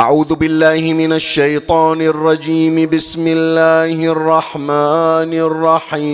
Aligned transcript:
أعوذ 0.00 0.34
بالله 0.34 0.92
من 0.92 1.12
الشيطان 1.12 2.02
الرجيم. 2.02 2.90
بسم 2.90 3.24
الله 3.26 4.04
الرحمن 4.12 5.32
الرحيم. 5.46 6.04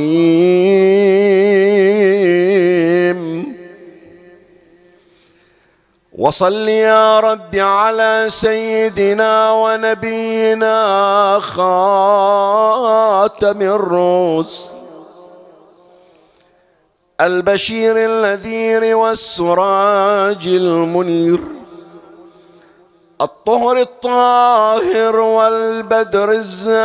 وصل 6.18 6.68
يا 6.68 7.20
رب 7.20 7.56
على 7.56 8.26
سيدنا 8.28 9.52
ونبينا 9.52 10.76
خاتم 11.40 12.82
الرسل. 13.62 14.72
البشير 17.20 17.96
النذير 17.96 18.96
والسراج 18.96 20.46
المنير. 20.46 21.59
الطهر 23.20 23.76
الطاهر 23.80 25.16
والبدر 25.16 26.30
الزاهر. 26.30 26.80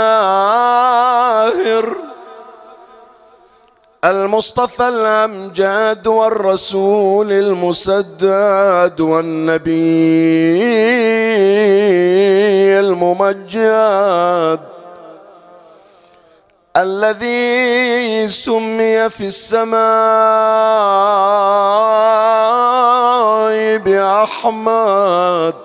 المصطفى 4.05 4.87
الامجد 4.87 6.07
والرسول 6.07 7.31
المسدد 7.31 9.01
والنبي 9.01 9.69
الممجد. 12.79 14.59
الذي 16.77 18.27
سمي 18.27 19.09
في 19.09 19.25
السماء 19.25 19.77
بأحمد. 23.77 25.64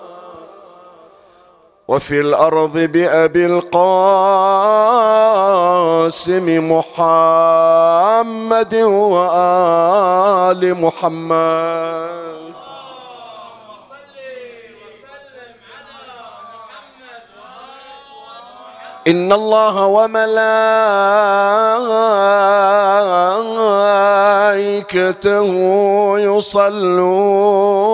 وفي 1.91 2.21
الأرض 2.21 2.79
بأبي 2.79 3.47
القاسم 3.47 3.91
محمد 6.71 8.75
وآل 9.11 10.63
محمد. 10.85 12.21
إن 19.09 19.33
الله 19.33 19.87
وملائكته 19.87 20.71
يصلون 26.31 27.87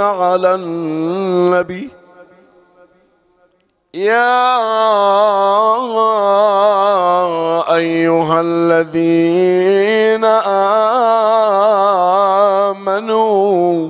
على 0.00 0.54
النبي. 0.54 2.03
يا 3.94 4.54
أيها 7.76 8.40
الذين 8.40 10.24
آمنوا 12.74 13.88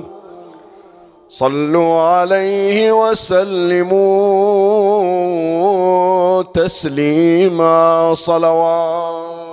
صلوا 1.29 2.01
عليه 2.01 2.91
وسلموا 2.91 3.93
تسليما 6.43 8.13
صلوات 8.13 9.44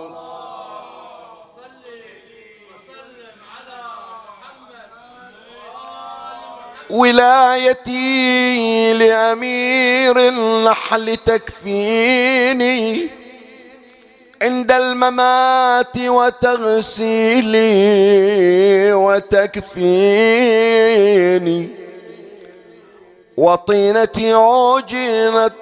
ولايتي 6.92 8.92
لأمير 8.92 10.28
النحل 10.28 11.16
تكفيني 11.16 13.08
عند 14.42 14.72
الممات 14.72 15.97
وتغسيلي 15.97 17.62
وتكفيني. 18.92 19.82
وطينتي 23.36 24.32
عجنت 24.32 25.53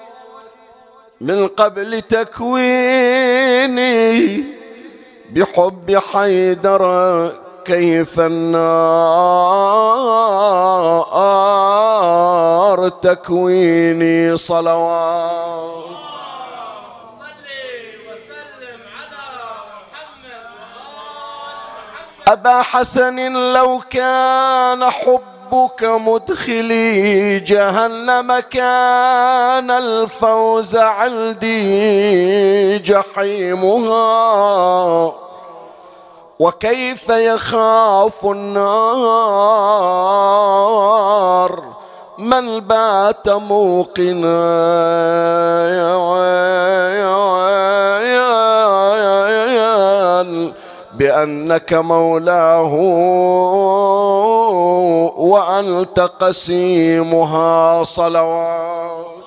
من 1.21 1.47
قبل 1.47 2.03
تكويني 2.03 3.81
بحب 5.31 5.99
حيدر 6.13 7.33
كيف 7.65 8.21
النار 8.21 8.61
تكويني 12.89 14.37
صلوات. 14.37 15.71
أبا 22.29 22.63
حسن 22.63 23.33
لو 23.53 23.83
كان 23.91 24.85
حبك 24.85 25.83
مدخلي 25.83 27.41
جهنم 27.41 28.39
كان 28.39 29.71
الفوز 29.71 30.77
عندي 30.77 31.59
جحيمها. 32.79 34.01
وكيف 36.41 37.09
يخاف 37.09 38.25
النار 38.25 38.71
من 42.19 42.61
بات 42.61 43.29
موقنا 43.29 44.41
بأنك 50.95 51.73
مولاه 51.73 52.75
وأنت 55.17 56.01
قسيمها 56.01 57.85
صلوات 57.85 59.20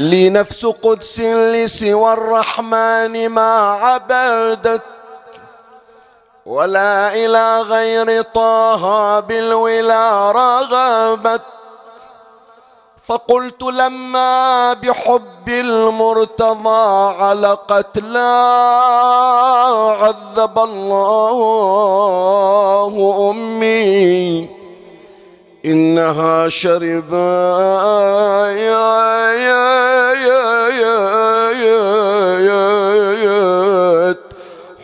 لي 0.00 0.30
نفس 0.30 0.66
قدس 0.66 1.20
لسوى 1.20 2.12
الرحمن 2.12 3.28
ما 3.28 3.70
عبدت. 3.70 4.82
ولا 6.46 7.14
إلى 7.14 7.60
غير 7.60 8.22
طه 8.22 9.20
بالولا 9.20 10.32
رغبت. 10.32 11.42
فقلت 13.06 13.62
لما 13.62 14.72
بحب 14.72 15.48
المرتضى 15.48 17.14
علقت 17.22 17.98
لا 17.98 18.40
عذب 20.00 20.58
الله 20.58 22.14
أمي. 23.30 24.63
إنها 25.64 26.48
شربت 26.48 27.14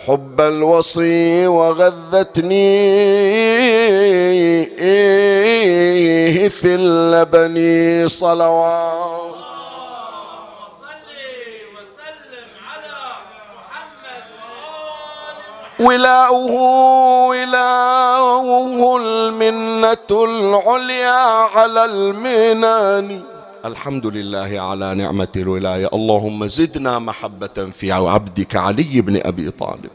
حب 0.06 0.40
الوصي 0.40 1.46
وغذتني 1.46 2.80
في 6.50 6.74
اللبن 6.74 8.08
صلوات. 8.08 9.39
ولاؤه 15.80 16.54
ولاؤه 17.26 18.96
المنة 18.96 20.10
العليا 20.12 21.20
على 21.56 21.84
المنان. 21.84 23.22
الحمد 23.64 24.06
لله 24.06 24.60
على 24.60 24.94
نعمة 24.94 25.28
الولاية. 25.36 25.88
اللهم 25.94 26.46
زدنا 26.46 26.98
محبة 26.98 27.70
في 27.72 27.92
عبدك 27.92 28.56
علي 28.56 29.00
بن 29.00 29.20
أبي 29.24 29.50
طالب. 29.50 29.90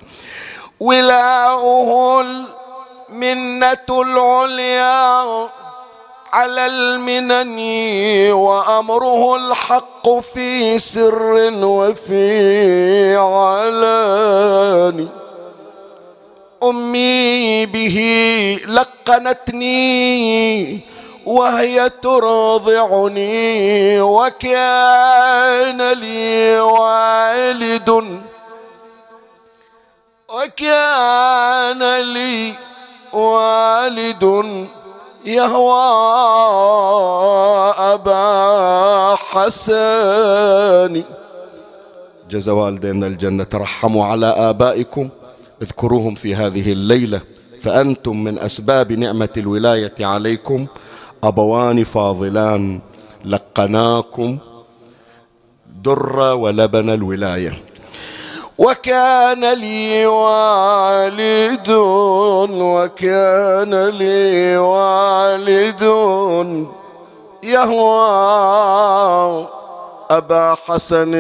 ولاؤه 0.80 2.22
المنة 2.22 3.88
العليا 3.90 5.24
على 6.34 6.66
المنن 6.66 7.60
وأمره 8.32 9.36
الحق 9.36 10.20
في 10.20 10.78
سر 10.78 11.52
وفي 11.64 13.16
علاني 13.16 15.08
أمي 16.70 17.66
به 17.66 17.98
لقنتني 18.68 20.80
وهي 21.26 21.90
ترضعني 21.90 23.42
وكان 24.02 25.92
لي 25.92 26.60
والد 26.60 27.90
وكان 30.30 32.14
لي 32.14 32.54
والد 33.14 34.24
يهوى 35.26 35.86
أبا 37.78 39.16
حسن. 39.16 41.04
جزا 42.30 42.52
والدينا 42.52 43.08
الجنة 43.08 43.44
ترحموا 43.44 44.06
على 44.06 44.26
آبائكم. 44.26 45.10
اذكروهم 45.62 46.16
في 46.16 46.36
هذه 46.36 46.72
الليلة 46.72 47.22
فأنتم 47.62 48.24
من 48.24 48.40
أسباب 48.40 48.92
نعمة 48.92 49.30
الولاية 49.38 49.94
عليكم. 50.00 50.66
أبوان 51.24 51.84
فاضلان 51.84 52.80
لقناكم 53.26 54.38
در 55.84 56.20
ولبن 56.20 56.90
الولاية. 56.90 57.58
وكان 58.58 59.54
لي 59.54 60.06
والد 60.06 61.70
وكان 62.50 63.90
لي 63.90 64.58
والد 64.58 65.82
يهوى 67.44 69.48
أبا 70.12 70.56
حسن. 70.68 71.14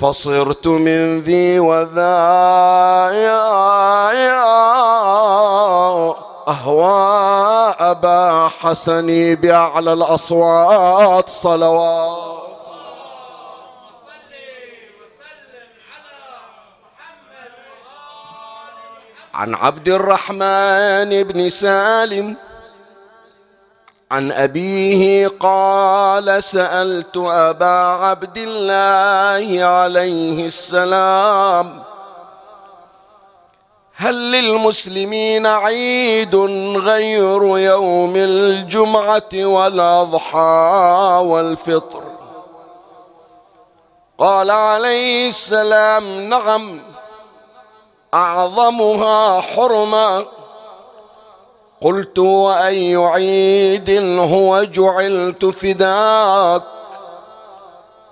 فصرت 0.00 0.66
من 0.66 1.20
ذي 1.20 1.58
وذا 1.58 2.16
أهوى 6.48 7.74
أبا 7.80 8.50
حسن 8.60 9.34
بأعلى 9.34 9.92
الأصوات 9.92 11.28
صلوات. 11.28 12.26
عن 19.34 19.54
عبد 19.54 19.88
الرحمن 19.88 21.22
بن 21.22 21.48
سالم 21.48 22.36
عن 24.12 24.32
أبيه 24.32 25.28
قال 25.40 26.44
سألت 26.44 27.16
أبا 27.16 27.66
عبد 27.76 28.36
الله 28.36 29.64
عليه 29.64 30.46
السلام 30.46 31.82
هل 33.96 34.32
للمسلمين 34.32 35.46
عيد 35.46 36.36
غير 36.76 37.58
يوم 37.58 38.16
الجمعة 38.16 39.32
والأضحى 39.34 41.20
والفطر؟ 41.24 42.02
قال 44.18 44.50
عليه 44.50 45.28
السلام 45.28 46.20
نعم 46.20 46.80
أعظمها 48.14 49.40
حرمة. 49.40 50.35
قلت 51.86 52.18
وأي 52.18 52.96
عيد 52.96 53.90
هو 54.18 54.64
جعلت 54.64 55.44
فداك. 55.44 56.62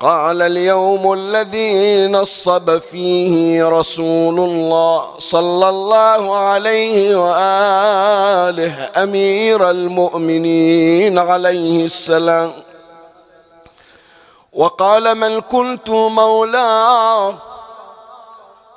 قال 0.00 0.42
اليوم 0.42 1.12
الذي 1.12 2.06
نصب 2.06 2.78
فيه 2.78 3.68
رسول 3.68 4.40
الله 4.40 5.04
صلى 5.18 5.68
الله 5.68 6.36
عليه 6.36 7.16
وآله 7.16 8.90
أمير 9.02 9.70
المؤمنين 9.70 11.18
عليه 11.18 11.84
السلام. 11.84 12.52
وقال 14.52 15.14
من 15.14 15.40
كنت 15.40 15.90
مولاه 15.90 17.34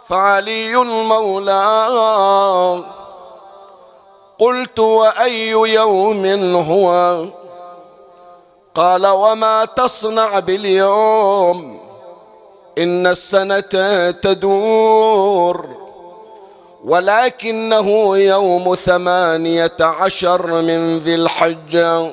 فعلي 0.07 0.75
مولاه 1.13 2.83
قلت 4.39 4.79
وأي 4.79 5.49
يوم 5.49 6.25
هو؟ 6.55 7.25
قال 8.75 9.07
وما 9.07 9.65
تصنع 9.65 10.39
باليوم؟ 10.39 11.81
إن 12.77 13.07
السنة 13.07 14.11
تدور. 14.11 15.77
ولكنه 16.83 18.17
يوم 18.17 18.75
ثمانية 18.75 19.77
عشر 19.79 20.61
من 20.61 20.99
ذي 20.99 21.15
الحجة. 21.15 22.11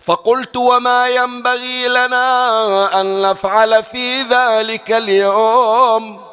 فقلت 0.00 0.56
وما 0.56 1.08
ينبغي 1.08 1.88
لنا 1.88 3.00
أن 3.00 3.22
نفعل 3.22 3.84
في 3.84 4.22
ذلك 4.22 4.92
اليوم؟ 4.92 6.23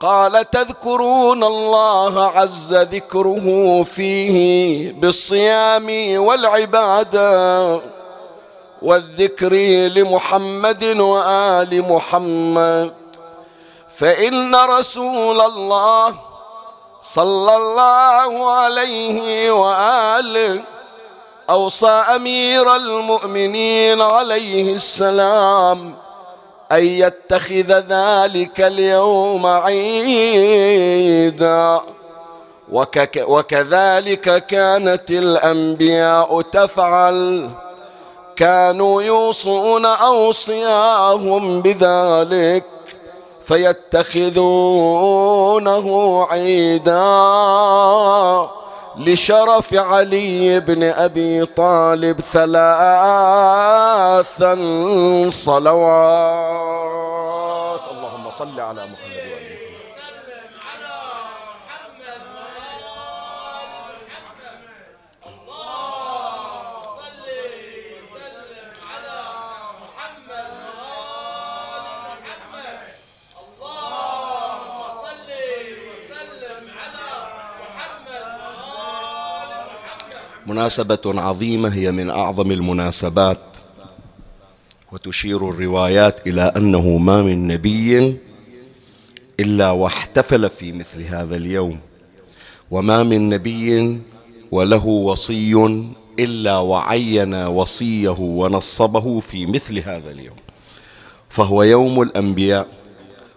قال 0.00 0.50
تذكرون 0.50 1.44
الله 1.44 2.26
عز 2.26 2.74
ذكره 2.74 3.82
فيه 3.82 4.92
بالصيام 4.92 5.86
والعباده 6.16 7.80
والذكر 8.82 9.54
لمحمد 9.96 10.84
وآل 10.84 11.92
محمد. 11.92 12.92
فإن 13.96 14.54
رسول 14.54 15.40
الله 15.40 16.14
صلى 17.02 17.56
الله 17.56 18.50
عليه 18.52 19.50
وآله 19.50 20.62
أوصى 21.50 21.88
أمير 21.88 22.76
المؤمنين 22.76 24.00
عليه 24.00 24.74
السلام 24.74 25.94
أن 26.72 26.84
يتخذ 26.84 27.72
ذلك 27.88 28.60
اليوم 28.60 29.46
عيدا. 29.46 30.60
وكذلك 33.18 34.46
كانت 34.46 35.10
الأنبياء 35.10 36.40
تفعل. 36.40 37.50
كانوا 38.36 39.02
يوصون 39.02 39.86
أوصياهم 39.86 41.60
بذلك 41.60 42.64
فيتخذونه 43.44 44.66
عيدا. 46.30 47.00
لشرف 48.96 49.74
علي 49.74 50.60
بن 50.60 50.82
أبي 50.82 51.44
طالب 51.46 52.20
ثلاثا 52.20 52.54
صلوات. 55.30 57.00
اللهم 57.90 58.30
صل 58.30 58.60
على 58.60 58.86
محمد. 58.86 59.19
مناسبة 80.50 80.98
عظيمة 81.06 81.74
هي 81.74 81.90
من 81.92 82.10
أعظم 82.10 82.52
المناسبات 82.52 83.38
وتشير 84.92 85.48
الروايات 85.50 86.26
إلى 86.26 86.42
أنه 86.42 86.96
ما 86.96 87.22
من 87.22 87.46
نبي 87.46 88.16
إلا 89.40 89.70
واحتفل 89.70 90.50
في 90.50 90.72
مثل 90.72 91.02
هذا 91.02 91.36
اليوم. 91.36 91.80
وما 92.70 93.02
من 93.02 93.28
نبي 93.28 94.00
وله 94.50 94.86
وصي 94.86 95.54
إلا 96.18 96.58
وعين 96.58 97.34
وصيه 97.34 98.16
ونصبه 98.20 99.20
في 99.20 99.46
مثل 99.46 99.78
هذا 99.78 100.10
اليوم. 100.10 100.36
فهو 101.28 101.62
يوم 101.62 102.02
الأنبياء 102.02 102.68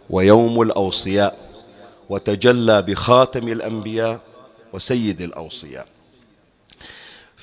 ويوم 0.09 0.61
الأوصياء 0.61 1.37
وتجلى 2.09 2.81
بخاتم 2.81 3.47
الأنبياء 3.47 4.19
وسيد 4.73 5.21
الأوصياء. 5.21 5.92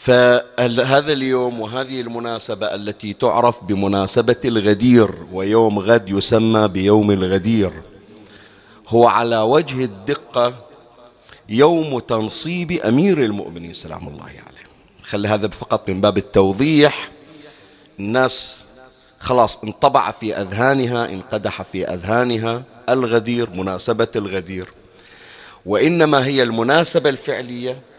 فهذا 0.00 1.12
اليوم 1.12 1.61
وهذه 1.61 2.00
المناسبة 2.00 2.66
التي 2.75 3.12
تعرف 3.12 3.64
بمناسبة 3.64 4.37
الغدير 4.45 5.14
ويوم 5.33 5.78
غد 5.78 6.09
يسمى 6.09 6.69
بيوم 6.69 7.11
الغدير 7.11 7.73
هو 8.88 9.09
على 9.09 9.38
وجه 9.38 9.85
الدقة 9.85 10.54
يوم 11.49 11.99
تنصيب 11.99 12.73
أمير 12.73 13.25
المؤمنين 13.25 13.73
سلام 13.73 14.09
الله 14.09 14.25
عليه. 14.25 14.66
خلي 15.02 15.28
هذا 15.28 15.49
فقط 15.49 15.88
من 15.90 16.00
باب 16.00 16.19
التوضيح. 16.19 17.11
الناس 17.99 18.64
خلاص 19.19 19.64
انطبع 19.64 20.11
في 20.11 20.37
أذهانها 20.37 21.09
انقدح 21.09 21.62
في 21.62 21.85
أذهانها 21.85 22.62
الغدير 22.88 23.50
مناسبة 23.50 24.09
الغدير. 24.16 24.69
وإنما 25.66 26.26
هي 26.26 26.42
المناسبة 26.42 27.11
الفعلية 27.11 27.90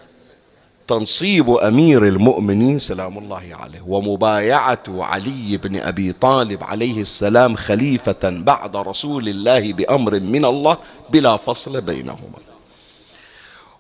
تنصيب 0.88 1.50
أمير 1.50 2.08
المؤمنين 2.08 2.80
سلام 2.80 3.18
الله 3.18 3.44
عليه 3.52 3.82
ومبايعة 3.88 4.84
علي 4.90 5.58
بن 5.58 5.80
أبي 5.80 6.14
طالب 6.14 6.64
عليه 6.64 7.02
السلام 7.02 7.56
خليفة 7.56 8.20
بعد 8.24 8.76
رسول 8.78 9.30
الله 9.30 9.74
بأمر 9.74 10.20
من 10.20 10.46
الله 10.46 10.78
بلا 11.10 11.38
فصل 11.38 11.82
بينهما. 11.82 12.40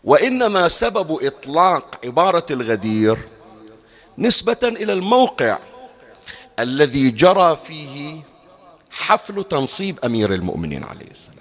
وإنما 0.03 0.67
سبب 0.67 1.17
إطلاق 1.21 1.99
عبارة 2.05 2.45
الغدير 2.51 3.17
نسبة 4.17 4.59
إلى 4.63 4.93
الموقع 4.93 5.57
الذي 6.59 7.09
جرى 7.09 7.57
فيه 7.67 8.21
حفل 8.91 9.43
تنصيب 9.43 9.99
أمير 10.05 10.33
المؤمنين 10.33 10.83
عليه 10.83 11.11
السلام. 11.11 11.37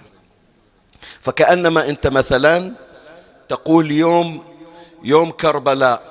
فكأنما 1.20 1.88
أنت 1.88 2.06
مثلا 2.06 2.72
تقول 3.48 3.90
يوم 3.90 4.49
يوم 5.04 5.30
كربلاء. 5.30 6.02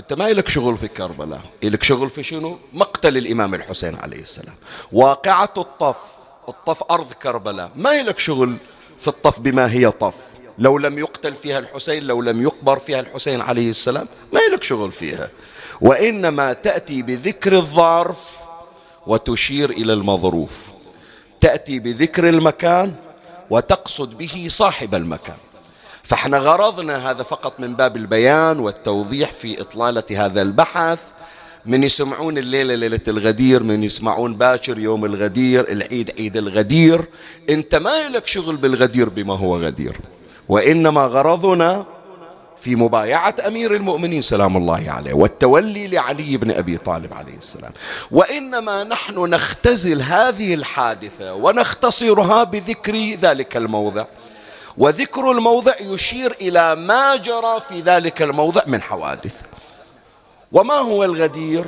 أنت 0.00 0.12
ما 0.12 0.30
لك 0.32 0.48
شغل 0.48 0.76
في 0.76 0.88
كربلاء. 0.88 1.40
لك 1.62 1.82
شغل 1.82 2.10
في 2.10 2.22
شنو؟ 2.22 2.58
مقتل 2.72 3.16
الإمام 3.16 3.54
الحسين 3.54 3.96
عليه 3.96 4.20
السلام. 4.20 4.54
واقعة 4.92 5.52
الطف 5.56 5.96
الطف 6.48 6.82
أرض 6.90 7.12
كربلاء. 7.12 7.70
ما 7.76 8.02
لك 8.02 8.18
شغل 8.18 8.56
في 8.98 9.08
الطف 9.08 9.40
بما 9.40 9.72
هي 9.72 9.90
طف. 9.90 10.14
لو 10.58 10.78
لم 10.78 10.98
يقتل 10.98 11.34
فيها 11.34 11.58
الحسين 11.58 12.02
لو 12.02 12.22
لم 12.22 12.42
يقبر 12.42 12.78
فيها 12.78 13.00
الحسين 13.00 13.40
عليه 13.40 13.70
السلام 13.70 14.08
ما 14.32 14.40
لك 14.52 14.62
شغل 14.62 14.92
فيها. 14.92 15.30
وإنما 15.80 16.52
تأتي 16.52 17.02
بذكر 17.02 17.52
الظرف 17.52 18.36
وتشير 19.06 19.70
إلى 19.70 19.92
المظروف. 19.92 20.66
تأتي 21.40 21.78
بذكر 21.78 22.28
المكان 22.28 22.94
وتقصد 23.50 24.18
به 24.18 24.46
صاحب 24.50 24.94
المكان. 24.94 25.36
فاحنا 26.08 26.38
غرضنا 26.38 27.10
هذا 27.10 27.22
فقط 27.22 27.60
من 27.60 27.74
باب 27.74 27.96
البيان 27.96 28.58
والتوضيح 28.58 29.32
في 29.32 29.60
إطلالة 29.60 30.02
هذا 30.10 30.42
البحث. 30.42 31.02
من 31.66 31.84
يسمعون 31.84 32.38
الليلة 32.38 32.74
ليلة 32.74 33.00
الغدير 33.08 33.62
من 33.62 33.84
يسمعون 33.84 34.34
باكر 34.34 34.78
يوم 34.78 35.04
الغدير 35.04 35.72
العيد 35.72 36.10
عيد 36.18 36.36
الغدير. 36.36 37.04
انت 37.50 37.74
ما 37.74 38.08
لك 38.08 38.26
شغل 38.26 38.56
بالغدير 38.56 39.08
بما 39.08 39.36
هو 39.36 39.56
غدير. 39.56 39.96
وإنما 40.48 41.00
غرضنا 41.00 41.86
في 42.60 42.76
مبايعة 42.76 43.34
أمير 43.46 43.74
المؤمنين 43.74 44.22
سلام 44.22 44.56
الله 44.56 44.84
عليه 44.90 45.12
والتولي 45.12 45.86
لعلي 45.86 46.36
بن 46.36 46.50
أبي 46.50 46.76
طالب 46.76 47.14
عليه 47.14 47.36
السلام. 47.36 47.72
وإنما 48.10 48.84
نحن 48.84 49.18
نختزل 49.18 50.02
هذه 50.02 50.54
الحادثة 50.54 51.34
ونختصرها 51.34 52.44
بذكر 52.44 53.14
ذلك 53.14 53.56
الموضع. 53.56 54.04
وذكر 54.78 55.30
الموضع 55.30 55.72
يشير 55.80 56.32
إلى 56.40 56.76
ما 56.76 57.16
جرى 57.16 57.60
في 57.68 57.80
ذلك 57.80 58.22
الموضع 58.22 58.62
من 58.66 58.82
حوادث. 58.82 59.42
وما 60.52 60.74
هو 60.74 61.04
الغدير؟ 61.04 61.64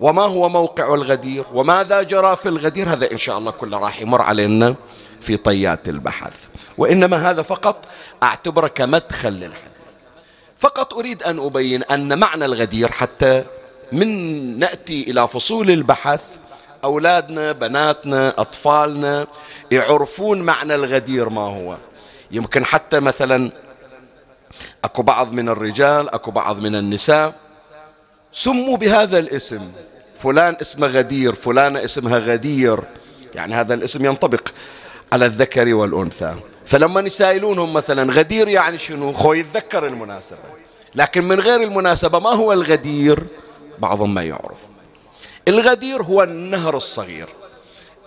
وما 0.00 0.22
هو 0.22 0.48
موقع 0.48 0.94
الغدير؟ 0.94 1.44
وماذا 1.54 2.02
جرى 2.02 2.36
في 2.36 2.48
الغدير؟ 2.48 2.88
هذا 2.88 3.12
إن 3.12 3.16
شاء 3.16 3.38
الله 3.38 3.50
كله 3.50 3.78
راح 3.78 4.00
يمر 4.00 4.22
علينا 4.22 4.74
في 5.20 5.36
طيات 5.36 5.88
البحث. 5.88 6.46
وإنما 6.78 7.30
هذا 7.30 7.42
فقط 7.42 7.84
أعتبره 8.22 8.68
كمدخل 8.68 9.32
للحديث. 9.32 9.66
فقط 10.58 10.94
أريد 10.94 11.22
أن 11.22 11.38
أبين 11.38 11.82
أن 11.82 12.18
معنى 12.18 12.44
الغدير 12.44 12.92
حتى 12.92 13.44
من 13.92 14.58
نأتي 14.58 15.10
إلى 15.10 15.28
فصول 15.28 15.70
البحث 15.70 16.22
أولادنا 16.84 17.52
بناتنا 17.52 18.34
أطفالنا 18.38 19.26
يعرفون 19.72 20.42
معنى 20.42 20.74
الغدير 20.74 21.28
ما 21.28 21.42
هو. 21.42 21.76
يمكن 22.30 22.64
حتى 22.64 23.00
مثلا 23.00 23.50
أكو 24.84 25.02
بعض 25.02 25.32
من 25.32 25.48
الرجال 25.48 26.14
أكو 26.14 26.30
بعض 26.30 26.58
من 26.58 26.74
النساء 26.74 27.34
سموا 28.32 28.76
بهذا 28.76 29.18
الاسم. 29.18 29.70
فلان 30.22 30.56
اسمه 30.60 30.86
غدير 30.86 31.34
فلانة 31.34 31.84
اسمها 31.84 32.18
غدير. 32.18 32.78
يعني 33.34 33.54
هذا 33.54 33.74
الاسم 33.74 34.04
ينطبق 34.04 34.48
على 35.12 35.26
الذكر 35.26 35.74
والأنثى. 35.74 36.34
فلما 36.66 37.00
يسائلونهم 37.00 37.72
مثلا 37.72 38.12
غدير 38.12 38.48
يعني 38.48 38.78
شنو؟ 38.78 39.12
خو 39.12 39.32
يتذكر 39.32 39.86
المناسبة. 39.86 40.38
لكن 40.94 41.24
من 41.24 41.40
غير 41.40 41.62
المناسبة 41.62 42.18
ما 42.18 42.30
هو 42.30 42.52
الغدير؟ 42.52 43.18
بعضهم 43.78 44.14
ما 44.14 44.22
يعرف. 44.22 44.58
الغدير 45.48 46.02
هو 46.02 46.22
النهر 46.22 46.76
الصغير. 46.76 47.28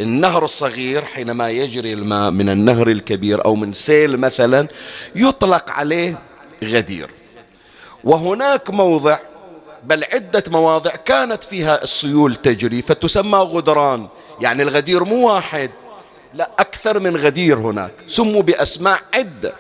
النهر 0.02 0.44
الصغير 0.44 1.06
حينما 1.06 1.50
يجري 1.50 1.94
الماء 1.94 2.32
من 2.32 2.50
النهر 2.50 2.88
الكبير 2.88 3.46
أو 3.46 3.56
من 3.56 3.74
سيل 3.74 4.18
مثلا 4.18 4.68
يطلق 5.16 5.72
عليه 5.72 6.18
غدير. 6.64 7.10
وهناك 8.04 8.70
موضع 8.70 9.18
بل 9.84 10.04
عدة 10.04 10.44
مواضع 10.48 10.92
كانت 10.92 11.44
فيها 11.44 11.84
السيول 11.84 12.36
تجري 12.36 12.82
فتسمى 12.82 13.38
غدران. 13.38 14.08
يعني 14.42 14.64
الغدير 14.64 15.04
مو 15.04 15.28
واحد 15.28 15.72
لا 16.34 16.50
أكثر 16.60 17.00
من 17.00 17.18
غدير 17.18 17.58
هناك. 17.58 17.92
سموا 18.08 18.42
بأسماء 18.42 19.02
عدة. 19.14 19.54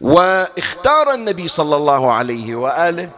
واختار 0.00 1.14
النبي 1.14 1.48
صلى 1.48 1.76
الله 1.76 2.12
عليه 2.12 2.54
وآله 2.54 3.10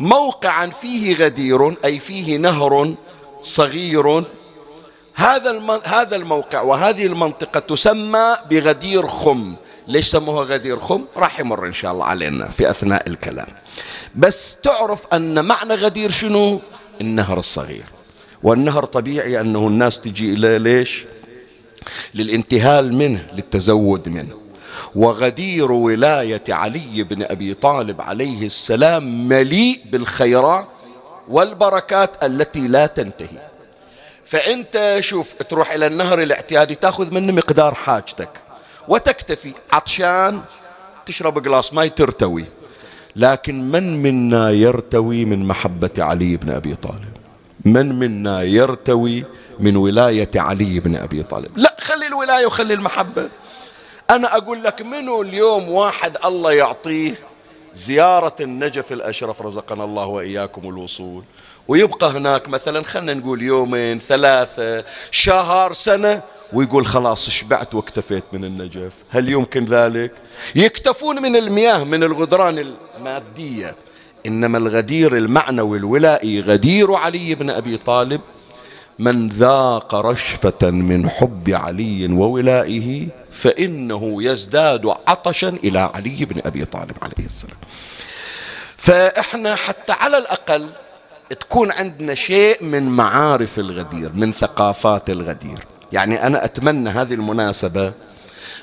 موقعا 0.00 0.66
فيه 0.66 1.14
غدير 1.14 1.74
أي 1.84 1.98
فيه 1.98 2.36
نهر 2.36 2.94
صغير 3.42 4.24
هذا 5.14 5.80
هذا 5.84 6.16
الموقع 6.16 6.60
وهذه 6.60 7.06
المنطقة 7.06 7.60
تسمى 7.60 8.36
بغدير 8.50 9.06
خم. 9.06 9.54
ليش 9.88 10.06
سموها 10.06 10.44
غدير 10.44 10.78
خم؟ 10.78 11.04
راح 11.16 11.40
يمر 11.40 11.66
إن 11.66 11.72
شاء 11.72 11.92
الله 11.92 12.04
علينا 12.04 12.48
في 12.48 12.70
أثناء 12.70 13.08
الكلام. 13.08 13.46
بس 14.14 14.60
تعرف 14.60 15.14
أن 15.14 15.44
معنى 15.44 15.74
غدير 15.74 16.10
شنو؟ 16.10 16.60
النهر 17.00 17.38
الصغير. 17.38 17.84
والنهر 18.42 18.84
طبيعي 18.84 19.40
أنه 19.40 19.68
الناس 19.68 20.00
تجي 20.00 20.32
إلى 20.34 20.58
ليش؟ 20.58 21.04
للانتهال 22.14 22.94
منه 22.94 23.26
للتزود 23.32 24.08
منه. 24.08 24.38
وغدير 24.94 25.72
ولاية 25.72 26.44
علي 26.48 27.02
بن 27.02 27.22
أبي 27.22 27.54
طالب 27.54 28.00
عليه 28.00 28.46
السلام 28.46 29.28
مليء 29.28 29.80
بالخيرات 29.84 30.66
والبركات 31.28 32.24
التي 32.24 32.68
لا 32.68 32.86
تنتهي. 32.86 33.53
فأنت 34.24 34.96
شوف 35.00 35.34
تروح 35.34 35.72
إلى 35.72 35.86
النهر 35.86 36.22
الاعتيادي 36.22 36.74
تأخذ 36.74 37.14
منه 37.14 37.32
مقدار 37.32 37.74
حاجتك. 37.74 38.28
وتكتفي 38.88 39.52
عطشان 39.72 40.42
تشرب 41.06 41.44
قلاص 41.46 41.74
ماي 41.74 41.88
ترتوي. 41.88 42.44
لكن 43.16 43.70
من 43.70 44.02
منا 44.02 44.50
يرتوي 44.50 45.24
من 45.24 45.46
محبة 45.46 45.90
علي 45.98 46.36
بن 46.36 46.50
أبي 46.50 46.74
طالب؟ 46.74 47.16
من 47.64 47.98
منا 47.98 48.42
يرتوي 48.42 49.24
من 49.60 49.76
ولاية 49.76 50.30
علي 50.36 50.80
بن 50.80 50.96
أبي 50.96 51.22
طالب؟ 51.22 51.58
لا 51.58 51.76
خلي 51.80 52.06
الولاية 52.06 52.46
وخلي 52.46 52.74
المحبة. 52.74 53.28
أنا 54.10 54.36
أقول 54.36 54.62
لك 54.62 54.82
منو 54.82 55.22
اليوم 55.22 55.68
واحد 55.68 56.16
الله 56.24 56.52
يعطيه 56.52 57.14
زيارة 57.74 58.34
النجف 58.40 58.92
الأشرف 58.92 59.42
رزقنا 59.42 59.84
الله 59.84 60.06
وإياكم 60.06 60.68
الوصول؟ 60.68 61.24
ويبقى 61.68 62.10
هناك 62.10 62.48
مثلا 62.48 62.82
خلنا 62.82 63.14
نقول 63.14 63.42
يومين 63.42 63.98
ثلاثة 63.98 64.84
شهر 65.10 65.72
سنة 65.72 66.22
ويقول 66.52 66.86
خلاص 66.86 67.30
شبعت 67.30 67.74
واكتفيت 67.74 68.24
من 68.32 68.44
النجف. 68.44 68.92
هل 69.10 69.28
يمكن 69.28 69.64
ذلك؟ 69.64 70.12
يكتفون 70.54 71.22
من 71.22 71.36
المياه 71.36 71.84
من 71.84 72.02
الغدران 72.02 72.74
المادية. 72.96 73.76
إنما 74.26 74.58
الغدير 74.58 75.16
المعنوي 75.16 75.78
الولائي 75.78 76.40
غدير 76.40 76.94
علي 76.94 77.34
بن 77.34 77.50
أبي 77.50 77.76
طالب 77.76 78.20
من 78.98 79.28
ذاق 79.28 79.94
رشفة 79.94 80.70
من 80.70 81.10
حب 81.10 81.50
علي 81.50 82.06
وولائه 82.12 83.06
فإنه 83.30 84.22
يزداد 84.22 84.92
عطشا 85.08 85.48
إلى 85.48 85.78
علي 85.78 86.24
بن 86.24 86.40
أبي 86.44 86.64
طالب 86.64 86.96
عليه 87.02 87.24
السلام. 87.24 87.56
فإحنا 88.76 89.54
حتى 89.54 89.92
على 89.92 90.18
الأقل 90.18 90.68
تكون 91.30 91.72
عندنا 91.72 92.14
شيء 92.14 92.64
من 92.64 92.88
معارف 92.88 93.58
الغدير 93.58 94.10
من 94.14 94.32
ثقافات 94.32 95.10
الغدير. 95.10 95.58
يعني 95.92 96.26
أنا 96.26 96.44
أتمنى 96.44 96.90
هذه 96.90 97.14
المناسبة 97.14 97.92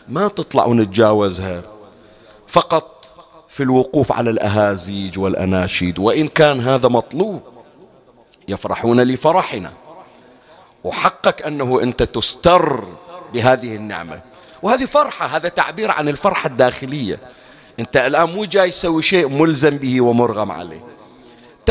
ما 0.10 0.28
تطلع 0.28 0.66
ونتجاوزها 0.66 1.64
فقط 2.48 3.06
في 3.50 3.64
الوقوف 3.64 4.12
على 4.12 4.30
الأهازيج 4.30 5.20
والأناشيد 5.20 6.00
وإن 6.00 6.28
كان 6.28 6.60
هذا 6.60 6.88
مطلوب 6.88 7.42
يفرحون 8.48 9.02
لفرحنا. 9.02 9.74
وحقك 10.84 11.42
أنه 11.42 11.82
أنت 11.84 12.04
تستر 12.04 12.84
بهذه 13.34 13.76
النعمة. 13.76 14.22
وهذه 14.64 14.86
فرحة 14.86 15.26
هذا 15.26 15.50
تعبير 15.50 15.92
عن 15.92 16.10
الفرحة 16.10 16.48
الداخلية. 16.48 17.20
أنت 17.80 17.98
الآن 17.98 18.30
مو 18.30 18.46
جاي 18.46 18.72
تسوي 18.72 19.02
شيء 19.02 19.28
ملزم 19.28 19.78
به 19.78 20.02
ومرغم 20.02 20.52
عليه. 20.52 20.91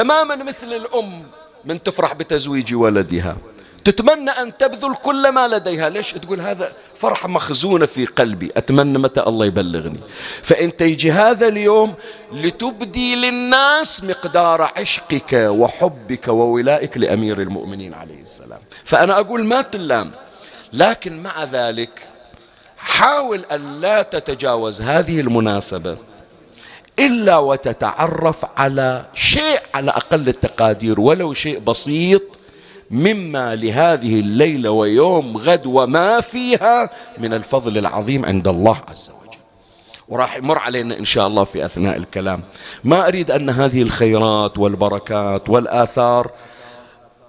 تماما 0.00 0.36
مثل 0.36 0.66
الأم 0.66 1.22
من 1.64 1.82
تفرح 1.82 2.14
بتزويج 2.14 2.74
ولدها. 2.74 3.36
تتمنى 3.84 4.30
أن 4.30 4.56
تبذل 4.56 4.94
كل 4.94 5.28
ما 5.28 5.48
لديها. 5.48 5.88
ليش 5.88 6.12
تقول 6.12 6.40
هذا 6.40 6.72
فرحة 6.94 7.28
مخزونة 7.28 7.86
في 7.86 8.06
قلبي؟ 8.06 8.50
أتمنى 8.56 8.98
متى 8.98 9.20
الله 9.20 9.46
يبلغني. 9.46 10.00
فأنت 10.42 10.80
يجي 10.80 11.12
هذا 11.12 11.48
اليوم 11.48 11.94
لتبدي 12.32 13.14
للناس 13.14 14.04
مقدار 14.04 14.72
عشقك 14.76 15.32
وحبك 15.32 16.28
وولائك 16.28 16.96
لأمير 16.96 17.40
المؤمنين 17.40 17.94
عليه 17.94 18.22
السلام. 18.22 18.60
فأنا 18.84 19.20
أقول 19.20 19.44
ما 19.44 19.62
تلام 19.62 20.12
لكن 20.72 21.22
مع 21.22 21.44
ذلك 21.44 22.08
حاول 22.78 23.44
أن 23.52 23.80
لا 23.80 24.02
تتجاوز 24.02 24.82
هذه 24.82 25.20
المناسبة. 25.20 25.96
إلا 27.06 27.38
وتتعرف 27.38 28.44
على 28.56 29.04
شيء 29.14 29.60
على 29.74 29.90
أقل 29.90 30.28
التقادير 30.28 31.00
ولو 31.00 31.34
شيء 31.34 31.58
بسيط 31.58 32.22
مما 32.90 33.56
لهذه 33.56 34.20
الليلة 34.20 34.70
ويوم 34.70 35.36
غد 35.36 35.66
وما 35.66 36.20
فيها 36.20 36.90
من 37.18 37.34
الفضل 37.34 37.78
العظيم 37.78 38.24
عند 38.26 38.48
الله 38.48 38.78
عز 38.88 39.10
وجل. 39.10 39.38
وراح 40.08 40.36
يمر 40.36 40.58
علينا 40.58 40.98
إن 40.98 41.04
شاء 41.04 41.26
الله 41.26 41.44
في 41.44 41.64
أثناء 41.64 41.96
الكلام. 41.96 42.42
ما 42.84 43.08
أريد 43.08 43.30
أن 43.30 43.50
هذه 43.50 43.82
الخيرات 43.82 44.58
والبركات 44.58 45.50
والآثار 45.50 46.30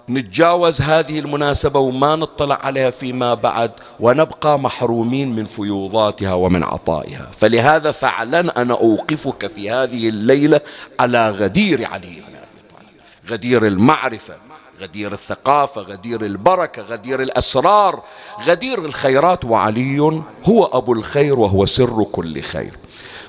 نتجاوز 0.08 0.82
هذه 0.82 1.18
المناسبة 1.18 1.80
وما 1.80 2.16
نطلع 2.16 2.58
عليها 2.62 2.90
فيما 2.90 3.34
بعد 3.34 3.70
ونبقى 4.00 4.58
محرومين 4.58 5.36
من 5.36 5.44
فيوضاتها 5.44 6.34
ومن 6.34 6.62
عطائها. 6.62 7.28
فلهذا 7.32 7.92
فعلا 7.92 8.62
أنا 8.62 8.74
أوقفك 8.74 9.46
في 9.46 9.70
هذه 9.70 10.08
الليلة 10.08 10.60
على 11.00 11.30
غدير 11.30 11.86
علي 11.86 12.14
بن 12.28 12.36
أبي 12.36 12.62
طالب. 12.70 13.30
غدير 13.30 13.66
المعرفة 13.66 14.34
غدير 14.80 15.12
الثقافة 15.12 15.80
غدير 15.80 16.24
البركة 16.24 16.82
غدير 16.82 17.22
الأسرار 17.22 18.02
غدير 18.46 18.84
الخيرات. 18.84 19.44
وعلي 19.44 20.22
هو 20.44 20.64
أبو 20.64 20.92
الخير 20.92 21.38
وهو 21.38 21.66
سر 21.66 22.04
كل 22.12 22.42
خير. 22.42 22.76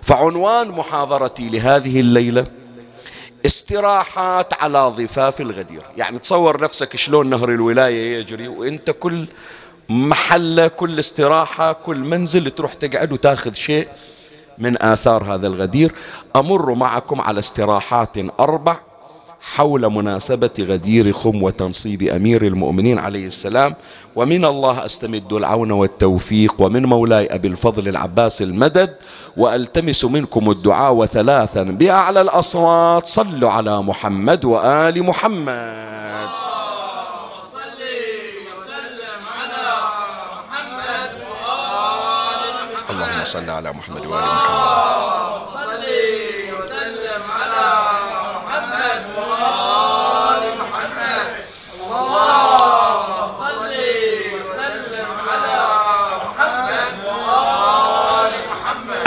فعنوان 0.01 0.67
محاضرتي 0.67 1.49
لهذه 1.49 1.99
الليلة 1.99 2.45
استراحات 3.45 4.63
على 4.63 4.93
ضفاف 4.97 5.41
الغدير. 5.41 5.81
يعني 5.97 6.19
تصور 6.19 6.61
نفسك 6.61 6.95
شلون 6.95 7.29
نهر 7.29 7.49
الولاية 7.49 8.19
يجري 8.19 8.47
وأنت 8.47 8.91
كل 8.91 9.25
محلة 9.89 10.67
كل 10.67 10.99
استراحة 10.99 11.73
كل 11.73 11.97
منزل 11.97 12.49
تروح 12.49 12.73
تقعد 12.73 13.11
وتاخذ 13.11 13.53
شيء 13.53 13.87
من 14.57 14.83
آثار 14.83 15.23
هذا 15.23 15.47
الغدير. 15.47 15.91
أمر 16.35 16.73
معكم 16.73 17.21
على 17.21 17.39
استراحات 17.39 18.17
أربع 18.39 18.77
حول 19.43 19.89
مناسبة 19.89 20.49
غدير 20.59 21.13
خم 21.13 21.43
وتنصيب 21.43 22.03
أمير 22.03 22.41
المؤمنين 22.47 22.99
عليه 22.99 23.27
السلام. 23.27 23.75
ومن 24.15 24.45
الله 24.45 24.85
أستمد 24.85 25.33
العون 25.33 25.71
والتوفيق 25.71 26.55
ومن 26.59 26.85
مولاي 26.85 27.27
أبي 27.27 27.47
الفضل 27.47 27.87
العباس 27.87 28.41
المدد 28.41 28.95
وألتمس 29.37 30.05
منكم 30.05 30.51
الدعاء 30.51 30.93
وثلاثا 30.93 31.63
بأعلى 31.63 32.21
الأصوات. 32.21 33.07
صلوا 33.07 33.49
على 33.49 33.81
محمد 33.81 34.45
وآل 34.45 35.03
محمد. 35.03 36.29
اللهم 42.89 43.23
صل 43.23 43.49
على 43.49 43.71
محمد 43.73 44.05
وآل 44.05 44.23
محمد. 44.25 44.92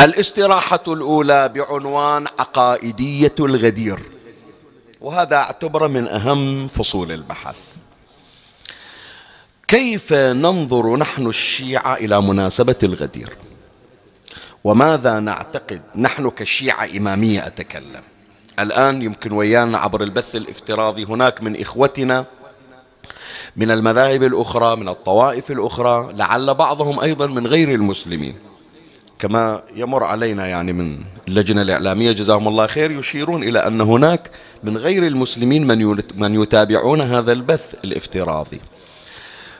الاستراحة 0.07 0.83
الأولى 0.88 1.49
بعنوان 1.49 2.27
عقائدية 2.38 3.35
الغدير. 3.40 3.99
وهذا 5.01 5.37
اعتبر 5.37 5.88
من 5.88 6.09
أهم 6.09 6.69
فصول 6.69 7.12
البحث. 7.12 7.69
كيف 9.69 10.12
ننظر 10.12 10.97
نحن 10.97 11.27
الشيعة 11.27 11.95
إلى 11.95 12.23
مناسبة 12.23 12.77
الغدير؟ 12.83 13.37
وماذا 14.64 15.19
نعتقد 15.19 15.83
نحن 15.97 16.31
كالشيعة 16.31 16.88
إمامية 16.97 17.47
أتكلم؟ 17.47 18.03
الآن 18.59 19.03
يمكن 19.03 19.33
ويانا 19.33 19.79
عبر 19.79 20.03
البث 20.03 20.37
الافتراضي 20.37 21.05
هناك 21.05 21.42
من 21.42 21.61
إخوتنا 21.61 22.25
من 23.57 23.71
المذاهب 23.71 24.23
الأخرى 24.23 24.77
من 24.77 24.88
الطوائف 24.88 25.51
الأخرى 25.51 26.12
لعل 26.12 26.55
بعضهم 26.55 27.01
أيضا 27.01 27.27
من 27.27 27.47
غير 27.47 27.75
المسلمين. 27.75 28.35
كما 29.18 29.62
يمر 29.74 30.05
علينا 30.05 30.46
يعني 30.46 30.72
من 30.72 30.98
اللجنة 31.29 31.62
الإعلامية. 31.62 32.12
جزاهم 32.12 32.48
الله 32.48 32.66
خير. 32.66 32.90
يشيرون 32.90 33.42
إلى 33.42 33.66
أن 33.66 33.81
هناك 33.81 34.31
من 34.64 34.76
غير 34.76 35.07
المسلمين 35.07 35.66
من 35.66 36.02
من 36.14 36.42
يتابعون 36.42 37.00
هذا 37.00 37.33
البث 37.33 37.74
الافتراضي. 37.85 38.61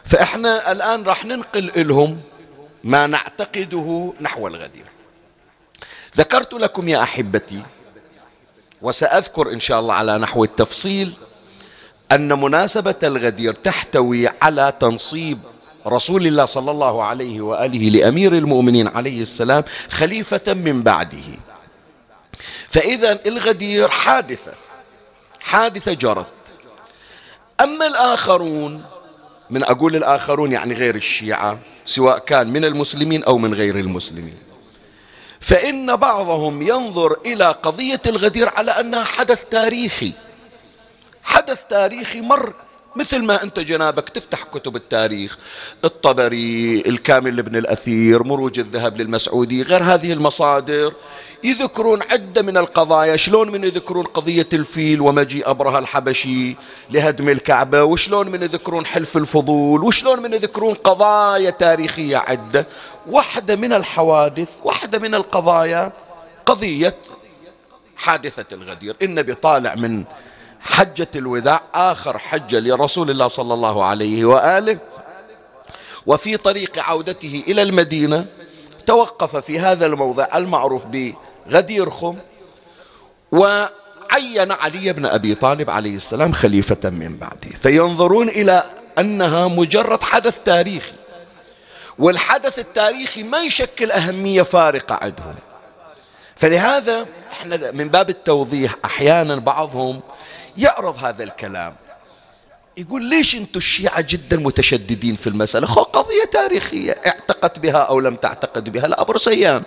فإحنا 0.05 0.73
الآن 0.73 1.03
راح 1.03 1.25
ننقل 1.25 1.71
لهم 1.77 2.21
ما 2.85 3.07
نعتقده 3.07 4.15
نحو 4.21 4.47
الغدير. 4.47 4.85
ذكرت 6.17 6.55
لكم 6.55 6.89
يا 6.89 7.03
أحبتي 7.03 7.63
وسأذكر 8.83 9.53
إن 9.53 9.61
شاء 9.61 9.81
الله 9.81 9.95
على 9.95 10.19
نحو 10.19 10.45
التفصيل 10.45 11.13
أن 12.13 12.41
مناسبة 12.41 12.95
الغدير 13.03 13.55
تحتوي 13.55 14.29
على 14.43 14.73
تنصيب 14.81 15.39
رسول 15.87 16.27
الله 16.27 16.45
صلى 16.45 16.71
الله 16.71 17.05
عليه 17.05 17.41
وآله 17.41 17.79
لأمير 17.79 18.33
المؤمنين 18.33 18.89
عليه 18.89 19.23
السلام 19.23 19.65
خليفة 19.91 20.55
من 20.55 20.83
بعده. 20.83 21.29
فإذا 22.69 23.19
الغدير 23.27 23.89
حادثة 23.89 24.53
حادثة 25.41 25.93
جرت. 25.93 26.27
أما 27.61 27.87
الآخرون 27.87 28.85
من 29.51 29.63
أقول 29.63 29.97
الآخرون 29.97 30.53
يعني 30.53 30.75
غير 30.75 30.95
الشيعة 30.95 31.59
سواء 31.85 32.19
كان 32.19 32.49
من 32.49 32.65
المسلمين 32.65 33.25
أو 33.25 33.39
من 33.39 33.55
غير 33.55 33.79
المسلمين. 33.79 34.39
فإن 35.41 35.97
بعضهم 35.97 36.63
ينظر 36.63 37.17
إلى 37.27 37.51
قضية 37.51 38.03
الغدير 38.07 38.49
على 38.57 38.71
أنها 38.71 39.05
حدث 39.05 39.45
تاريخي. 39.45 40.13
حدث 41.25 41.61
تاريخي 41.69 42.21
مر 42.21 42.55
مثل 42.97 43.23
ما 43.25 43.43
أنت 43.43 43.61
جنابك 43.61 44.09
تفتح 44.09 44.43
كتب 44.43 44.77
التاريخ 44.77 45.39
الطبري 45.85 46.81
الكامل 46.87 47.37
لابن 47.37 47.57
الأثير 47.57 48.25
مروج 48.25 48.59
الذهب 48.59 49.01
للمسعودي 49.01 49.63
غير 49.63 49.83
هذه 49.83 50.13
المصادر. 50.13 50.93
يذكرون 51.45 52.03
عدة 52.03 52.43
من 52.43 52.57
القضايا 52.57 53.17
شلون 53.17 53.51
من 53.51 53.65
يذكرون 53.65 54.05
قضية 54.05 54.49
الفيل 54.53 55.01
ومجيء 55.01 55.51
أبرهة 55.51 55.79
الحبشي 55.79 56.57
لهدم 56.91 57.29
الكعبة؟ 57.29 57.85
وشلون 57.85 58.29
من 58.29 58.43
يذكرون 58.43 58.87
حلف 58.87 59.17
الفضول؟ 59.17 59.85
وشلون 59.85 60.23
من 60.23 60.33
يذكرون 60.33 60.75
قضايا 60.75 61.51
تاريخية 61.51 62.17
عدة؟ 62.17 62.67
واحدة 63.07 63.57
من 63.57 63.73
الحوادث 63.73 64.49
واحدة 64.65 64.99
من 64.99 65.15
القضايا 65.15 65.93
قضية 66.47 66.97
حادثة 67.97 68.47
الغدير. 68.53 68.97
النبي 69.03 69.35
طالع 69.35 69.75
من 69.75 70.05
حجة 70.67 71.09
الوداع 71.17 71.61
آخر 71.75 72.19
حجة 72.19 72.61
لرسول 72.61 73.11
الله 73.11 73.29
صلى 73.29 73.55
الله 73.55 73.85
عليه 73.85 74.25
وآله. 74.25 74.79
وفي 76.07 76.37
طريق 76.37 76.79
عودته 76.79 77.45
إلى 77.49 77.63
المدينة 77.63 78.27
توقف 78.87 79.37
في 79.37 79.59
هذا 79.59 79.87
الموضع 79.87 80.27
المعروف 80.35 80.83
بغدير 80.87 81.91
خم 81.91 82.17
وعين 83.33 84.53
علي 84.53 84.93
بن 84.93 85.07
أبي 85.07 85.35
طالب 85.35 85.71
عليه 85.71 85.97
السلام 85.97 86.33
خليفة 86.33 86.91
من 86.91 87.17
بعده. 87.17 87.51
فينظرون 87.61 88.29
إلى 88.29 88.65
أنها 88.99 89.49
مجرد 89.49 90.03
حدث 90.05 90.41
تاريخي. 90.41 90.93
والحدث 91.99 92.59
التاريخي 92.59 93.23
ما 93.23 93.39
يشكل 93.39 93.91
أهمية 93.91 94.43
فارقة 94.43 94.99
عندهم. 95.03 95.35
فلهذا 96.37 97.07
إحنا 97.33 97.71
من 97.73 97.89
باب 97.89 98.11
التوضيح 98.11 98.75
أحيانا 98.85 99.37
بعضهم 99.37 100.01
يعرض 100.59 101.05
هذا 101.05 101.25
الكلام. 101.25 101.75
يقول 102.77 103.05
ليش 103.05 103.35
أنتم 103.35 103.59
الشيعة 103.59 104.01
جدا 104.01 104.37
متشددين 104.37 105.17
في 105.17 105.27
المسألة؟ 105.27 105.67
خو 105.67 105.83
قضية 105.83 106.25
تاريخية. 106.33 106.93
اعتقدت 107.07 107.59
بها 107.59 107.79
أو 107.79 108.01
لم 108.01 108.17
تعتقد 108.17 108.73
بها؟ 108.73 109.19
سيان 109.19 109.63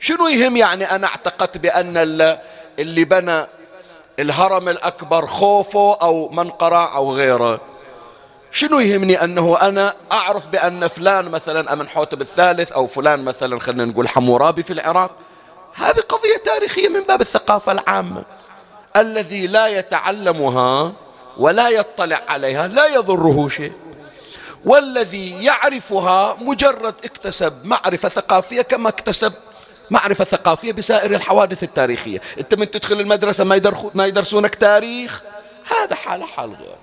شنو 0.00 0.28
يهم 0.28 0.56
يعني 0.56 0.84
أنا 0.84 1.06
اعتقدت 1.06 1.58
بأن 1.58 1.96
اللي 2.78 3.04
بنى 3.04 3.46
الهرم 4.18 4.68
الأكبر 4.68 5.26
خوفو 5.26 5.92
أو 5.92 6.28
منقرع 6.28 6.96
أو 6.96 7.14
غيره؟ 7.14 7.60
شنو 8.50 8.80
يهمني 8.80 9.24
أنه 9.24 9.58
أنا 9.62 9.94
أعرف 10.12 10.46
بأن 10.46 10.88
فلان 10.88 11.24
مثلا 11.24 11.72
أمنحوتب 11.72 12.20
الثالث 12.20 12.72
أو 12.72 12.86
فلان 12.86 13.24
مثلا 13.24 13.60
خلينا 13.60 13.84
نقول 13.84 14.08
حمورابي 14.08 14.62
في 14.62 14.72
العراق؟ 14.72 15.10
هذه 15.74 16.00
قضية 16.00 16.36
تاريخية 16.44 16.88
من 16.88 17.00
باب 17.00 17.20
الثقافة 17.20 17.72
العامة. 17.72 18.24
الذي 18.96 19.46
لا 19.46 19.66
يتعلمها 19.66 20.92
ولا 21.36 21.68
يطلع 21.68 22.20
عليها 22.28 22.68
لا 22.68 22.86
يضره 22.86 23.48
شيء. 23.48 23.72
والذي 24.64 25.44
يعرفها 25.44 26.36
مجرد 26.40 26.94
اكتسب 27.04 27.52
معرفة 27.64 28.08
ثقافية 28.08 28.62
كما 28.62 28.88
اكتسب 28.88 29.32
معرفة 29.90 30.24
ثقافية 30.24 30.72
بسائر 30.72 31.14
الحوادث 31.14 31.62
التاريخية. 31.62 32.20
انت 32.38 32.54
من 32.54 32.70
تدخل 32.70 33.00
المدرسة 33.00 33.44
ما 33.94 34.06
يدرسونك 34.06 34.54
تاريخ؟ 34.54 35.22
هذا 35.64 35.94
حال 35.94 36.24
حال 36.24 36.50
غير. 36.50 36.76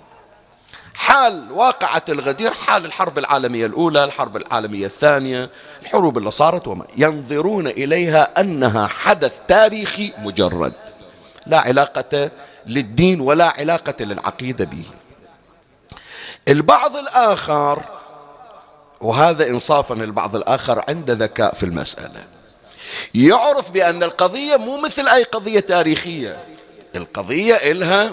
حال 0.93 1.51
واقعة 1.51 2.03
الغدير 2.09 2.53
حال 2.53 2.85
الحرب 2.85 3.17
العالمية 3.17 3.65
الأولى 3.65 4.03
الحرب 4.03 4.37
العالمية 4.37 4.85
الثانية 4.85 5.49
الحروب 5.81 6.17
اللي 6.17 6.31
صارت 6.31 6.67
وما 6.67 6.85
ينظرون 6.97 7.67
إليها 7.67 8.41
أنها 8.41 8.87
حدث 8.87 9.39
تاريخي 9.47 10.13
مجرد. 10.17 10.73
لا 11.47 11.59
علاقة 11.59 12.29
للدين 12.65 13.21
ولا 13.21 13.53
علاقة 13.59 14.03
للعقيدة 14.03 14.65
به. 14.65 14.83
البعض 16.47 16.95
الآخر 16.95 17.81
وهذا 19.01 19.49
إنصافا 19.49 19.95
البعض 19.95 20.35
الآخر 20.35 20.83
عنده 20.87 21.13
ذكاء 21.13 21.53
في 21.53 21.63
المسألة 21.63 22.23
يعرف 23.15 23.71
بأن 23.71 24.03
القضية 24.03 24.55
مو 24.55 24.77
مثل 24.77 25.07
أي 25.07 25.23
قضية 25.23 25.59
تاريخية. 25.59 26.43
القضية 26.95 27.55
إلها 27.55 28.11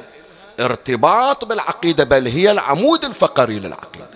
ارتباط 0.60 1.44
بالعقيدة 1.44 2.04
بل 2.04 2.26
هي 2.26 2.50
العمود 2.50 3.04
الفقري 3.04 3.58
للعقيدة. 3.58 4.08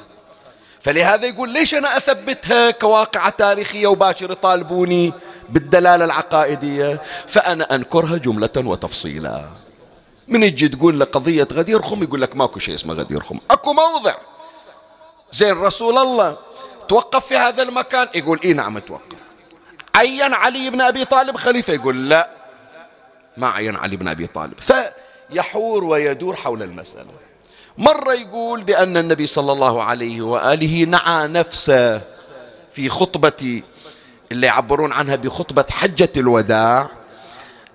فلهذا 0.80 1.26
يقول 1.26 1.48
ليش 1.48 1.74
أنا 1.74 1.96
أثبتها 1.96 2.70
كواقعة 2.70 3.30
تاريخية 3.30 3.86
وباشر 3.86 4.30
يطالبوني 4.30 5.12
بالدلالة 5.52 6.04
العقائدية 6.04 7.02
فأنا 7.26 7.74
أنكرها 7.74 8.16
جملة 8.16 8.50
وتفصيلا. 8.56 9.44
من 10.28 10.42
يجي 10.42 10.68
تقول 10.68 10.98
له 10.98 11.04
قضية 11.04 11.48
غدير 11.52 11.82
خم 11.82 12.02
يقول 12.02 12.22
لك 12.22 12.36
ماكو 12.36 12.58
شيء 12.58 12.74
اسمه 12.74 12.94
غدير 12.94 13.20
خم. 13.20 13.38
أكو 13.50 13.72
موضع. 13.72 14.14
زين 15.32 15.58
رسول 15.58 15.98
الله 15.98 16.36
توقف 16.88 17.26
في 17.26 17.36
هذا 17.36 17.62
المكان؟ 17.62 18.08
يقول 18.14 18.40
إي 18.44 18.52
نعم 18.52 18.78
توقف. 18.78 19.18
عين 19.94 20.34
علي 20.34 20.70
بن 20.70 20.80
أبي 20.80 21.04
طالب 21.04 21.36
خليفة؟ 21.36 21.72
يقول 21.72 22.08
لا. 22.08 22.30
ما 23.36 23.48
عين 23.48 23.76
علي 23.76 23.96
بن 23.96 24.08
أبي 24.08 24.26
طالب. 24.26 24.60
ف 24.60 24.72
يحور 25.30 25.84
ويدور 25.84 26.36
حول 26.36 26.62
المسألة. 26.62 27.10
مرة 27.78 28.12
يقول 28.12 28.62
بأن 28.62 28.96
النبي 28.96 29.26
صلى 29.26 29.52
الله 29.52 29.82
عليه 29.82 30.22
وآله 30.22 30.84
نعى 30.84 31.26
نفسه 31.26 32.00
في 32.70 32.88
خطبة 32.88 33.62
اللي 34.32 34.46
يعبرون 34.46 34.92
عنها 34.92 35.16
بخطبة 35.16 35.64
حجة 35.70 36.12
الوداع. 36.16 36.88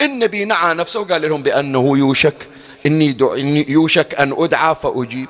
النبي 0.02 0.46
نعى 0.46 0.74
نفسه 0.74 1.00
وقال 1.00 1.22
لهم 1.22 1.43
بأنه 1.43 1.98
يوشك 1.98 2.50
إني, 2.86 3.17
إني 3.22 3.72
يوشك 3.72 4.15
أن 4.15 4.36
أدعى 4.38 4.76
فأجيب. 4.76 5.28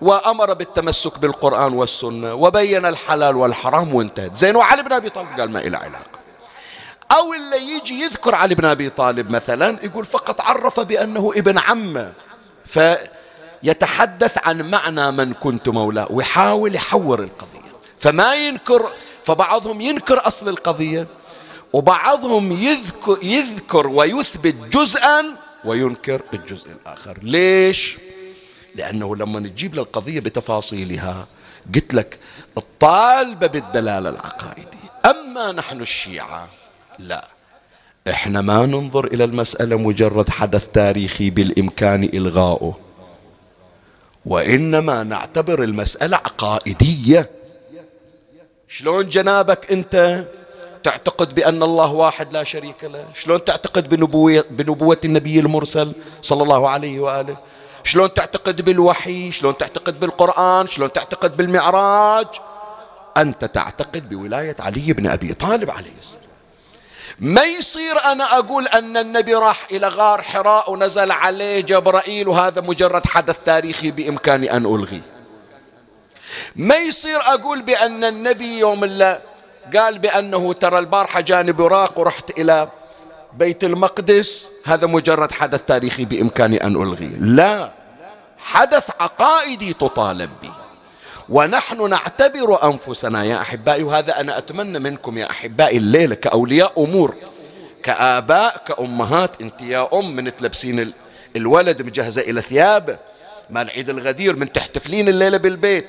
وأمر 0.00 0.54
بالتمسك 0.54 1.18
بالقرآن 1.18 1.72
والسنة 1.72 2.34
وبين 2.34 2.86
الحلال 2.86 3.36
والحرام 3.36 3.94
وانتهت. 3.94 4.36
زين 4.36 4.56
وعلي 4.56 4.82
بن 4.82 4.92
أبي 4.92 5.10
طالب 5.10 5.40
قال 5.40 5.50
ما 5.50 5.60
إلى 5.60 5.76
علاقة. 5.76 6.20
أو 7.12 7.34
اللي 7.34 7.76
يجي 7.76 8.00
يذكر 8.00 8.34
علي 8.34 8.54
بن 8.54 8.64
أبي 8.64 8.90
طالب 8.90 9.30
مثلا 9.30 9.78
يقول 9.82 10.04
فقط 10.04 10.40
عرف 10.40 10.80
بأنه 10.80 11.32
ابن 11.36 11.58
عمه 11.58 12.12
فيتحدث 12.64 14.38
عن 14.46 14.70
معنى 14.70 15.10
من 15.10 15.32
كنت 15.32 15.68
مولاه 15.68 16.06
ويحاول 16.10 16.74
يحور 16.74 17.18
القضية. 17.18 17.70
فما 17.98 18.34
ينكر 18.34 18.90
فبعضهم 19.24 19.80
ينكر 19.80 20.26
أصل 20.26 20.48
القضية 20.48 21.06
وبعضهم 21.72 22.52
يذكر, 22.52 23.18
يذكر 23.22 23.86
ويثبت 23.88 24.54
جزءا 24.54 25.24
وينكر 25.64 26.22
الجزء 26.34 26.70
الآخر. 26.70 27.18
ليش؟ 27.22 27.98
لأنه 28.74 29.16
لما 29.16 29.40
نجيب 29.40 29.74
للقضية 29.74 30.20
بتفاصيلها 30.20 31.26
قلت 31.74 31.94
لك 31.94 32.18
الطالبة 32.58 33.46
بالدلالة 33.46 34.08
العقائدية. 34.10 34.90
أما 35.06 35.52
نحن 35.52 35.80
الشيعة 35.80 36.48
لا. 36.98 37.28
إحنا 38.08 38.40
ما 38.40 38.66
ننظر 38.66 39.06
إلى 39.06 39.24
المسألة 39.24 39.76
مجرد 39.76 40.30
حدث 40.30 40.66
تاريخي 40.68 41.30
بالإمكان 41.30 42.04
إلغاؤه 42.04 42.78
وإنما 44.26 45.02
نعتبر 45.02 45.62
المسألة 45.64 46.16
عقائدية. 46.16 47.30
شلون 48.72 49.08
جنابك 49.08 49.72
انت 49.72 50.24
تعتقد 50.84 51.34
بأن 51.34 51.62
الله 51.62 51.92
واحد 51.92 52.32
لا 52.32 52.44
شريك 52.44 52.84
له؟ 52.84 53.04
شلون 53.14 53.44
تعتقد 53.44 53.88
بنبوة, 53.88 54.44
بنبوة 54.50 54.98
النبي 55.04 55.40
المرسل 55.40 55.92
صلى 56.22 56.42
الله 56.42 56.70
عليه 56.70 57.00
وآله؟ 57.00 57.36
شلون 57.84 58.14
تعتقد 58.14 58.62
بالوحي؟ 58.62 59.32
شلون 59.32 59.58
تعتقد 59.58 60.00
بالقرآن؟ 60.00 60.66
شلون 60.66 60.92
تعتقد 60.92 61.36
بالمعراج؟ 61.36 62.26
أنت 63.16 63.44
تعتقد 63.44 64.08
بولاية 64.08 64.56
علي 64.60 64.92
بن 64.92 65.06
أبي 65.06 65.34
طالب 65.34 65.70
عليه 65.70 65.94
السلام. 65.98 66.24
ما 67.18 67.42
يصير 67.44 67.98
أنا 68.12 68.38
أقول 68.38 68.66
أن 68.66 68.96
النبي 68.96 69.34
راح 69.34 69.66
إلى 69.70 69.88
غار 69.88 70.22
حراء 70.22 70.72
ونزل 70.72 71.10
عليه 71.10 71.60
جبرائيل 71.60 72.28
وهذا 72.28 72.60
مجرد 72.60 73.06
حدث 73.06 73.38
تاريخي 73.44 73.90
بإمكاني 73.90 74.56
أن 74.56 74.66
ألغيه. 74.66 75.19
ما 76.56 76.76
يصير 76.76 77.18
أقول 77.20 77.62
بأن 77.62 78.04
النبي 78.04 78.58
يوم 78.58 78.84
الله 78.84 79.20
قال 79.76 79.98
بأنه 79.98 80.52
ترى 80.52 80.78
البارحة 80.78 81.20
جاني 81.20 81.52
براق 81.52 81.98
ورحت 81.98 82.38
إلى 82.38 82.68
بيت 83.32 83.64
المقدس. 83.64 84.50
هذا 84.64 84.86
مجرد 84.86 85.32
حدث 85.32 85.62
تاريخي 85.66 86.04
بإمكاني 86.04 86.64
أن 86.64 86.76
ألغيه. 86.76 87.16
لا 87.18 87.70
حدث 88.38 88.90
عقائدي 89.00 89.72
تطالب 89.72 90.30
به. 90.42 90.52
ونحن 91.28 91.90
نعتبر 91.90 92.64
أنفسنا 92.64 93.24
يا 93.24 93.40
أحبائي 93.40 93.82
وهذا 93.82 94.20
أنا 94.20 94.38
أتمنى 94.38 94.78
منكم 94.78 95.18
يا 95.18 95.30
أحبائي 95.30 95.76
الليلة 95.76 96.14
كأولياء 96.14 96.84
أمور 96.84 97.14
كآباء 97.82 98.62
كأمهات 98.66 99.40
أنت 99.40 99.62
يا 99.62 99.88
أم 99.92 100.16
من 100.16 100.36
تلبسين 100.36 100.92
الولد 101.36 101.82
مجهزة 101.82 102.22
إلى 102.22 102.42
ثيابه 102.42 102.98
مال 103.50 103.70
عيد 103.70 103.88
الغدير 103.88 104.36
من 104.36 104.52
تحتفلين 104.52 105.08
الليلة 105.08 105.38
بالبيت. 105.38 105.86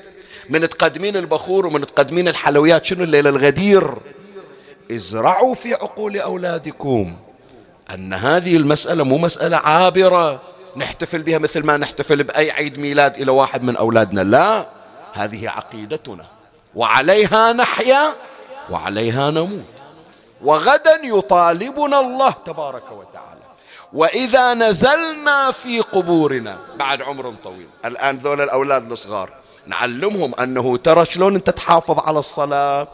من 0.50 0.70
تقدمين 0.70 1.16
البخور 1.16 1.66
ومن 1.66 1.88
تقدمين 1.88 2.28
الحلويات. 2.28 2.86
شنو 2.86 3.04
الليلة 3.04 3.30
الغدير؟ 3.30 3.98
ازرعوا 4.92 5.56
في 5.56 5.74
عقول 5.74 6.18
أولادكم 6.18 7.16
أن 7.94 8.14
هذه 8.14 8.58
المسألة 8.58 9.04
مو 9.04 9.18
مسألة 9.18 9.58
عابرة. 9.58 10.42
نحتفل 10.76 11.22
بها 11.22 11.38
مثل 11.38 11.64
ما 11.64 11.78
نحتفل 11.78 12.24
بأي 12.24 12.52
عيد 12.52 12.80
ميلاد 12.80 13.16
إلى 13.16 13.32
واحد 13.32 13.64
من 13.64 13.78
أولادنا. 13.78 14.22
لا 14.22 14.68
هذه 15.14 15.50
عقيدتنا. 15.50 16.26
وعليها 16.76 17.54
نحيا 17.54 18.14
وعليها 18.70 19.32
نموت. 19.32 19.64
وغدا 20.42 21.00
يطالبنا 21.04 22.00
الله 22.00 22.32
تبارك 22.46 22.92
وتعالى. 22.92 23.42
وإذا 23.94 24.54
نزلنا 24.54 25.52
في 25.52 25.80
قبورنا 25.80 26.58
بعد 26.80 27.02
عمر 27.02 27.34
طويل. 27.44 27.68
الآن 27.86 28.18
ذول 28.18 28.42
الأولاد 28.42 28.92
الصغار. 28.92 29.30
نعلمهم 29.72 30.36
أنه 30.36 30.78
ترى 30.78 31.06
شلون 31.06 31.36
أنت 31.36 31.50
تحافظ 31.50 32.00
على 32.00 32.20
الصلاة 32.20 32.88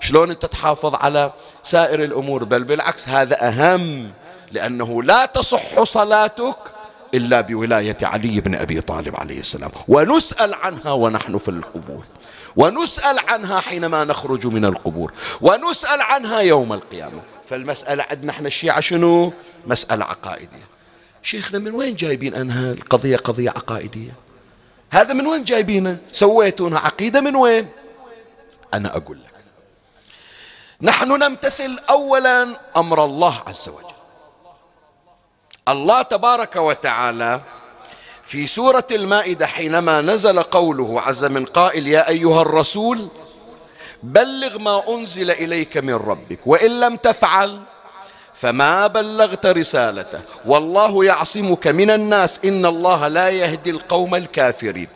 شلون 0.00 0.30
أنت 0.30 0.46
تحافظ 0.46 0.94
على 0.94 1.32
سائر 1.62 2.04
الأمور 2.04 2.44
بل 2.44 2.64
بالعكس 2.64 3.08
هذا 3.08 3.48
أهم 3.48 4.10
لأنه 4.52 5.02
لا 5.02 5.26
تصح 5.26 5.82
صلاتك 5.82 6.56
إلا 7.14 7.40
بولاية 7.40 7.96
علي 8.02 8.40
بن 8.40 8.54
أبي 8.54 8.80
طالب 8.80 9.16
عليه 9.16 9.40
السلام. 9.40 9.70
ونسأل 9.88 10.54
عنها 10.54 10.92
ونحن 10.92 11.38
في 11.38 11.48
القبور. 11.48 12.04
ونسأل 12.56 13.18
عنها 13.28 13.60
حينما 13.60 14.04
نخرج 14.04 14.46
من 14.46 14.64
القبور. 14.64 15.12
ونسأل 15.40 16.00
عنها 16.00 16.40
يوم 16.40 16.72
القيامة. 16.72 17.22
فالمسألة 17.48 18.04
عندنا 18.10 18.30
إحنا 18.30 18.46
الشيعة 18.48 18.80
شنو؟ 18.80 19.32
مسألة 19.66 20.04
عقائدية. 20.04 20.66
شيخنا 21.22 21.58
من 21.58 21.74
وين 21.74 21.94
جايبين 21.94 22.34
أنها 22.34 22.72
القضية 22.72 23.16
قضية 23.16 23.50
عقائدية؟ 23.50 24.12
هذا 24.94 25.14
من 25.14 25.26
وين 25.26 25.44
جايبينه؟ 25.44 25.98
سويتونها 26.12 26.78
عقيدة 26.78 27.20
من 27.20 27.36
وين؟ 27.36 27.68
أنا 28.74 28.96
أقول 28.96 29.18
لك. 29.18 29.34
نحن 30.82 31.08
نمتثل 31.08 31.78
اولا 31.90 32.48
أمر 32.76 33.04
الله 33.04 33.42
عز 33.46 33.68
وجل. 33.68 33.94
الله 35.68 36.02
تبارك 36.02 36.56
وتعالى 36.56 37.40
في 38.22 38.46
سورة 38.46 38.86
المائدة 38.90 39.46
حينما 39.46 40.00
نزل 40.00 40.42
قوله 40.42 41.00
عز 41.00 41.24
من 41.24 41.44
قائل 41.44 41.86
يا 41.86 42.08
أيها 42.08 42.42
الرسول 42.42 43.08
بلغ 44.02 44.58
ما 44.58 44.82
أنزل 44.88 45.30
إليك 45.30 45.76
من 45.76 45.94
ربك 45.94 46.38
وإن 46.46 46.80
لم 46.80 46.96
تفعل 46.96 47.60
فما 48.34 48.86
بلغت 48.86 49.46
رسالته. 49.46 50.20
والله 50.46 51.04
يعصمك 51.04 51.66
من 51.66 51.90
الناس 51.90 52.40
إن 52.44 52.66
الله 52.66 53.08
لا 53.08 53.28
يهدي 53.28 53.70
القوم 53.70 54.14
الكافرين. 54.14 54.88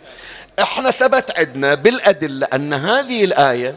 إحنا 0.63 0.91
ثبت 0.91 1.39
عندنا 1.39 1.75
بالأدلة 1.75 2.47
أن 2.55 2.75
هذه 2.75 3.25
الآية 3.25 3.77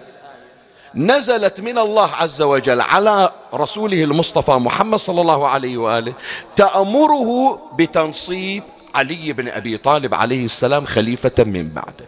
نزلت 0.95 1.61
من 1.61 1.77
الله 1.77 2.11
عز 2.15 2.41
وجل 2.41 2.81
على 2.81 3.31
رسوله 3.53 4.03
المصطفى 4.03 4.51
محمد 4.51 4.99
صلى 4.99 5.21
الله 5.21 5.47
عليه 5.47 5.77
وآله 5.77 6.13
تأمره 6.55 7.59
بتنصيب 7.73 8.63
علي 8.95 9.33
بن 9.33 9.47
أبي 9.47 9.77
طالب 9.77 10.13
عليه 10.13 10.45
السلام 10.45 10.85
خليفة 10.85 11.43
من 11.43 11.69
بعده. 11.69 12.05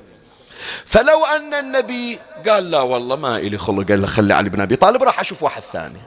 فلو 0.86 1.26
أن 1.26 1.54
النبي 1.54 2.20
قال 2.48 2.72
لا 2.72 2.82
والله 2.82 3.16
ما 3.16 3.38
إلي 3.38 3.58
خلق 3.58 3.88
قال 3.88 4.08
خلي 4.08 4.34
علي 4.34 4.50
بن 4.50 4.62
أبي 4.62 4.76
طالب 4.76 5.04
راح 5.04 5.20
أشوف 5.20 5.44
واحد 5.44 5.62
ثاني. 5.62 6.00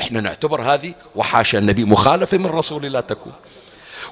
إحنا 0.00 0.20
نعتبر 0.20 0.60
هذه 0.62 0.94
وحاشا 1.16 1.58
النبي 1.58 1.84
مخالفة 1.84 2.38
من 2.38 2.46
رسول 2.46 2.86
الله 2.86 3.00
تكون. 3.00 3.32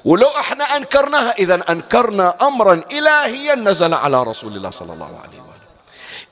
ولو 0.05 0.27
إحنا 0.27 0.63
أنكرناها 0.63 1.31
إذا 1.31 1.71
أنكرنا 1.71 2.47
امرا 2.47 2.81
الهيا 2.91 3.55
نزل 3.55 3.93
على 3.93 4.23
رسول 4.23 4.55
الله 4.55 4.69
صلى 4.69 4.93
الله 4.93 5.05
عليه 5.05 5.29
وسلم 5.29 5.51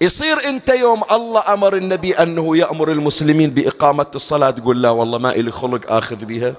يصير 0.02 0.46
أنت 0.46 0.70
يوم 0.70 1.04
الله 1.12 1.54
أمر 1.54 1.76
النبي 1.76 2.14
أنه 2.14 2.58
يأمر 2.58 2.92
المسلمين 2.92 3.50
بإقامة 3.50 4.06
الصلاة 4.16 4.50
تقول 4.50 4.82
لا 4.82 4.90
والله 4.90 5.18
ما 5.18 5.32
إلي 5.32 5.52
خلق 5.52 5.92
آخذ 5.92 6.16
بها. 6.16 6.54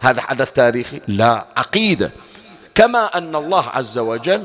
هذا 0.00 0.20
حدث 0.20 0.52
تاريخي؟ 0.52 1.00
لا 1.08 1.46
عقيدة. 1.56 2.10
كما 2.74 3.18
أن 3.18 3.36
الله 3.36 3.68
عز 3.68 3.98
وجل 3.98 4.44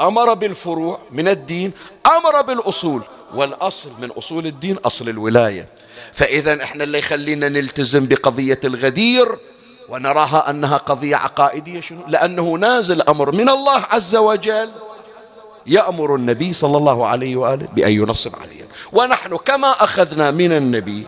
أمر 0.00 0.34
بالفروع 0.34 0.98
من 1.10 1.28
الدين 1.28 1.72
أمر 2.16 2.42
بالأصول. 2.42 3.02
والأصل 3.34 3.90
من 4.00 4.10
أصول 4.10 4.46
الدين 4.46 4.76
أصل 4.76 5.08
الولاية. 5.08 5.68
فاذا 6.12 6.62
إحنا 6.62 6.84
اللي 6.84 6.98
يخلينا 6.98 7.48
نلتزم 7.48 8.06
بقضية 8.06 8.60
الغدير 8.64 9.38
ونراها 9.88 10.50
أنها 10.50 10.76
قضية 10.76 11.16
عقائدية 11.16 11.80
شنو؟ 11.80 12.00
لأنه 12.08 12.54
نازل 12.54 13.02
أمر 13.02 13.32
من 13.32 13.48
الله 13.48 13.82
عز 13.90 14.16
وجل 14.16 14.68
يأمر 15.66 16.14
النبي 16.16 16.52
صلى 16.52 16.76
الله 16.76 17.06
عليه 17.06 17.36
وآله 17.36 17.68
بأن 17.74 17.92
ينصب 17.92 18.36
عليا 18.36 18.66
ونحن 18.92 19.36
كما 19.36 19.70
أخذنا 19.70 20.30
من 20.30 20.52
النبي 20.52 21.06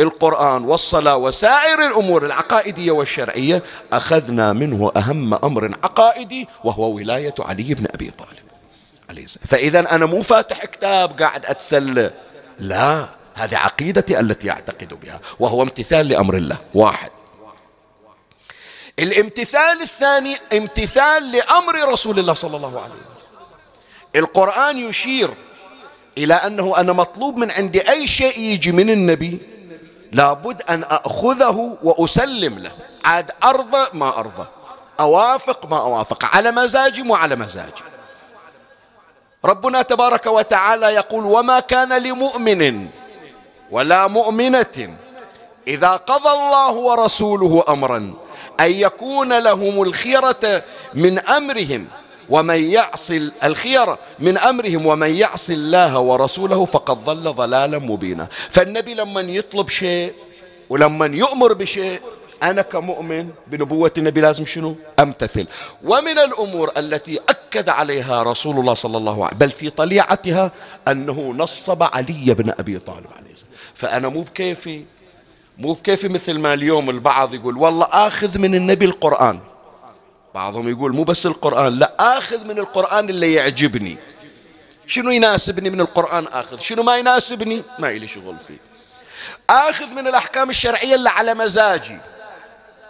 القرآن 0.00 0.64
والصلاة 0.64 1.16
وسائر 1.16 1.86
الأمور 1.86 2.26
العقائدية 2.26 2.90
والشرعية 2.90 3.62
أخذنا 3.92 4.52
منه 4.52 4.92
أهم 4.96 5.34
أمر 5.34 5.74
عقائدي 5.84 6.48
وهو 6.64 6.90
ولاية 6.94 7.34
علي 7.38 7.74
بن 7.74 7.86
أبي 7.94 8.10
طالب. 8.18 8.30
عليه 9.10 9.26
فإذا 9.26 9.94
أنا 9.94 10.06
مو 10.06 10.20
فاتح 10.20 10.64
كتاب 10.64 11.22
قاعد 11.22 11.46
أتسلى. 11.46 12.10
لا. 12.58 13.19
هذه 13.34 13.56
عقيدتي 13.56 14.20
التي 14.20 14.50
أعتقد 14.50 15.00
بها 15.00 15.20
وهو 15.40 15.62
امتثال 15.62 16.08
لأمر 16.08 16.36
الله. 16.36 16.58
واحد. 16.74 17.10
الامتثال 18.98 19.82
الثاني 19.82 20.36
امتثال 20.52 21.32
لأمر 21.32 21.88
رسول 21.88 22.18
الله 22.18 22.34
صلى 22.34 22.56
الله 22.56 22.80
عليه 22.80 22.94
وسلم. 22.94 23.04
القرآن 24.16 24.78
يشير 24.78 25.30
إلى 26.18 26.34
أنه 26.34 26.76
أنا 26.76 26.92
مطلوب 26.92 27.36
من 27.36 27.50
عندي 27.50 27.90
أي 27.90 28.06
شيء 28.06 28.38
يجي 28.38 28.72
من 28.72 28.90
النبي 28.90 29.38
لابد 30.12 30.62
أن 30.62 30.84
أخذه 30.84 31.76
وأسلم 31.82 32.58
له. 32.58 32.72
عاد 33.04 33.30
أرضى 33.44 33.86
ما 33.92 34.18
أرضى 34.18 34.46
أوافق 35.00 35.66
ما 35.66 35.80
أوافق 35.80 36.24
على 36.24 36.50
مزاجي 36.50 37.02
وعلى 37.02 37.36
مزاجي. 37.36 37.82
ربنا 39.44 39.82
تبارك 39.82 40.26
وتعالى 40.26 40.86
يقول 40.86 41.24
وما 41.24 41.60
كان 41.60 42.02
لمؤمن 42.02 42.88
ولا 43.70 44.06
مؤمنة. 44.06 44.96
إذا 45.68 45.90
قضى 45.96 46.30
الله 46.30 46.72
ورسوله 46.72 47.64
أمرا 47.68 48.14
أن 48.60 48.70
يكون 48.70 49.38
لهم 49.38 49.82
الخيرة 49.82 50.62
من 50.94 51.18
أمرهم 51.18 51.86
ومن 52.28 52.70
يعص 52.70 53.10
الخير 53.44 53.96
من 54.18 54.38
أمرهم 54.38 54.86
ومن 54.86 55.14
يعص 55.14 55.50
الله 55.50 55.98
ورسوله 55.98 56.64
فقد 56.64 57.04
ضل 57.04 57.32
ضلالا 57.32 57.78
مبينا. 57.78 58.28
فالنبي 58.50 58.94
لما 58.94 59.20
يطلب 59.20 59.68
شيء 59.68 60.12
ولما 60.70 61.06
يؤمر 61.06 61.52
بشيء 61.52 62.00
أنا 62.42 62.62
كمؤمن 62.62 63.28
بنبوة 63.46 63.92
النبي 63.98 64.20
لازم 64.20 64.46
شنو؟ 64.46 64.76
أمتثل. 65.00 65.46
ومن 65.84 66.18
الأمور 66.18 66.72
التي 66.76 67.20
أكد 67.28 67.68
عليها 67.68 68.22
رسول 68.22 68.58
الله 68.58 68.74
صلى 68.74 68.96
الله 68.96 69.12
عليه 69.12 69.26
وسلم 69.26 69.38
بل 69.38 69.50
في 69.50 69.70
طليعتها 69.70 70.50
أنه 70.88 71.34
نصب 71.36 71.82
علي 71.82 72.34
بن 72.34 72.54
أبي 72.58 72.78
طالب. 72.78 73.19
فأنا 73.80 74.08
مو 74.08 74.22
بكيفي. 74.22 74.84
مو 75.58 75.72
بكيفي 75.72 76.08
مثل 76.08 76.38
ما 76.38 76.54
اليوم 76.54 76.90
البعض 76.90 77.34
يقول 77.34 77.56
والله 77.56 77.86
آخذ 77.86 78.38
من 78.38 78.54
النبي 78.54 78.84
القرآن. 78.84 79.40
بعضهم 80.34 80.68
يقول 80.68 80.94
مو 80.94 81.04
بس 81.04 81.26
القرآن 81.26 81.78
لا 81.78 82.18
آخذ 82.18 82.46
من 82.46 82.58
القرآن 82.58 83.08
اللي 83.08 83.34
يعجبني. 83.34 83.96
شنو 84.86 85.10
يناسبني 85.10 85.70
من 85.70 85.80
القرآن 85.80 86.26
آخذ؟ 86.26 86.58
شنو 86.58 86.82
ما 86.82 86.96
يناسبني؟ 86.96 87.62
ما 87.78 87.90
إلي 87.90 88.08
شغل 88.08 88.36
فيه. 88.48 88.58
آخذ 89.50 89.94
من 89.94 90.06
الأحكام 90.06 90.50
الشرعية 90.50 90.94
اللي 90.94 91.10
على 91.10 91.34
مزاجي. 91.34 91.98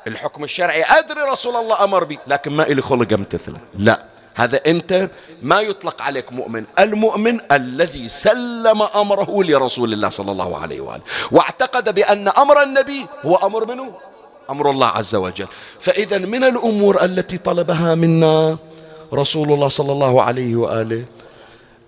الحكم 0.07 0.45
الشرعي 0.45 0.85
أدري 0.85 1.21
رسول 1.21 1.57
الله 1.57 1.85
أمر 1.85 2.05
بي 2.05 2.19
لكن 2.27 2.53
ما 2.53 2.63
إلي 2.63 2.83
خلق 2.83 3.13
أمتثله. 3.13 3.61
لا. 3.75 4.03
هذا 4.35 4.61
أنت 4.67 5.11
ما 5.43 5.61
يطلق 5.61 6.03
عليك 6.03 6.33
مؤمن 6.33 6.65
المؤمن 6.79 7.41
الذي 7.53 8.09
سلم 8.09 8.83
أمره 8.83 9.45
لرسول 9.45 9.93
الله 9.93 10.09
صلى 10.09 10.33
الله 10.33 10.59
عليه 10.59 10.81
وآله 10.81 11.03
واعتقد 11.31 11.95
بأن 11.95 12.29
أمر 12.29 12.63
النبي 12.63 13.07
هو 13.27 13.37
أمر 13.37 13.67
منه؟ 13.67 13.93
أمر 14.51 14.71
الله 14.71 14.87
عز 14.87 15.15
وجل. 15.15 15.47
فإذا 15.81 16.19
من 16.19 16.45
الأمور 16.45 17.05
التي 17.05 17.39
طلبها 17.39 17.95
منا 17.95 18.59
رسول 19.15 19.53
الله 19.53 19.69
صلى 19.69 19.93
الله 19.93 20.23
عليه 20.23 20.57
وآله 20.57 21.05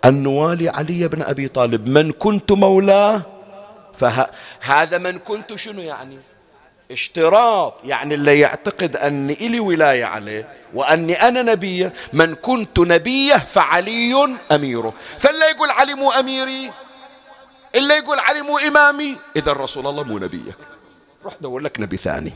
أن 0.04 0.22
نوالي 0.22 0.68
علي 0.68 1.08
بن 1.08 1.22
أبي 1.22 1.48
طالب 1.48 1.88
من 1.88 2.12
كنت 2.12 2.52
مولاه؟ 2.52 3.22
فهذا 3.98 4.98
من 4.98 5.18
كنت 5.18 5.54
شنو 5.54 5.80
يعني؟ 5.80 6.18
اشتراط 6.92 7.74
يعني 7.84 8.14
اللي 8.14 8.40
يعتقد 8.40 8.96
أني 8.96 9.32
إلي 9.32 9.60
ولاية 9.60 10.04
عليه 10.04 10.48
وأني 10.74 11.28
أنا 11.28 11.42
نبيه 11.42 11.92
من 12.12 12.34
كنت 12.34 12.78
نبيه 12.78 13.34
فعلي 13.34 14.36
أميره. 14.52 14.94
فاللي 15.18 15.44
يقول 15.44 15.70
علي 15.70 15.94
مو 15.94 16.10
أميري 16.10 16.70
اللي 17.74 17.94
يقول 17.94 18.18
علي 18.18 18.42
مو 18.42 18.58
إمامي 18.58 19.16
إذا 19.36 19.52
رسول 19.52 19.86
الله 19.86 20.02
مو 20.02 20.18
نبيك. 20.18 20.56
روح 21.24 21.34
دور 21.40 21.60
لك 21.60 21.80
نبي 21.80 21.96
ثاني. 21.96 22.32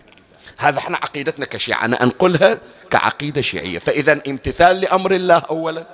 هذا 0.58 0.78
إحنا 0.78 0.96
عقيدتنا 0.96 1.46
كشيعة 1.46 1.84
أنا 1.84 2.02
أنقلها 2.02 2.58
كعقيدة 2.90 3.40
شيعية. 3.40 3.78
فإذا 3.78 4.20
امتثال 4.28 4.80
لأمر 4.80 5.12
الله 5.14 5.42
أولا. 5.50 5.86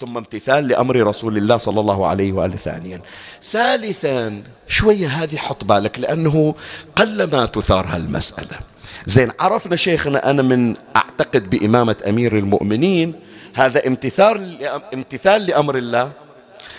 ثم 0.00 0.16
امتثال 0.16 0.68
لأمر 0.68 0.96
رسول 0.96 1.36
الله 1.36 1.56
صلى 1.56 1.80
الله 1.80 2.06
عليه 2.06 2.32
وآله 2.32 2.56
ثانيا. 2.56 3.00
ثالثا 3.42 4.42
شوية 4.68 5.06
هذه 5.06 5.36
حط 5.36 5.64
بالك 5.64 5.98
لأنه 5.98 6.54
قلما 6.96 7.46
تثار 7.46 7.86
هالمسألة. 7.86 8.58
زين 9.06 9.32
عرفنا 9.40 9.76
شيخنا 9.76 10.30
أنا 10.30 10.42
من 10.42 10.74
أعتقد 10.96 11.50
بإمامة 11.50 11.96
أمير 12.08 12.38
المؤمنين 12.38 13.20
هذا 13.54 13.86
امتثال 13.86 14.64
امتثال 14.94 15.46
لأمر 15.46 15.76
الله 15.76 16.12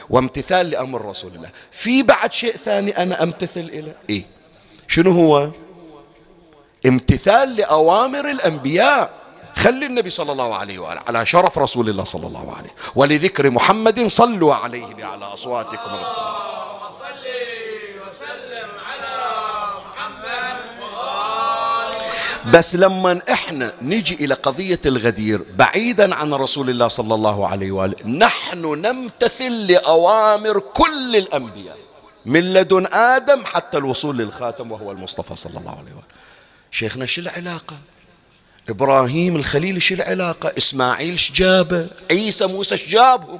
وامتثال 0.09 0.69
لأمر 0.69 1.05
رسول 1.05 1.35
الله. 1.35 1.49
في 1.71 2.03
بعد 2.03 2.33
شيء 2.33 2.55
ثاني 2.55 3.03
أنا 3.03 3.23
أمتثل 3.23 3.59
إليه 3.59 3.95
إيه؟ 4.09 4.23
شنو 4.87 5.11
هو؟ 5.11 5.51
امتثال 6.85 7.55
لأوامر 7.55 8.31
الأنبياء. 8.31 9.26
خلي 9.57 9.85
النبي 9.85 10.09
صلى 10.09 10.31
الله 10.31 10.55
عليه 10.55 10.79
وآله 10.79 11.01
على 11.07 11.25
شرف 11.25 11.57
رسول 11.57 11.89
الله 11.89 12.03
صلى 12.03 12.27
الله 12.27 12.55
عليه 12.57 12.69
ولذكر 12.95 13.49
محمد 13.49 14.07
صلوا 14.07 14.55
عليه 14.55 15.05
على 15.05 15.25
أصواتكم 15.25 15.91
بس 22.53 22.75
لما 22.75 23.21
إحنا 23.31 23.73
نجي 23.81 24.25
إلى 24.25 24.33
قضية 24.33 24.79
الغدير 24.85 25.41
بعيدا 25.55 26.15
عن 26.15 26.33
رسول 26.33 26.69
الله 26.69 26.87
صلى 26.87 27.15
الله 27.15 27.47
عليه 27.47 27.71
وآله 27.71 28.07
نحن 28.07 28.61
نمتثل 28.81 29.51
لأوامر 29.67 30.59
كل 30.59 31.15
الأنبياء. 31.15 31.77
من 32.25 32.53
لدن 32.53 32.85
آدم 32.93 33.45
حتى 33.45 33.77
الوصول 33.77 34.17
للخاتم 34.17 34.71
وهو 34.71 34.91
المصطفى 34.91 35.35
صلى 35.35 35.59
الله 35.59 35.71
عليه 35.71 35.91
وآله. 35.91 36.07
شيخنا 36.71 37.05
شو 37.05 37.21
العلاقة؟ 37.21 37.75
إبراهيم 38.69 39.35
الخليل 39.35 39.81
شو 39.81 39.95
العلاقة؟ 39.95 40.53
إسماعيل 40.57 41.19
شجابه 41.19 41.87
عيسى 42.11 42.47
موسى 42.47 42.77
شجابهم 42.77 43.39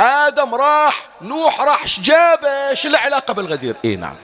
آدم 0.00 0.54
راح 0.54 1.08
نوح 1.22 1.60
راح 1.60 2.00
جابه؟ 2.00 2.74
شو 2.74 2.88
العلاقة 2.88 3.34
بالغدير؟ 3.34 3.76
إي 3.84 3.96
نعم. 3.96 4.16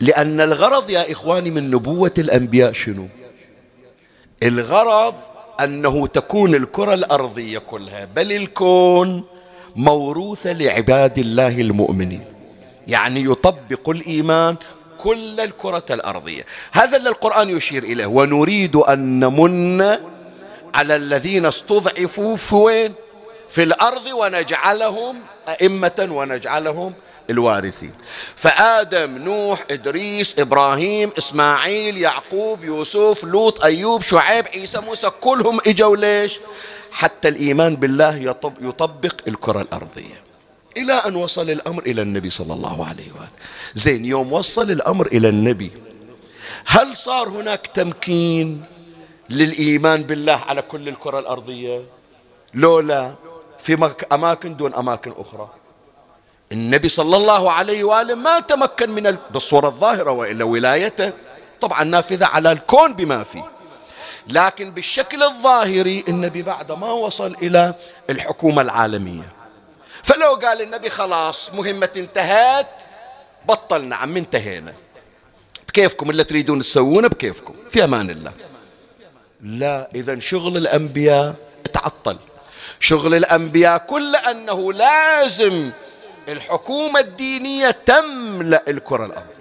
لأن 0.00 0.40
الغرض 0.40 0.90
يا 0.90 1.12
إخواني 1.12 1.50
من 1.50 1.70
نبوة 1.70 2.14
الأنبياء 2.18 2.72
شنو؟ 2.72 3.08
الغرض 4.42 5.14
أنه 5.60 6.06
تكون 6.06 6.54
الكرة 6.54 6.94
الأرضية 6.94 7.58
كلها 7.58 8.04
بل 8.04 8.32
الكون 8.32 9.24
موروثة 9.76 10.52
لعباد 10.52 11.18
الله 11.18 11.60
المؤمنين. 11.60 12.24
يعني 12.86 13.24
يطبق 13.24 13.88
الإيمان 13.88 14.56
كل 14.98 15.40
الكرة 15.40 15.84
الأرضية. 15.90 16.46
هذا 16.72 16.96
اللي 16.96 17.08
القرآن 17.08 17.50
يشير 17.50 17.82
إليه. 17.82 18.06
ونريد 18.06 18.76
أن 18.76 19.20
نمن 19.20 19.80
على 20.74 20.96
الذين 20.96 21.46
استضعفوا 21.46 22.36
في 22.36 22.54
وين؟ 22.54 22.94
في 23.48 23.62
الأرض 23.62 24.06
ونجعلهم 24.06 25.20
أئمة 25.48 26.08
ونجعلهم 26.10 26.92
الوارثين. 27.30 27.92
فآدم 28.36 29.18
نوح 29.18 29.64
إدريس 29.70 30.38
إبراهيم 30.38 31.10
إسماعيل 31.18 31.98
يعقوب 31.98 32.64
يوسف 32.64 33.24
لوط 33.24 33.64
أيوب 33.64 34.02
شعيب 34.02 34.46
عيسى 34.46 34.80
موسى 34.80 35.10
كلهم 35.20 35.58
إجوا 35.66 35.96
ليش؟ 35.96 36.40
حتى 36.90 37.28
الإيمان 37.28 37.76
بالله 37.76 38.16
يطبق 38.60 39.14
الكرة 39.28 39.60
الأرضية. 39.60 40.22
إلى 40.76 40.92
أن 40.92 41.16
وصل 41.16 41.50
الأمر 41.50 41.82
إلى 41.82 42.02
النبي 42.02 42.30
صلى 42.30 42.54
الله 42.54 42.86
عليه 42.88 43.12
وآله. 43.12 43.37
زين 43.74 44.04
يوم 44.04 44.32
وصل 44.32 44.70
الأمر 44.70 45.06
إلى 45.06 45.28
النبي. 45.28 45.72
هل 46.66 46.96
صار 46.96 47.28
هناك 47.28 47.66
تمكين 47.66 48.64
للإيمان 49.30 50.02
بالله 50.02 50.40
على 50.48 50.62
كل 50.62 50.88
الكرة 50.88 51.18
الأرضية؟ 51.18 51.82
لولا 52.54 53.14
في 53.58 53.94
أماكن 54.12 54.56
دون 54.56 54.74
أماكن 54.74 55.12
أخرى. 55.16 55.50
النبي 56.52 56.88
صلى 56.88 57.16
الله 57.16 57.52
عليه 57.52 57.84
وآله 57.84 58.14
ما 58.14 58.40
تمكن 58.40 58.90
من 58.90 59.16
بالصورة 59.30 59.68
الظاهرة 59.68 60.10
وإلا 60.10 60.44
ولايته. 60.44 61.12
طبعا 61.60 61.84
نافذة 61.84 62.26
على 62.26 62.52
الكون 62.52 62.92
بما 62.92 63.24
فيه. 63.24 63.44
لكن 64.28 64.70
بالشكل 64.70 65.22
الظاهري 65.22 66.04
النبي 66.08 66.42
بعد 66.42 66.72
ما 66.72 66.92
وصل 66.92 67.36
إلى 67.42 67.74
الحكومة 68.10 68.62
العالمية. 68.62 69.32
فلو 70.02 70.34
قال 70.34 70.62
النبي 70.62 70.90
خلاص 70.90 71.54
مهمة 71.54 71.88
انتهت 71.96 72.66
بطلنا 73.48 73.96
عم 73.96 74.16
انتهينا. 74.16 74.74
بكيفكم 75.68 76.10
اللي 76.10 76.24
تريدون 76.24 76.58
تسوونه؟ 76.58 77.08
بكيفكم. 77.08 77.54
في 77.70 77.84
أمان 77.84 78.10
الله. 78.10 78.32
لا 79.42 79.88
إذا 79.94 80.18
شغل 80.18 80.56
الأنبياء 80.56 81.34
تعطل. 81.72 82.16
شغل 82.80 83.14
الأنبياء 83.14 83.78
كل 83.78 84.16
أنه 84.16 84.72
لازم 84.72 85.70
الحكومة 86.28 87.00
الدينية 87.00 87.70
تملأ 87.70 88.62
الكرة 88.68 89.06
الأرضية. 89.06 89.38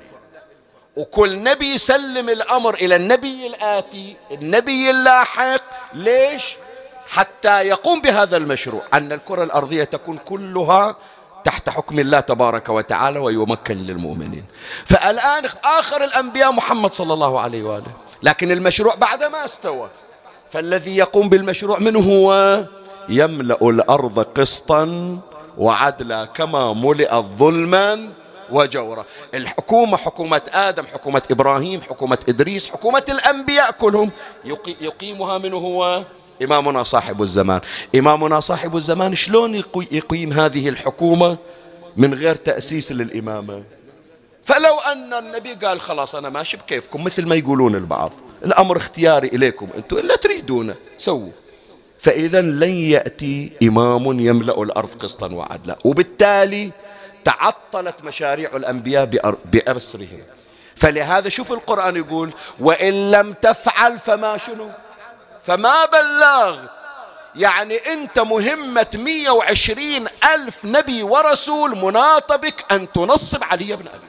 وكل 0.95 1.43
نبي 1.43 1.73
يسلم 1.73 2.29
الأمر 2.29 2.75
إلى 2.75 2.95
النبي 2.95 3.47
الآتي 3.47 4.15
النبي 4.31 4.89
اللاحق. 4.89 5.61
ليش؟ 5.93 6.55
حتى 7.07 7.61
يقوم 7.61 8.01
بهذا 8.01 8.37
المشروع. 8.37 8.81
أن 8.93 9.11
الكرة 9.11 9.43
الأرضية 9.43 9.83
تكون 9.83 10.17
كلها 10.17 10.95
تحت 11.47 11.69
حكم 11.69 11.99
الله 11.99 12.19
تبارك 12.19 12.69
وتعالى 12.69 13.19
ويمكن 13.19 13.77
للمؤمنين. 13.77 14.45
فالآن 14.85 15.43
آخر 15.79 16.03
الأنبياء 16.03 16.51
محمد 16.51 16.93
صلى 16.93 17.13
الله 17.13 17.39
عليه 17.39 17.63
وآله. 17.63 17.91
لكن 18.23 18.51
المشروع 18.51 18.95
بعد 18.95 19.23
ما 19.23 19.45
استوى. 19.45 19.89
فالذي 20.51 20.97
يقوم 20.97 21.29
بالمشروع 21.29 21.79
منه 21.79 21.99
هو؟ 21.99 22.27
يملأ 23.09 23.57
الأرض 23.61 24.19
قسطا 24.19 24.83
وعدلا 25.57 26.25
كما 26.25 26.73
ملئت 26.73 27.25
ظلما 27.39 28.09
وجورا. 28.51 29.05
الحكومة 29.33 29.97
حكومة 29.97 30.41
آدم 30.53 30.85
حكومة 30.93 31.21
إبراهيم 31.31 31.81
حكومة 31.81 32.17
إدريس 32.29 32.67
حكومة 32.67 33.03
الأنبياء 33.09 33.71
كلهم 33.71 34.11
يقيمها 34.81 35.37
من 35.37 35.53
هو؟ 35.53 36.03
إمامنا 36.43 36.83
صاحب 36.83 37.21
الزمان. 37.21 37.61
إمامنا 37.95 38.39
صاحب 38.39 38.77
الزمان 38.77 39.15
شلون 39.15 39.63
يقيم 39.91 40.33
هذه 40.33 40.69
الحكومة 40.69 41.37
من 41.97 42.13
غير 42.13 42.35
تأسيس 42.35 42.91
للإمامة؟ 42.91 43.63
فلو 44.43 44.79
أن 44.91 45.13
النبي 45.13 45.53
قال 45.53 45.81
خلاص 45.81 46.15
أنا 46.15 46.29
ماشي 46.29 46.57
بكيفكم 46.57 47.03
مثل 47.03 47.25
ما 47.25 47.35
يقولون 47.35 47.75
البعض. 47.75 48.11
الأمر 48.45 48.77
اختياري 48.77 49.27
إليكم 49.27 49.67
أنتم 49.77 49.97
إلا 49.97 50.15
تريدونه 50.15 50.75
سووا. 50.97 51.31
فإذا 51.99 52.41
لن 52.41 52.69
يأتي 52.69 53.51
إمام 53.63 54.19
يملأ 54.19 54.63
الأرض 54.63 54.89
قسطا 54.89 55.33
وعدلا. 55.33 55.77
وبالتالي 55.83 56.71
تعطلت 57.23 58.03
مشاريع 58.03 58.55
الأنبياء 58.55 59.05
بأسرهم. 59.45 60.23
فلهذا 60.75 61.29
شوف 61.29 61.51
القرآن 61.51 61.95
يقول 61.95 62.31
وإن 62.59 63.11
لم 63.11 63.33
تفعل 63.41 63.99
فما 63.99 64.37
شنو؟ 64.37 64.69
فما 65.47 65.85
بلغت 65.85 66.69
يعني 67.35 67.77
أنت 67.93 68.19
مهمة 68.19 68.87
120 68.95 69.79
ألف 70.33 70.65
نبي 70.65 71.03
ورسول 71.03 71.77
مناط 71.77 72.33
بك 72.33 72.65
أن 72.71 72.91
تنصب 72.91 73.43
علي 73.43 73.75
بن 73.75 73.87
أبي 73.87 74.07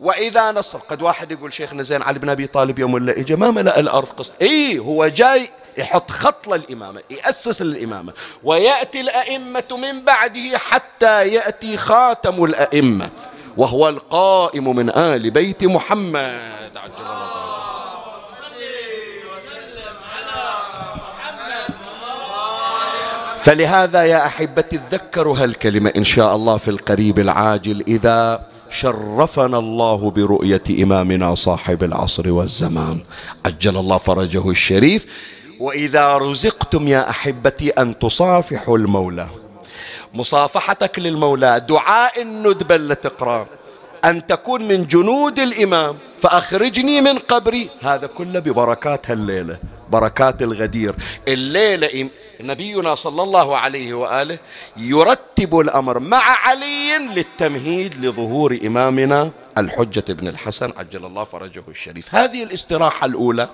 وإذا 0.00 0.52
نصب 0.52 0.80
قد 0.88 1.02
واحد 1.02 1.30
يقول 1.30 1.52
شيخنا 1.52 1.82
زين 1.82 2.02
علي 2.02 2.18
بن 2.18 2.28
أبي 2.28 2.46
طالب 2.46 2.78
يوم 2.78 2.94
ولا 2.94 3.12
إجا 3.12 3.36
ما 3.36 3.50
ملأ 3.50 3.80
الأرض 3.80 4.08
قسط 4.08 4.32
إيه 4.40 4.78
هو 4.78 5.06
جاي 5.06 5.50
يحط 5.78 6.10
خط 6.10 6.48
للإمامة 6.48 7.00
يأسس 7.10 7.62
للإمامة. 7.62 8.12
ويأتي 8.44 9.00
الأئمة 9.00 9.64
من 9.70 10.04
بعده 10.04 10.58
حتى 10.58 11.28
يأتي 11.28 11.76
خاتم 11.76 12.44
الأئمة 12.44 13.10
وهو 13.56 13.88
القائم 13.88 14.76
من 14.76 14.90
آل 14.90 15.30
بيت 15.30 15.64
محمد. 15.64 16.72
عجل 16.76 16.94
الله. 17.00 17.59
فلهذا 23.42 24.04
يا 24.04 24.26
أحبتي 24.26 24.78
تذكروا 24.78 25.38
هالكلمه 25.38 25.92
إن 25.96 26.04
شاء 26.04 26.36
الله 26.36 26.56
في 26.56 26.68
القريب 26.68 27.18
العاجل 27.18 27.84
إذا 27.88 28.46
شرفنا 28.70 29.58
الله 29.58 30.10
برؤية 30.10 30.62
إمامنا 30.82 31.34
صاحب 31.34 31.84
العصر 31.84 32.30
والزمان. 32.30 33.00
عجل 33.46 33.76
الله 33.76 33.98
فرجه 33.98 34.50
الشريف. 34.50 35.06
وإذا 35.60 36.16
رزقتم 36.16 36.88
يا 36.88 37.10
أحبتي 37.10 37.70
أن 37.70 37.98
تصافحوا 37.98 38.78
المولى. 38.78 39.28
مصافحتك 40.14 40.98
للمولى 40.98 41.66
دعاء 41.68 42.22
الندبه 42.22 42.74
اللي 42.74 42.94
تقرا 42.94 43.46
أن 44.04 44.26
تكون 44.26 44.68
من 44.68 44.86
جنود 44.86 45.38
الإمام. 45.38 45.96
فأخرجني 46.22 47.00
من 47.00 47.18
قبري. 47.18 47.68
هذا 47.82 48.06
كله 48.06 48.40
ببركات 48.40 49.10
هالليله 49.10 49.58
بركات 49.90 50.42
الغدير. 50.42 50.94
الليلة 51.28 52.10
نبينا 52.40 52.94
صلى 52.94 53.22
الله 53.22 53.56
عليه 53.56 53.94
وآله 53.94 54.38
يرتب 54.76 55.60
الأمر 55.60 55.98
مع 55.98 56.22
علي 56.22 56.98
للتمهيد 57.14 58.04
لظهور 58.04 58.58
إمامنا 58.64 59.30
الحجة 59.58 60.12
بن 60.12 60.28
الحسن 60.28 60.72
عجل 60.76 61.04
الله 61.04 61.24
فرجه 61.24 61.62
الشريف. 61.68 62.14
هذه 62.14 62.42
الاستراحة 62.42 63.06
الأولى 63.06 63.48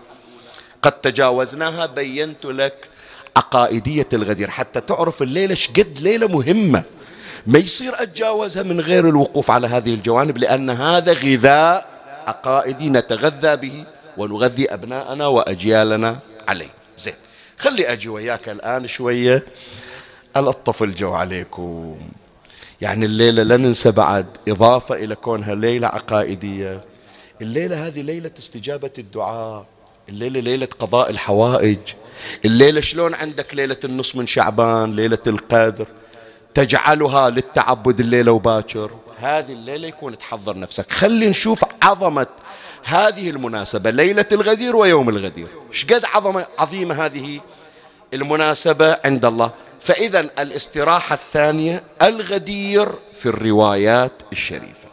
قد 0.83 0.93
تجاوزناها 0.93 1.87
بينت 1.87 2.45
لك 2.45 2.89
عقائدية 3.37 4.09
الغدير. 4.13 4.51
حتى 4.51 4.81
تعرف 4.81 5.23
الليلة 5.23 5.55
شقد 5.55 5.99
ليلة 6.01 6.29
مهمة 6.29 6.83
ما 7.47 7.59
يصير 7.59 8.03
أتجاوزها 8.03 8.63
من 8.63 8.81
غير 8.81 9.09
الوقوف 9.09 9.51
على 9.51 9.67
هذه 9.67 9.95
الجوانب 9.95 10.39
لأن 10.39 10.71
هذا 10.71 11.13
غذاء 11.13 11.89
عقائدي 12.27 12.91
نتغذى 12.91 13.57
به. 13.57 13.85
ونغذي 14.17 14.75
أبناءنا 14.75 15.27
وأجيالنا 15.27 16.19
عليه. 16.49 16.71
زين 16.97 17.15
خلي 17.59 17.93
أجي 17.93 18.09
وياك 18.09 18.49
الآن 18.49 18.87
شوية. 18.87 19.47
ألطف 20.37 20.83
الجو 20.83 21.13
عليكم. 21.13 21.99
يعني 22.81 23.07
الليلة 23.07 23.43
لا 23.43 23.57
ننسى 23.57 23.91
بعد. 23.91 24.27
إضافة 24.49 24.95
إلى 24.95 25.15
كونها 25.15 25.55
ليلة 25.55 25.89
عقائدية. 25.89 26.85
الليلة 27.43 27.87
هذه 27.87 28.03
ليلة 28.03 28.31
استجابة 28.39 28.91
الدعاء. 28.99 29.67
الليلة 30.09 30.41
ليلة 30.41 30.69
قضاء 30.79 31.11
الحوائج. 31.11 31.79
الليلة 32.45 32.81
شلون 32.81 33.15
عندك 33.15 33.55
ليلة 33.55 33.77
النص 33.85 34.17
من 34.17 34.27
شعبان 34.27 34.97
ليلة 34.97 35.19
القدر؟ 35.27 35.87
تجعلها 36.55 37.31
للتعبد 37.31 38.01
الليلة 38.01 38.33
وباكر. 38.33 38.91
هذه 39.19 39.53
الليلة 39.53 39.89
يكون 39.89 40.19
تحضر 40.19 40.59
نفسك. 40.59 40.93
خلي 40.93 41.29
نشوف 41.29 41.65
عظمة 41.83 42.27
هذه 42.87 43.31
المناسبة 43.31 43.91
ليلة 43.91 44.27
الغدير 44.33 44.77
ويوم 44.77 45.09
الغدير. 45.09 45.49
شقد 45.71 46.05
عظمة 46.05 46.47
عظيمة 46.59 47.05
هذه 47.05 47.41
المناسبة 48.15 48.99
عند 49.05 49.25
الله. 49.25 49.51
فإذا 49.81 50.21
الاستراحة 50.21 51.15
الثانية 51.15 51.83
الغدير 52.03 52.89
في 53.13 53.27
الروايات 53.27 54.13
الشريفة. 54.33 54.89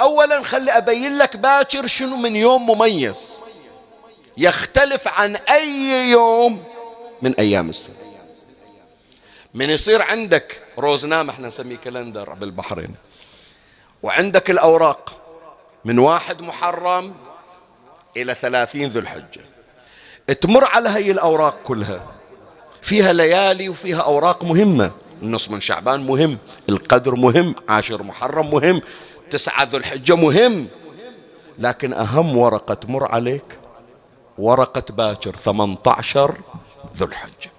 أولا 0.00 0.42
خلي 0.42 0.70
أبين 0.70 1.18
لك 1.18 1.36
باكر 1.36 1.86
شنو 1.86 2.16
من 2.16 2.36
يوم 2.36 2.70
مميز. 2.70 3.38
يختلف 4.36 5.08
عن 5.08 5.36
أي 5.36 6.10
يوم 6.10 6.64
من 7.22 7.34
أيام 7.34 7.70
السنة 7.70 7.96
من 9.54 9.70
يصير 9.70 10.02
عندك 10.02 10.62
روزنام 10.78 11.30
إحنا 11.30 11.46
نسميه 11.48 11.76
كالندر 11.76 12.32
بالبحرين. 12.34 12.94
وعندك 14.02 14.50
الأوراق. 14.50 15.23
من 15.84 15.98
واحد 15.98 16.42
محرم 16.42 17.14
إلى 18.16 18.34
ثلاثين 18.34 18.90
ذو 18.90 19.00
الحجة. 19.00 19.40
تمر 20.40 20.64
على 20.64 20.88
هي 20.88 21.10
الأوراق 21.10 21.62
كلها. 21.64 22.12
فيها 22.82 23.12
ليالي 23.12 23.68
وفيها 23.68 24.00
أوراق 24.00 24.44
مهمة. 24.44 24.90
النص 25.22 25.50
من 25.50 25.60
شعبان 25.60 26.06
مهم 26.06 26.38
القدر 26.68 27.14
مهم 27.14 27.54
عاشر 27.68 28.02
محرم 28.02 28.50
مهم 28.50 28.80
تسعة 29.30 29.64
ذو 29.64 29.78
الحجة 29.78 30.16
مهم. 30.16 30.68
لكن 31.58 31.92
أهم 31.92 32.36
ورقة 32.36 32.74
تمر 32.74 33.04
عليك 33.12 33.58
ورقة 34.38 34.94
باكر 34.94 35.36
18 35.36 36.34
ذو 36.96 37.06
الحجة. 37.06 37.50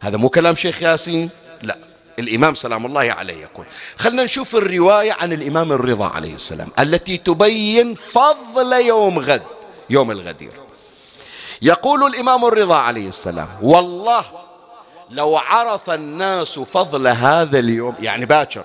هذا 0.00 0.16
مو 0.16 0.28
كلام 0.28 0.54
شيخ 0.54 0.82
ياسين؟ 0.82 1.30
لا. 1.62 1.89
الإمام 2.20 2.54
سلام 2.54 2.86
الله 2.86 3.00
عليه 3.00 3.42
يقول 3.42 3.66
خلنا 3.98 4.24
نشوف 4.24 4.56
الرواية 4.56 5.12
عن 5.12 5.32
الإمام 5.32 5.72
الرضا 5.72 6.06
عليه 6.06 6.34
السلام 6.34 6.68
التي 6.78 7.16
تبين 7.16 7.94
فضل 7.94 8.72
يوم 8.72 9.18
غد 9.18 9.42
يوم 9.90 10.10
الغدير. 10.10 10.52
يقول 11.62 12.06
الإمام 12.06 12.44
الرضا 12.44 12.76
عليه 12.76 13.08
السلام 13.08 13.48
والله 13.62 14.24
لو 15.10 15.36
عرف 15.36 15.90
الناس 15.90 16.58
فضل 16.58 17.06
هذا 17.06 17.58
اليوم 17.58 17.94
يعني 18.00 18.26
باكر 18.26 18.64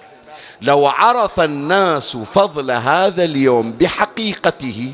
لو 0.61 0.87
عرف 0.87 1.39
الناس 1.39 2.17
فضل 2.17 2.71
هذا 2.71 3.23
اليوم 3.23 3.71
بحقيقته 3.71 4.93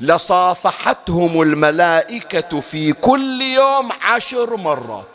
لصافحتهم 0.00 1.42
الملائكة 1.42 2.60
في 2.60 2.92
كل 2.92 3.42
يوم 3.42 3.88
عشر 4.02 4.56
مرات. 4.56 5.08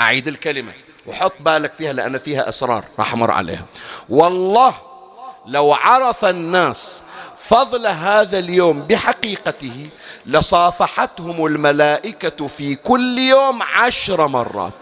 أعيد 0.00 0.28
الكلمة. 0.28 0.72
وحط 1.06 1.32
بالك 1.40 1.74
فيها 1.74 1.92
لأن 1.92 2.18
فيها 2.18 2.48
أسرار 2.48 2.84
راح 2.98 3.12
أمر 3.12 3.30
عليها. 3.30 3.64
والله 4.08 4.74
لو 5.46 5.72
عرف 5.72 6.24
الناس 6.24 7.02
فضل 7.38 7.86
هذا 7.86 8.38
اليوم 8.38 8.82
بحقيقته 8.82 9.88
لصافحتهم 10.26 11.46
الملائكة 11.46 12.46
في 12.46 12.74
كل 12.74 13.18
يوم 13.18 13.62
عشر 13.62 14.26
مرات. 14.26 14.72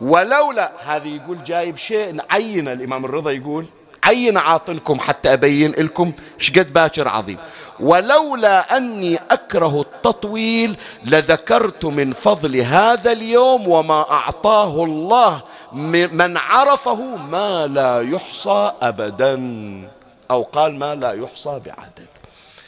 ولولا 0.00 0.72
هذه 0.84 1.16
يقول 1.16 1.44
جايب 1.44 1.76
شيء 1.76 2.20
عين 2.30 2.68
الإمام 2.68 3.04
الرضا 3.04 3.30
يقول 3.30 3.66
عين 4.06 4.36
عاطنكم 4.36 4.98
حتى 4.98 5.32
أبين 5.32 5.70
لكم 5.70 6.12
شقد 6.38 6.72
باكر 6.72 7.08
عظيم. 7.08 7.38
ولولا 7.80 8.76
أني 8.76 9.18
أكره 9.30 9.80
التطويل 9.80 10.76
لذكرت 11.04 11.84
من 11.84 12.12
فضل 12.12 12.56
هذا 12.56 13.12
اليوم 13.12 13.68
وما 13.68 14.10
أعطاه 14.10 14.84
الله 14.84 15.42
من 15.72 16.36
عرفه 16.36 17.16
ما 17.16 17.66
لا 17.66 18.00
يحصى 18.00 18.72
أبدا. 18.82 19.34
أو 20.30 20.42
قال 20.42 20.78
ما 20.78 20.94
لا 20.94 21.12
يحصى 21.12 21.60
بعدد. 21.66 22.08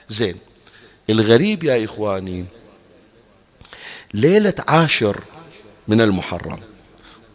زين 0.08 0.36
الغريب 1.10 1.64
يا 1.64 1.84
إخواني 1.84 2.44
ليلة 4.14 4.54
عاشر 4.68 5.20
من 5.88 6.00
المحرم. 6.00 6.60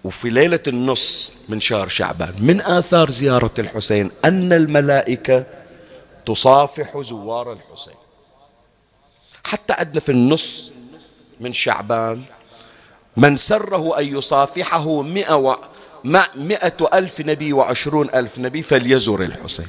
وفي 0.03 0.29
ليلة 0.29 0.59
النص 0.67 1.31
من 1.49 1.59
شهر 1.59 1.87
شعبان 1.87 2.33
من 2.39 2.61
آثار 2.61 3.11
زيارة 3.11 3.53
الحسين 3.59 4.11
أن 4.25 4.53
الملائكة 4.53 5.45
تصافح 6.25 6.97
زوار 6.97 7.53
الحسين. 7.53 7.93
حتى 9.43 9.73
عندنا 9.73 9.99
في 9.99 10.11
النص 10.11 10.71
من 11.39 11.53
شعبان 11.53 12.23
من 13.17 13.37
سره 13.37 13.99
أن 13.99 14.17
يصافحه 14.17 15.01
مئة, 15.01 15.35
و... 15.35 15.57
مئة 16.35 16.89
ألف 16.93 17.19
نبي 17.21 17.53
وعشرون 17.53 18.09
ألف 18.15 18.39
نبي 18.39 18.61
فليزر 18.61 19.21
الحسين. 19.21 19.67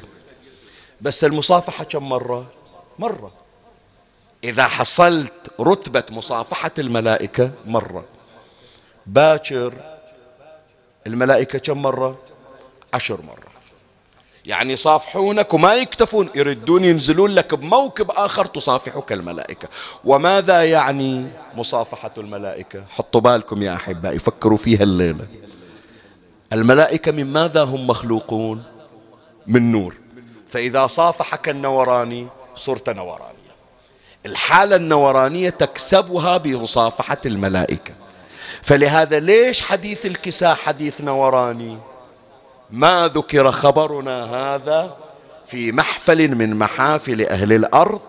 بس 1.01 1.23
المصافحة 1.23 1.83
كم 1.83 2.09
مرة؟ 2.09 2.51
مرة. 2.99 3.31
إذا 4.43 4.67
حصلت 4.67 5.33
رتبة 5.59 6.03
مصافحة 6.11 6.71
الملائكة 6.79 7.51
مرة. 7.65 8.05
باكر 9.05 9.94
الملائكة 11.07 11.59
كم 11.59 11.81
مرة؟ 11.81 12.17
عشر 12.93 13.21
مرة. 13.21 13.55
يعني 14.45 14.73
يصافحونك 14.73 15.53
وما 15.53 15.75
يكتفون 15.75 16.29
يردون 16.35 16.83
ينزلون 16.83 17.31
لك 17.31 17.53
بموكب 17.53 18.11
آخر 18.11 18.45
تصافحك 18.45 19.11
الملائكة. 19.11 19.67
وماذا 20.03 20.63
يعني 20.63 21.27
مصافحة 21.55 22.11
الملائكة؟ 22.17 22.83
حطوا 22.89 23.21
بالكم 23.21 23.61
يا 23.63 23.75
أحبائي 23.75 24.19
فكروا 24.19 24.57
فيها 24.57 24.83
الليلة. 24.83 25.27
الملائكة 26.53 27.11
من 27.11 27.33
ماذا 27.33 27.63
هم 27.63 27.87
مخلوقون؟ 27.87 28.63
من 29.47 29.71
نور. 29.71 29.97
فإذا 30.47 30.87
صافحك 30.87 31.49
النوراني 31.49 32.27
صرت 32.55 32.89
نورانيا. 32.89 33.35
الحالة 34.25 34.75
النورانية 34.75 35.49
تكسبها 35.49 36.37
بمصافحة 36.37 37.17
الملائكة. 37.25 37.93
فلهذا 38.65 39.19
ليش 39.19 39.61
حديث 39.61 40.05
الكساء 40.05 40.55
حديث 40.55 41.01
نوراني؟ 41.01 41.77
ما 42.71 43.07
ذكر 43.07 43.51
خبرنا 43.51 44.25
هذا 44.25 44.97
في 45.47 45.71
محفل 45.71 46.35
من 46.35 46.55
محافل 46.55 47.21
أهل 47.25 47.53
الأرض 47.53 47.99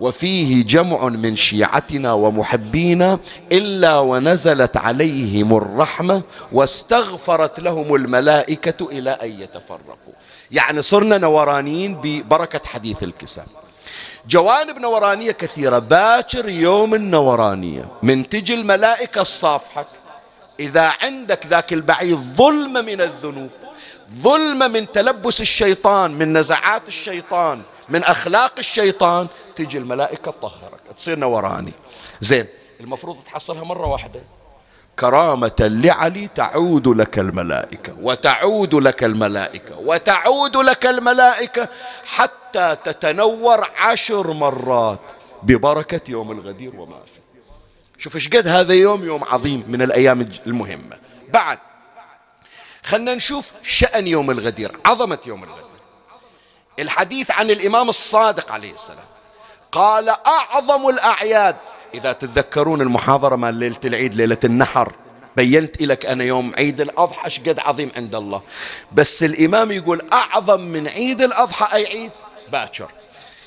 وفيه 0.00 0.64
جمع 0.64 1.08
من 1.08 1.36
شيعتنا 1.36 2.12
ومحبينا 2.12 3.18
إلا 3.52 3.98
ونزلت 3.98 4.76
عليهم 4.76 5.56
الرحمة 5.56 6.22
واستغفرت 6.52 7.60
لهم 7.60 7.94
الملائكة 7.94 8.88
إلى 8.90 9.10
أن 9.10 9.40
يتفرقوا. 9.40 10.14
يعني 10.50 10.82
صرنا 10.82 11.18
نورانيين 11.18 11.94
ببركة 11.94 12.60
حديث 12.64 13.02
الكساء. 13.02 13.46
جوانب 14.28 14.78
نورانية 14.78 15.32
كثيرة. 15.32 15.78
باكر 15.78 16.48
يوم 16.48 16.94
النورانية. 16.94 17.88
من 18.02 18.28
تجي 18.28 18.54
الملائكة 18.54 19.20
الصافحك 19.20 19.86
إذا 20.60 20.92
عندك 21.02 21.46
ذاك 21.46 21.72
البعيد 21.72 22.18
ظلمة 22.18 22.80
من 22.80 23.00
الذنوب. 23.00 23.50
ظلمة 24.14 24.68
من 24.68 24.92
تلبس 24.92 25.40
الشيطان 25.40 26.10
من 26.10 26.38
نزعات 26.38 26.88
الشيطان 26.88 27.62
من 27.88 28.04
أخلاق 28.04 28.52
الشيطان. 28.58 29.26
تجي 29.56 29.78
الملائكة 29.78 30.30
تطهرك. 30.30 30.80
تصير 30.96 31.18
نوراني. 31.18 31.72
زين 32.20 32.46
المفروض 32.80 33.16
تحصلها 33.26 33.64
مرة 33.64 33.86
واحدة. 33.86 34.20
كرامة 34.98 35.52
لعلي 35.60 36.28
تعود 36.34 36.88
لك 36.88 37.18
الملائكة 37.18 37.96
وتعود 38.00 38.74
لك 38.74 39.04
الملائكة 39.04 39.78
وتعود 39.78 40.56
لك 40.56 40.86
الملائكة 40.86 41.68
حتى 42.06 42.76
تتنور 42.84 43.70
عشر 43.76 44.32
مرات 44.32 45.00
ببركة 45.42 46.00
يوم 46.08 46.32
الغدير 46.32 46.76
وما 46.76 46.96
فيه 47.06 47.26
شوف 47.98 48.14
إيش 48.14 48.28
قد 48.28 48.48
هذا 48.48 48.74
يوم؟ 48.74 49.04
يوم 49.04 49.24
عظيم 49.24 49.64
من 49.68 49.82
الأيام 49.82 50.28
المهمة. 50.46 50.98
بعد 51.28 51.58
خلنا 52.84 53.14
نشوف 53.14 53.52
شأن 53.62 54.06
يوم 54.06 54.30
الغدير 54.30 54.76
عظمة 54.84 55.18
يوم 55.26 55.44
الغدير. 55.44 55.66
الحديث 56.78 57.30
عن 57.30 57.50
الإمام 57.50 57.88
الصادق 57.88 58.52
عليه 58.52 58.72
السلام 58.72 59.04
قال 59.72 60.08
أعظم 60.08 60.88
الأعياد 60.88 61.56
إذا 61.94 62.12
تتذكرون 62.12 62.80
المحاضرة 62.80 63.36
مال 63.36 63.54
ليلة 63.54 63.80
العيد 63.84 64.14
ليلة 64.14 64.38
النحر 64.44 64.92
بينت 65.36 65.82
لك 65.82 66.06
أنا 66.06 66.24
يوم 66.24 66.52
عيد 66.56 66.80
الأضحى 66.80 67.50
قد 67.50 67.58
عظيم 67.58 67.90
عند 67.96 68.14
الله. 68.14 68.42
بس 68.92 69.22
الإمام 69.22 69.72
يقول 69.72 70.02
أعظم 70.12 70.60
من 70.60 70.88
عيد 70.88 71.22
الأضحى 71.22 71.76
أي 71.76 71.86
عيد؟ 71.86 72.10
باكر. 72.52 72.90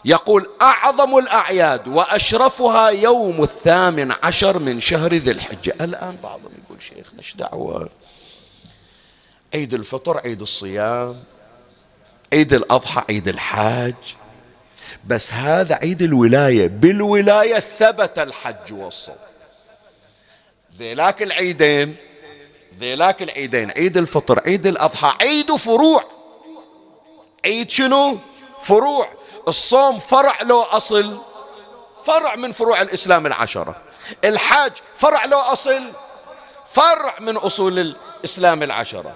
يقول 0.06 0.50
أعظم 0.62 1.18
الأعياد 1.18 1.88
وأشرفها 1.88 2.90
يوم 2.90 3.44
الثامن 3.44 4.14
عشر 4.24 4.60
من 4.60 4.80
شهر 4.80 5.14
ذي 5.14 5.32
الحجة. 5.32 5.76
الآن 5.82 6.18
بعضهم 6.24 6.52
يقول 6.66 6.82
شيخنا 6.82 7.20
إيش 7.20 7.36
دعوة؟ 7.36 7.90
عيد 9.54 9.74
الفطر 9.74 10.18
عيد 10.18 10.42
الصيام 10.42 11.16
عيد 12.34 12.54
الأضحى 12.54 13.04
عيد 13.10 13.28
الحاج. 13.28 13.96
بس 15.08 15.34
هذا 15.34 15.76
عيد 15.76 16.02
الولاية 16.02 16.68
بالولاية 16.68 17.60
ثبت 17.60 18.20
الحج 18.20 18.74
والصوم. 18.74 19.16
ذيلاك 20.78 21.22
العيدين 21.22 21.96
ذيلاك 22.80 23.22
العيدين 23.22 23.72
عيد 23.72 23.98
الفطر 23.98 24.40
عيد 24.48 24.68
الأضحى 24.68 25.14
عيد 25.22 25.56
فروع. 25.56 26.04
عيد 27.46 27.70
شنو؟ 27.70 28.18
فروع. 28.62 29.08
الصوم 29.48 30.00
فرع 30.00 30.42
له 30.42 30.78
أصل 30.78 31.18
فرع 32.06 32.36
من 32.36 32.52
فروع 32.52 32.82
الإسلام 32.82 33.28
العشرة. 33.28 33.76
الحاج 34.26 34.72
فرع 34.96 35.26
له 35.26 35.52
أصل 35.52 35.82
فرع 36.66 37.16
من 37.20 37.38
أصول 37.38 37.80
الإسلام 37.80 38.64
العشرة. 38.64 39.16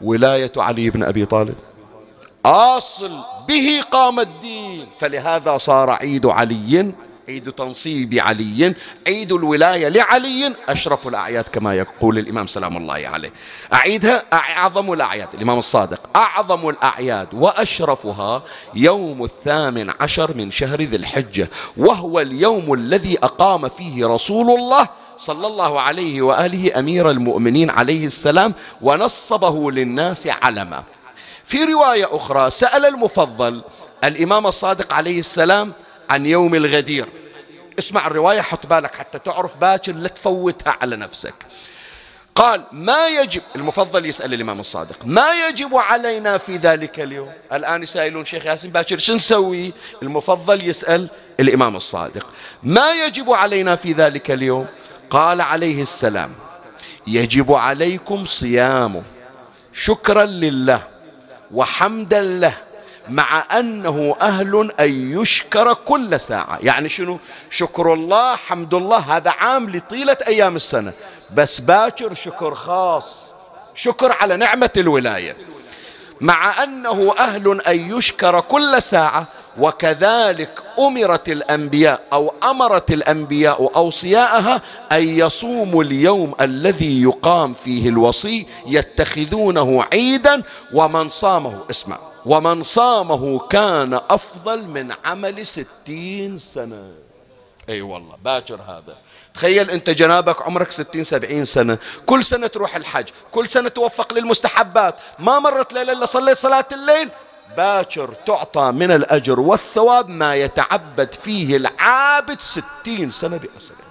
ولاية 0.00 0.52
علي 0.56 0.90
بن 0.90 1.02
أبي 1.02 1.26
طالب. 1.26 1.58
أصل. 2.44 3.20
به 3.48 3.80
قام 3.90 4.20
الدين 4.20 4.86
فلهذا 5.00 5.58
صار 5.58 5.90
عيد 5.90 6.26
علي 6.26 6.92
عيد 7.28 7.52
تنصيب 7.52 8.14
علي 8.14 8.74
عيد 9.06 9.32
الولاية 9.32 9.88
لعلي 9.88 10.54
أشرف 10.68 11.08
الأعياد 11.08 11.44
كما 11.44 11.74
يقول 11.74 12.18
الإمام 12.18 12.46
سلام 12.46 12.76
الله 12.76 12.94
عليه 12.94 13.30
أعيدها 13.72 14.22
أعظم 14.32 14.92
الأعياد 14.92 15.28
الإمام 15.34 15.58
الصادق 15.58 16.00
أعظم 16.16 16.68
الأعياد 16.68 17.28
وأشرفها 17.32 18.42
يوم 18.74 19.24
الثامن 19.24 19.90
عشر 20.00 20.36
من 20.36 20.50
شهر 20.50 20.82
ذي 20.82 20.96
الحجة 20.96 21.50
وهو 21.76 22.20
اليوم 22.20 22.72
الذي 22.72 23.18
أقام 23.22 23.68
فيه 23.68 24.06
رسول 24.06 24.50
الله 24.60 24.88
صلى 25.18 25.46
الله 25.46 25.80
عليه 25.80 26.22
وآله 26.22 26.78
أمير 26.78 27.10
المؤمنين 27.10 27.70
عليه 27.70 28.06
السلام 28.06 28.54
ونصبه 28.82 29.70
للناس 29.70 30.26
علما. 30.26 30.82
في 31.44 31.64
رواية 31.64 32.16
أخرى 32.16 32.50
سأل 32.50 32.86
المفضل 32.86 33.62
الإمام 34.04 34.46
الصادق 34.46 34.92
عليه 34.92 35.20
السلام 35.20 35.72
عن 36.10 36.26
يوم 36.26 36.54
الغدير. 36.54 37.08
اسمع 37.78 38.06
الرواية 38.06 38.40
حط 38.40 38.66
بالك 38.66 38.94
حتى 38.94 39.18
تعرف 39.18 39.56
باكر 39.56 39.92
لا 39.92 40.08
تفوتها 40.08 40.76
على 40.80 40.96
نفسك. 40.96 41.34
قال 42.34 42.64
ما 42.72 43.08
يجب 43.08 43.42
المفضل 43.56 44.06
يسأل 44.06 44.34
الإمام 44.34 44.60
الصادق 44.60 44.96
ما 45.06 45.26
يجب 45.48 45.76
علينا 45.76 46.38
في 46.38 46.56
ذلك 46.56 47.00
اليوم؟ 47.00 47.32
الآن 47.52 47.82
يسألون 47.82 48.24
شيخ 48.24 48.46
ياسين 48.46 48.70
باكر 48.70 48.98
شو 48.98 49.14
نسوي؟ 49.14 49.72
المفضل 50.02 50.68
يسأل 50.68 51.08
الإمام 51.40 51.76
الصادق 51.76 52.26
ما 52.62 52.92
يجب 52.92 53.30
علينا 53.30 53.76
في 53.76 53.92
ذلك 53.92 54.30
اليوم؟ 54.30 54.66
قال 55.10 55.40
عليه 55.40 55.82
السلام 55.82 56.34
يجب 57.06 57.52
عليكم 57.52 58.24
صيامه. 58.24 59.02
شكرا 59.72 60.24
لله. 60.24 60.93
وحمدا 61.52 62.20
له 62.20 62.54
مع 63.08 63.44
أنه 63.58 64.16
أهل 64.20 64.70
أن 64.80 65.20
يشكر 65.20 65.74
كل 65.74 66.20
ساعة. 66.20 66.58
يعني 66.62 66.88
شنو؟ 66.88 67.18
شكر 67.50 67.92
الله 67.92 68.36
حمد 68.36 68.74
الله 68.74 68.98
هذا 68.98 69.30
عام 69.30 69.70
لطيلة 69.70 70.16
أيام 70.26 70.56
السنة. 70.56 70.92
بس 71.34 71.60
باكر 71.60 72.14
شكر 72.14 72.54
خاص. 72.54 73.34
شكر 73.74 74.12
على 74.12 74.36
نعمة 74.36 74.70
الولاية. 74.76 75.36
مع 76.20 76.62
أنه 76.62 77.14
أهل 77.18 77.60
أن 77.60 77.98
يشكر 77.98 78.40
كل 78.40 78.82
ساعة 78.82 79.26
وكذلك 79.58 80.62
أمرت 80.78 81.28
الأنبياء 81.28 82.02
أو 82.12 82.34
أمرت 82.42 82.92
الأنبياء 82.92 83.76
أوصياءها 83.76 84.62
أن 84.92 85.08
يصوموا 85.08 85.82
اليوم 85.84 86.34
الذي 86.40 87.02
يقام 87.02 87.54
فيه 87.54 87.88
الوصي 87.88 88.46
يتخذونه 88.66 89.84
عيدا 89.92 90.42
ومن 90.72 91.08
صامه 91.08 91.58
اسمع 91.70 91.98
ومن 92.26 92.62
صامه 92.62 93.38
كان 93.38 94.00
أفضل 94.10 94.66
من 94.66 94.92
عمل 95.04 95.46
ستين 95.46 96.38
سنة. 96.38 96.92
أي 97.68 97.74
أيوة 97.74 97.94
والله 97.94 98.16
باكر 98.24 98.54
هذا. 98.54 98.96
تخيل 99.34 99.70
أنت 99.70 99.90
جنابك 99.90 100.42
عمرك 100.42 100.70
ستين 100.70 101.04
سبعين 101.04 101.44
سنة. 101.44 101.78
كل 102.06 102.24
سنة 102.24 102.46
تروح 102.46 102.76
الحج 102.76 103.08
كل 103.32 103.48
سنة 103.48 103.68
توفق 103.68 104.14
للمستحبات. 104.14 104.94
ما 105.18 105.38
مرت 105.38 105.72
ليلة 105.72 105.92
إلا 105.92 106.06
صليت 106.06 106.36
صلاة 106.38 106.66
الليل. 106.72 107.10
باكر 107.56 108.14
تعطى 108.26 108.72
من 108.72 108.90
الأجر 108.90 109.40
والثواب 109.40 110.08
ما 110.08 110.34
يتعبد 110.34 111.14
فيه 111.14 111.56
العابد 111.56 112.40
ستين 112.40 113.10
سنة 113.10 113.36
بأسره. 113.36 113.84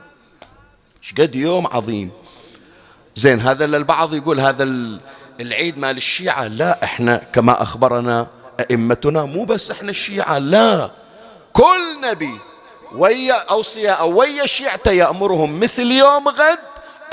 قد 1.18 1.36
يوم 1.36 1.68
عظيم. 1.68 2.12
زين 3.16 3.40
هذا 3.40 3.68
للبعض 3.68 4.14
يقول 4.14 4.40
هذا 4.40 4.64
العيد 5.40 5.78
مال 5.78 5.98
الشيعة. 5.98 6.48
لا 6.48 6.84
إحنا 6.84 7.22
كما 7.34 7.62
أخبرنا 7.62 8.28
أئمتنا 8.60 9.26
مو 9.26 9.46
بس 9.46 9.72
إحنا 9.72 9.90
الشيعة 9.90 10.38
لا. 10.38 10.92
كل 11.54 12.02
نبي 12.02 12.40
ويا 12.96 13.34
أوصياء 13.34 14.08
ويا 14.10 14.46
شيعته 14.46 14.92
يأمرهم 14.92 15.60
مثل 15.60 15.92
يوم 15.92 16.28
غد 16.28 16.60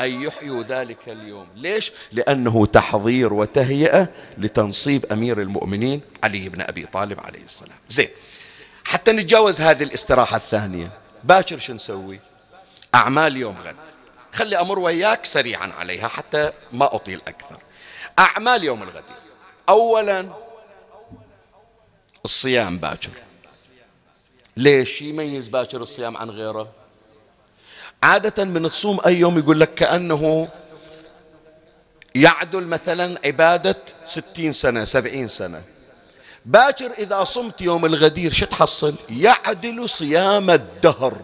أن 0.01 0.23
يحيوا 0.23 0.63
ذلك 0.63 0.99
اليوم. 1.09 1.47
ليش؟ 1.55 1.93
لأنه 2.13 2.67
تحضير 2.67 3.33
وتهيئة 3.33 4.09
لتنصيب 4.39 5.07
أمير 5.13 5.41
المؤمنين 5.41 6.01
علي 6.25 6.49
بن 6.49 6.61
أبي 6.61 6.87
طالب 6.87 7.21
عليه 7.21 7.45
السلام. 7.45 7.79
زين 7.89 8.09
حتى 8.85 9.13
نتجاوز 9.13 9.61
هذه 9.61 9.83
الاستراحة 9.83 10.37
الثانية. 10.37 10.91
باكر 11.25 11.59
شو 11.59 11.73
نسوي؟ 11.73 12.21
أعمال 12.95 13.37
يوم 13.37 13.57
غد. 13.65 13.77
خلي 14.33 14.61
أمر 14.61 14.79
وياك 14.79 15.27
سريعا 15.27 15.73
عليها 15.79 16.09
حتى 16.09 16.53
ما 16.73 16.95
أطيل 16.95 17.21
أكثر. 17.29 17.59
أعمال 18.19 18.65
يوم 18.65 18.83
الغد. 18.83 19.05
أولا 19.69 20.33
الصيام 22.25 22.79
باكر. 22.79 23.11
ليش 24.57 25.03
يميز 25.03 25.49
باكر 25.49 25.83
الصيام 25.83 26.17
عن 26.17 26.31
غيره؟ 26.31 26.80
عادة 28.03 28.45
من 28.45 28.69
تصوم 28.69 29.01
أي 29.07 29.17
يوم 29.17 29.39
يقول 29.39 29.61
لك 29.61 29.75
كأنه 29.75 30.49
يعدل 32.15 32.67
مثلا 32.67 33.19
عبادة 33.25 33.77
ستين 34.07 34.53
سنة 34.53 34.85
سبعين 34.85 35.29
سنة. 35.29 35.63
باكر 36.45 36.91
إذا 36.99 37.25
صمت 37.25 37.61
يوم 37.61 37.87
الغدير 37.87 38.33
شو 38.33 38.47
تحصل؟ 38.47 38.95
يعدل 39.11 39.89
صيام 39.89 40.51
الدهر. 40.51 41.17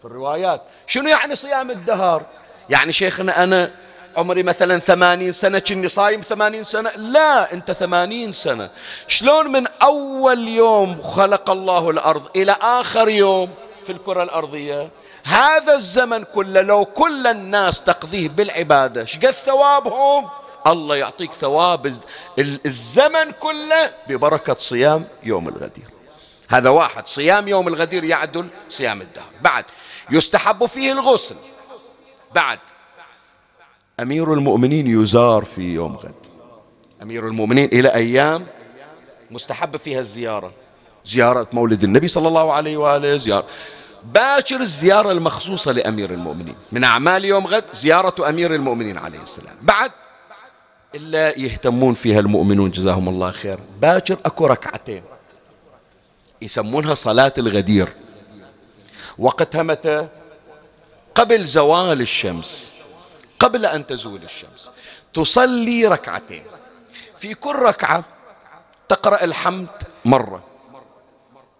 في 0.00 0.04
الروايات. 0.04 0.62
شنو 0.86 1.08
يعني 1.08 1.36
صيام 1.36 1.70
الدهر؟ 1.70 2.22
يعني 2.70 2.92
شيخنا 2.92 3.44
أنا 3.44 3.70
عمري 4.16 4.42
مثلا 4.42 4.78
ثمانين 4.78 5.32
سنة 5.32 5.58
كني 5.58 5.88
صايم 5.88 6.20
ثمانين 6.20 6.64
سنة؟ 6.64 6.90
لا 6.90 7.52
أنت 7.52 7.70
ثمانين 7.70 8.32
سنة. 8.32 8.70
شلون 9.08 9.52
من 9.52 9.66
أول 9.82 10.48
يوم 10.48 11.02
خلق 11.02 11.50
الله 11.50 11.90
الأرض 11.90 12.22
إلى 12.36 12.56
آخر 12.62 13.08
يوم 13.08 13.50
في 13.86 13.92
الكرة 13.92 14.22
الأرضية؟ 14.22 14.88
هذا 15.26 15.74
الزمن 15.74 16.24
كله 16.24 16.60
لو 16.60 16.84
كل 16.84 17.26
الناس 17.26 17.84
تقضيه 17.84 18.28
بالعبادة 18.28 19.04
شقد 19.04 19.30
ثوابهم؟ 19.30 20.28
الله 20.66 20.96
يعطيك 20.96 21.32
ثواب 21.32 21.94
الزمن 22.38 23.32
كله 23.40 23.90
ببركة 24.08 24.56
صيام 24.58 25.04
يوم 25.22 25.48
الغدير. 25.48 25.84
هذا 26.48 26.70
واحد 26.70 27.06
صيام 27.06 27.48
يوم 27.48 27.68
الغدير 27.68 28.04
يعدل 28.04 28.48
صيام 28.68 29.00
الدهر. 29.00 29.32
بعد 29.40 29.64
يستحب 30.10 30.66
فيه 30.66 30.92
الغسل. 30.92 31.36
بعد 32.34 32.58
أمير 34.00 34.32
المؤمنين 34.32 34.86
يزار 35.02 35.44
في 35.44 35.62
يوم 35.74 35.96
غد. 35.96 36.26
أمير 37.02 37.26
المؤمنين 37.26 37.68
إلى 37.72 37.94
أيام 37.94 38.46
مستحب 39.30 39.76
فيها 39.76 40.00
الزيارة. 40.00 40.52
زيارة 41.04 41.46
مولد 41.52 41.84
النبي 41.84 42.08
صلى 42.08 42.28
الله 42.28 42.52
عليه 42.52 42.76
وآله 42.76 43.16
زيارة 43.16 43.46
باكر 44.12 44.60
الزيارة 44.60 45.12
المخصوصة 45.12 45.72
لأمير 45.72 46.10
المؤمنين. 46.10 46.54
من 46.72 46.84
أعمال 46.84 47.24
يوم 47.24 47.46
غد 47.46 47.64
زيارة 47.72 48.28
أمير 48.28 48.54
المؤمنين 48.54 48.98
عليه 48.98 49.22
السلام. 49.22 49.56
بعد 49.62 49.90
إلا 50.94 51.38
يهتمون 51.38 51.94
فيها 51.94 52.20
المؤمنون 52.20 52.70
جزاهم 52.70 53.08
الله 53.08 53.30
خير. 53.30 53.58
باكر 53.80 54.18
أكو 54.24 54.46
ركعتين. 54.46 55.02
يسمونها 56.42 56.94
صلاة 56.94 57.32
الغدير. 57.38 57.88
وقتها 59.18 59.62
متى؟ 59.62 60.08
قبل 61.14 61.44
زوال 61.44 62.00
الشمس. 62.00 62.72
قبل 63.38 63.66
أن 63.66 63.86
تزول 63.86 64.22
الشمس. 64.22 64.70
تصلي 65.14 65.86
ركعتين. 65.86 66.42
في 67.16 67.34
كل 67.34 67.56
ركعة 67.56 68.04
تقرأ 68.88 69.24
الحمد 69.24 69.68
مرة. 70.04 70.42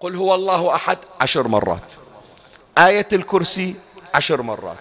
قل 0.01 0.17
هو 0.17 0.35
الله 0.35 0.75
أحد 0.75 0.99
عشر 1.21 1.49
مرات. 1.49 1.95
آية 2.79 3.09
الكرسي 3.13 3.75
عشر 4.15 4.43
مرات. 4.43 4.77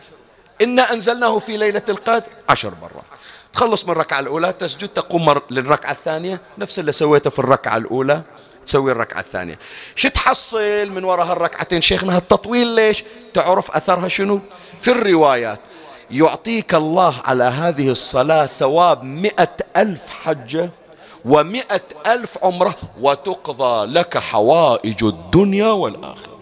إنا 0.61 0.93
أنزلناه 0.93 1.39
في 1.39 1.57
ليلة 1.57 1.81
القدر 1.89 2.29
عشر 2.49 2.73
مرات. 2.81 3.05
تخلص 3.53 3.85
من 3.85 3.91
الركعة 3.91 4.19
الأولى 4.19 4.53
تسجد 4.53 4.87
تقوم 4.87 5.41
للركعة 5.51 5.91
الثانية. 5.91 6.41
نفس 6.57 6.79
اللي 6.79 6.91
سويته 6.91 7.29
في 7.29 7.39
الركعة 7.39 7.77
الأولى 7.77 8.21
تسوي 8.65 8.91
الركعة 8.91 9.19
الثانية. 9.19 9.59
شو 9.95 10.07
تحصل 10.07 10.89
من 10.89 11.03
وراء 11.03 11.25
هالركعتين 11.25 11.81
شيخنا 11.81 12.15
هالتطويل 12.15 12.67
ليش؟ 12.67 13.03
تعرف 13.33 13.71
أثرها 13.71 14.07
شنو؟ 14.07 14.39
في 14.81 14.91
الروايات 14.91 15.59
يعطيك 16.11 16.75
الله 16.75 17.15
على 17.25 17.43
هذه 17.43 17.89
الصلاة 17.89 18.45
ثواب 18.45 19.03
مئة 19.03 19.55
ألف 19.77 20.09
حجة 20.09 20.69
ومئة 21.25 21.81
ألف 22.07 22.37
عمرة 22.43 22.75
وتقضى 23.01 23.85
لك 23.85 24.17
حوائج 24.17 25.03
الدنيا 25.03 25.67
والآخرة. 25.67 26.34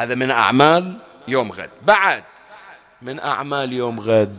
هذا 0.00 0.14
من 0.14 0.30
أعمال 0.30 0.94
يوم 1.28 1.52
غد. 1.52 1.70
بعد 1.82 2.22
من 3.02 3.20
أعمال 3.20 3.72
يوم 3.72 4.00
غد 4.00 4.36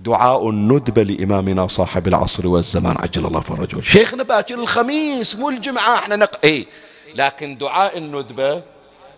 دعاء 0.00 0.48
الندبة 0.48 1.02
لإمامنا 1.02 1.66
صاحب 1.66 2.08
العصر 2.08 2.46
والزمان. 2.46 2.96
عجل 2.98 3.26
الله 3.26 3.40
فرجه 3.40 3.80
شيخنا 3.80 4.22
باكر 4.22 4.54
الخميس 4.54 5.36
مو 5.36 5.50
الجمعة 5.50 5.94
إحنا 5.94 6.16
نق... 6.16 6.38
إيه. 6.44 6.66
لكن 7.14 7.56
دعاء 7.58 7.98
الندبة 7.98 8.62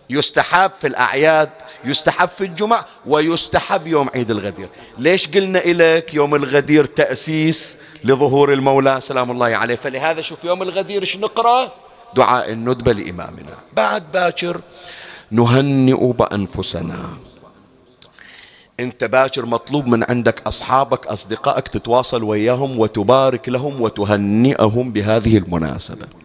يستحب 0.09 0.71
في 0.81 0.87
الأعياد 0.87 1.49
يستحب 1.85 2.29
في 2.29 2.43
الجمعة 2.43 2.85
ويستحب 3.05 3.87
يوم 3.87 4.09
عيد 4.15 4.31
الغدير. 4.31 4.67
ليش 4.97 5.27
قلنا 5.27 5.59
إليك 5.59 6.13
يوم 6.13 6.35
الغدير 6.35 6.85
تأسيس 6.85 7.77
لظهور 8.03 8.53
المولى؟ 8.53 9.01
سلام 9.01 9.31
الله 9.31 9.55
عليه. 9.55 9.75
فلهذا 9.75 10.21
شوف 10.21 10.43
يوم 10.43 10.61
الغدير 10.61 11.01
إيش 11.01 11.17
نقرأ؟ 11.17 11.71
دعاء 12.15 12.51
الندبة 12.51 12.91
لإمامنا. 12.93 13.53
بعد 13.73 14.11
باكر 14.11 14.61
نهنئ 15.33 16.11
بأنفسنا. 16.11 16.99
انت 18.79 19.03
باكر 19.03 19.45
مطلوب 19.45 19.87
من 19.87 20.03
عندك 20.03 20.47
أصحابك 20.47 21.07
أصدقائك 21.07 21.67
تتواصل 21.67 22.23
وياهم 22.23 22.79
وتبارك 22.79 23.49
لهم 23.49 23.81
وتهنئهم 23.81 24.91
بهذه 24.91 25.37
المناسبة. 25.37 26.22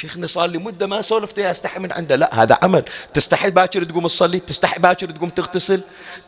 شيخنا 0.00 0.26
صار 0.26 0.46
لي 0.46 0.58
مدة 0.58 0.86
ما 0.86 1.02
سولفت 1.02 1.38
يا 1.38 1.50
أستحي 1.50 1.80
من 1.80 1.92
عنده. 1.92 2.16
لا 2.16 2.42
هذا 2.42 2.58
عمل. 2.62 2.84
تستحي 3.14 3.50
باكر 3.50 3.84
تقوم 3.84 4.06
تصلي 4.06 4.38
تستحي 4.38 4.80
باكر 4.80 5.10
تقوم 5.10 5.28
تغتسل 5.28 5.80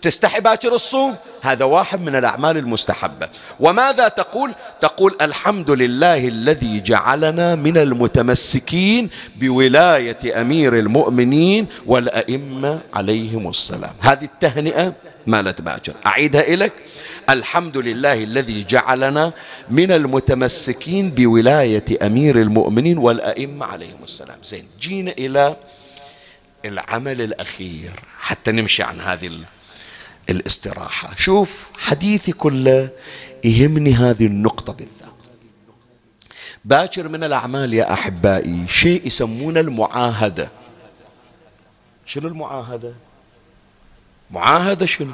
تستحي 0.02 0.40
باكر 0.40 0.74
الصوم. 0.74 1.16
هذا 1.42 1.64
واحد 1.64 2.00
من 2.00 2.16
الأعمال 2.16 2.56
المستحبة. 2.56 3.28
وماذا 3.60 4.08
تقول؟ 4.08 4.54
تقول 4.80 5.16
الحمد 5.20 5.70
لله 5.70 6.28
الذي 6.28 6.80
جعلنا 6.80 7.54
من 7.54 7.78
المتمسكين 7.78 9.10
بولاية 9.36 10.40
أمير 10.40 10.78
المؤمنين 10.78 11.66
والأئمة 11.86 12.80
عليهم 12.94 13.48
السلام. 13.48 13.94
هذه 14.00 14.24
التهنئة 14.24 14.92
مالت 15.26 15.60
باكر. 15.60 15.92
أعيدها 16.06 16.56
لك 16.56 16.72
الحمد 17.30 17.76
لله 17.76 18.24
الذي 18.24 18.64
جعلنا 18.64 19.32
من 19.70 19.92
المتمسكين 19.92 21.10
بولاية 21.10 21.84
أمير 22.02 22.40
المؤمنين 22.40 22.98
والأئمة 22.98 23.66
عليهم 23.66 24.02
السلام. 24.04 24.38
زين 24.42 24.66
جينا 24.80 25.10
إلى 25.10 25.56
العمل 26.64 27.20
الأخير 27.20 27.90
حتى 28.20 28.52
نمشي 28.52 28.82
عن 28.82 29.00
هذه 29.00 29.30
الاستراحة. 30.30 31.14
شوف 31.16 31.70
حديثي 31.78 32.32
كله 32.32 32.88
يهمني 33.44 33.94
هذه 33.94 34.26
النقطة 34.26 34.72
بالذات. 34.72 35.12
باكر 36.64 37.08
من 37.08 37.24
الأعمال 37.24 37.74
يا 37.74 37.92
أحبائي 37.92 38.68
شيء 38.68 39.06
يسمونه 39.06 39.60
المعاهدة. 39.60 40.50
شنو 42.06 42.28
المعاهدة؟ 42.28 42.94
معاهدة 44.30 44.86
شنو؟ 44.86 45.12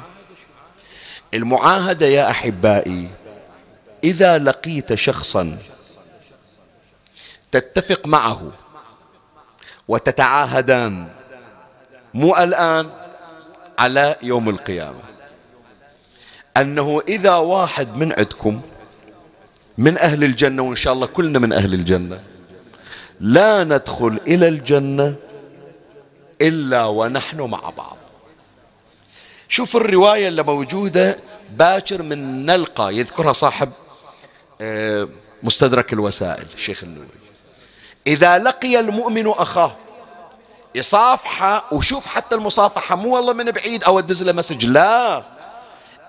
المعاهدة 1.33 2.05
يا 2.05 2.29
أحبائي 2.29 3.07
إذا 4.03 4.37
لقيت 4.37 4.93
شخصا 4.93 5.57
تتفق 7.51 8.07
معه 8.07 8.51
وتتعاهدان 9.87 11.09
مو 12.13 12.37
الآن 12.37 12.89
على 13.79 14.15
يوم 14.21 14.49
القيامة. 14.49 14.99
أنه 16.57 17.01
إذا 17.07 17.35
واحد 17.35 17.95
من 17.95 18.13
عندكم 18.17 18.61
من 19.77 19.97
أهل 19.97 20.23
الجنة 20.23 20.63
وإن 20.63 20.75
شاء 20.75 20.93
الله 20.93 21.07
كلنا 21.07 21.39
من 21.39 21.53
أهل 21.53 21.73
الجنة 21.73 22.19
لا 23.19 23.63
ندخل 23.63 24.19
إلى 24.27 24.47
الجنة 24.47 25.15
إلا 26.41 26.85
ونحن 26.85 27.41
مع 27.41 27.69
بعض. 27.69 27.98
شوف 29.49 29.75
الرواية 29.75 30.27
اللي 30.27 30.43
موجودة 30.43 31.17
باكر 31.51 32.03
من 32.03 32.45
نلقى 32.45 32.95
يذكرها 32.95 33.33
صاحب 33.33 33.71
آه، 34.61 35.07
مستدرك 35.43 35.93
الوسائل 35.93 36.45
الشيخ 36.53 36.83
النوري. 36.83 37.07
إذا 38.07 38.37
لقي 38.37 38.79
المؤمن 38.79 39.27
أخاه 39.27 39.75
يصافحه 40.75 41.63
وشوف 41.71 42.05
حتى 42.05 42.35
المصافحة 42.35 42.95
مو 42.95 43.15
والله 43.15 43.33
من 43.33 43.51
بعيد 43.51 43.83
أو 43.83 43.99
أدز 43.99 44.23
له 44.23 44.31
مسج 44.31 44.65
لا. 44.65 45.23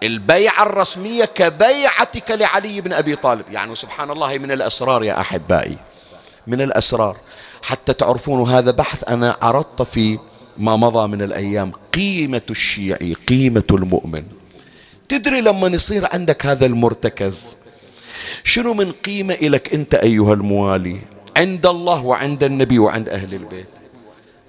البيعة 0.02 0.62
الرسمية 0.62 1.24
كبيعتك 1.24 2.30
لعلي 2.30 2.80
بن 2.80 2.92
أبي 2.92 3.16
طالب. 3.16 3.44
يعني 3.50 3.76
سبحان 3.76 4.10
الله 4.10 4.38
من 4.38 4.52
الأسرار 4.52 5.04
يا 5.04 5.20
أحبائي 5.20 5.78
من 6.46 6.60
الأسرار. 6.60 7.16
حتى 7.62 7.92
تعرفون 7.92 8.50
هذا 8.50 8.70
بحث 8.70 9.04
أنا 9.08 9.36
عرضت 9.42 9.82
في 9.82 10.18
ما 10.58 10.76
مضى 10.76 11.08
من 11.08 11.22
الأيام. 11.22 11.72
قيمة 11.92 12.42
الشيعي 12.50 13.16
قيمة 13.28 13.64
المؤمن. 13.70 14.24
تدري 15.08 15.40
لما 15.40 15.68
يصير 15.68 16.08
عندك 16.12 16.46
هذا 16.46 16.66
المرتكز؟ 16.66 17.56
شنو 18.44 18.74
من 18.74 18.92
قيمة 18.92 19.34
لك 19.34 19.74
أنت 19.74 19.94
أيها 19.94 20.34
الموالي؟ 20.34 20.98
عند 21.36 21.66
الله 21.66 22.04
وعند 22.04 22.44
النبي 22.44 22.78
وعند 22.78 23.08
أهل 23.08 23.34
البيت. 23.34 23.68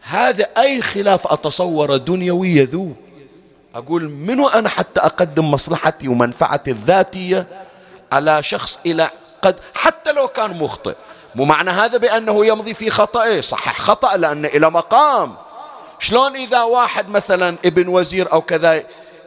هذا 0.01 0.47
أي 0.57 0.81
خلاف 0.81 1.27
أتصور 1.27 1.97
دنيوي 1.97 2.49
يذوب. 2.49 2.95
أقول 3.75 4.09
منو 4.09 4.47
أنا 4.47 4.69
حتى 4.69 4.99
أقدم 4.99 5.51
مصلحتي 5.51 6.07
ومنفعتي 6.07 6.71
الذاتية 6.71 7.47
على 8.11 8.43
شخص 8.43 8.79
إلى 8.85 9.09
قد 9.41 9.55
حتى 9.73 10.11
لو 10.11 10.27
كان 10.27 10.57
مخطئ. 10.57 10.95
مو 11.35 11.45
معنى 11.45 11.69
هذا 11.69 11.97
بأنه 11.97 12.45
يمضي 12.45 12.73
في 12.73 12.89
خطأ 12.89 13.23
إيه 13.23 13.41
صحح 13.41 13.79
خطأ 13.79 14.17
لأن 14.17 14.45
إلى 14.45 14.71
مقام. 14.71 15.33
شلون 16.01 16.35
إذا 16.35 16.61
واحد 16.61 17.09
مثلا 17.09 17.55
ابن 17.65 17.87
وزير 17.87 18.31
أو 18.31 18.41
كذا 18.41 18.83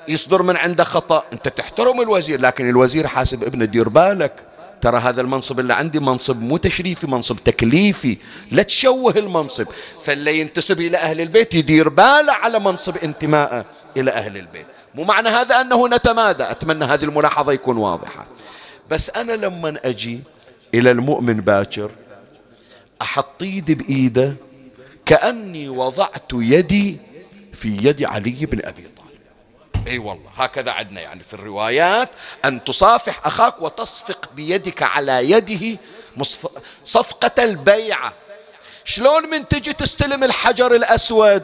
يصدر 0.09 0.43
من 0.43 0.57
عنده 0.57 0.85
خطأ 0.85 1.25
أنت 1.33 1.49
تحترم 1.49 2.01
الوزير 2.01 2.41
لكن 2.41 2.69
الوزير 2.69 3.07
حاسب 3.07 3.45
ابنه 3.45 3.65
دير 3.65 3.89
بالك. 3.89 4.33
ترى 4.81 4.99
هذا 4.99 5.21
المنصب 5.21 5.61
اللي 5.61 5.75
عندي 5.75 6.01
منصب 6.01 6.43
مو 6.43 6.57
تشريفي 6.57 7.07
منصب 7.07 7.37
تكليفي. 7.37 8.17
لا 8.51 8.63
تشوه 8.63 9.15
المنصب. 9.17 9.67
فاللي 10.05 10.41
ينتسب 10.41 10.81
إلى 10.81 10.97
أهل 10.97 11.21
البيت 11.21 11.55
يدير 11.55 11.89
باله 11.89 12.33
على 12.33 12.59
منصب 12.59 12.97
انتمائه 12.97 13.65
إلى 13.97 14.11
أهل 14.11 14.37
البيت. 14.37 14.67
مو 14.95 15.05
معنى 15.05 15.29
هذا 15.29 15.61
أنه 15.61 15.89
نتمادى. 15.89 16.43
أتمنى 16.51 16.85
هذه 16.85 17.05
الملاحظة 17.05 17.53
يكون 17.53 17.77
واضحة. 17.77 18.27
بس 18.91 19.11
أنا 19.11 19.33
لما 19.33 19.79
أجي 19.85 20.21
إلى 20.75 20.91
المؤمن 20.91 21.41
باكر 21.41 21.91
أحط 23.03 23.43
إيدي 23.43 23.75
بإيده 23.75 24.35
كأني 25.07 25.69
وضعت 25.69 26.33
يدي 26.33 26.97
في 27.55 27.69
يد 27.83 28.05
علي 28.05 28.47
بن 28.47 28.67
أبي 28.69 28.89
طالب. 28.97 29.89
أي 29.89 29.99
والله 29.99 30.31
هكذا 30.37 30.71
عندنا 30.71 31.01
يعني 31.01 31.23
في 31.23 31.35
الروايات. 31.35 32.09
أن 32.45 32.65
تصافح 32.65 33.27
أخاك 33.27 33.63
وتصفق 33.63 34.31
بيدك 34.33 34.83
على 34.83 35.31
يده 35.31 35.79
صفقة 36.85 37.45
البيعة. 37.45 38.13
شلون 38.85 39.31
من 39.31 39.49
تجي 39.49 39.73
تستلم 39.73 40.25
الحجر 40.25 40.75
الأسود؟ 40.75 41.43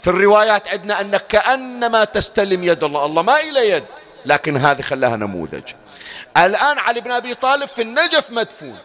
في 0.00 0.10
الروايات 0.10 0.68
عندنا 0.68 1.00
انك 1.00 1.26
كأنما 1.26 2.04
تستلم 2.04 2.64
يد 2.64 2.84
الله. 2.84 3.06
الله 3.06 3.22
ما 3.22 3.40
إلى 3.40 3.70
يد. 3.70 3.84
لكن 4.26 4.56
هذه 4.56 4.82
خلاها 4.82 5.16
نموذج. 5.16 5.72
الآن 6.36 6.78
علي 6.78 7.00
بن 7.00 7.10
أبي 7.10 7.34
طالب 7.34 7.64
في 7.64 7.82
النجف 7.82 8.30
مدفون. 8.30 8.78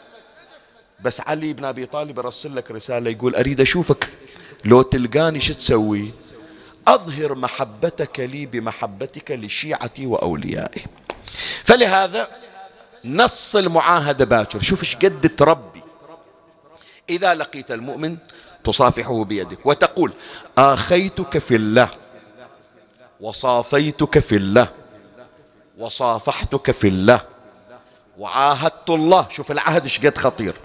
بس 1.04 1.22
علي 1.22 1.54
بن 1.54 1.66
أبي 1.66 1.86
طالب 1.86 2.18
يرسل 2.18 2.56
لك 2.56 2.72
رسالة 2.72 3.12
يقول 3.12 3.36
أريد 3.36 3.62
أشوفك. 3.62 4.10
لو 4.66 4.82
تلقاني 4.82 5.40
شو 5.40 5.54
تسوي؟ 5.54 6.12
أظهر 6.88 7.36
محبتك 7.36 8.20
لي 8.20 8.46
بمحبتك 8.46 9.32
لشيعتي 9.32 10.06
وأوليائي. 10.06 10.84
فلهذا 11.64 12.28
نص 13.06 13.56
المعاهدة 13.56 14.26
باكر. 14.26 14.62
شوف 14.62 14.84
إيش 14.84 14.96
قد 14.96 15.36
تربي 15.38 15.82
إذا 17.10 17.34
لقيت 17.34 17.72
المؤمن 17.72 18.18
تصافحه 18.64 19.24
بيدك 19.24 19.66
وتقول 19.66 20.14
آخيتك 20.58 21.38
في 21.38 21.56
الله 21.56 21.90
وصافيتك 23.20 24.20
في 24.20 24.36
الله 24.36 24.68
وصافحتك 25.78 26.72
في 26.72 26.88
الله. 26.88 27.31
وعاهدت 28.22 28.90
الله 28.90 29.28
شوف 29.30 29.52
العهد 29.52 29.84
إيش 29.84 30.00
قد 30.00 30.18
خطير. 30.18 30.56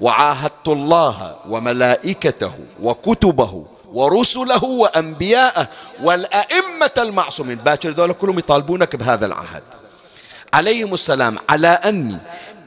وعاهدت 0.00 0.68
الله 0.68 1.36
وملائكته 1.48 2.52
وكتبه 2.80 3.66
ورسله 3.92 4.64
وأنبياءه 4.64 5.68
والأئمة 6.02 6.96
المعصومين. 6.98 7.56
باكر 7.56 7.90
ذولا 7.90 8.12
كلهم 8.12 8.38
يطالبونك 8.38 8.96
بهذا 8.96 9.26
العهد. 9.26 9.62
عليهم 10.54 10.94
السلام 10.94 11.38
على 11.48 11.68
أني 11.68 12.18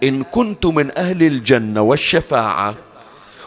إن 0.03 0.23
كنت 0.23 0.65
من 0.65 0.97
أهل 0.97 1.23
الجنة 1.23 1.81
والشفاعة 1.81 2.75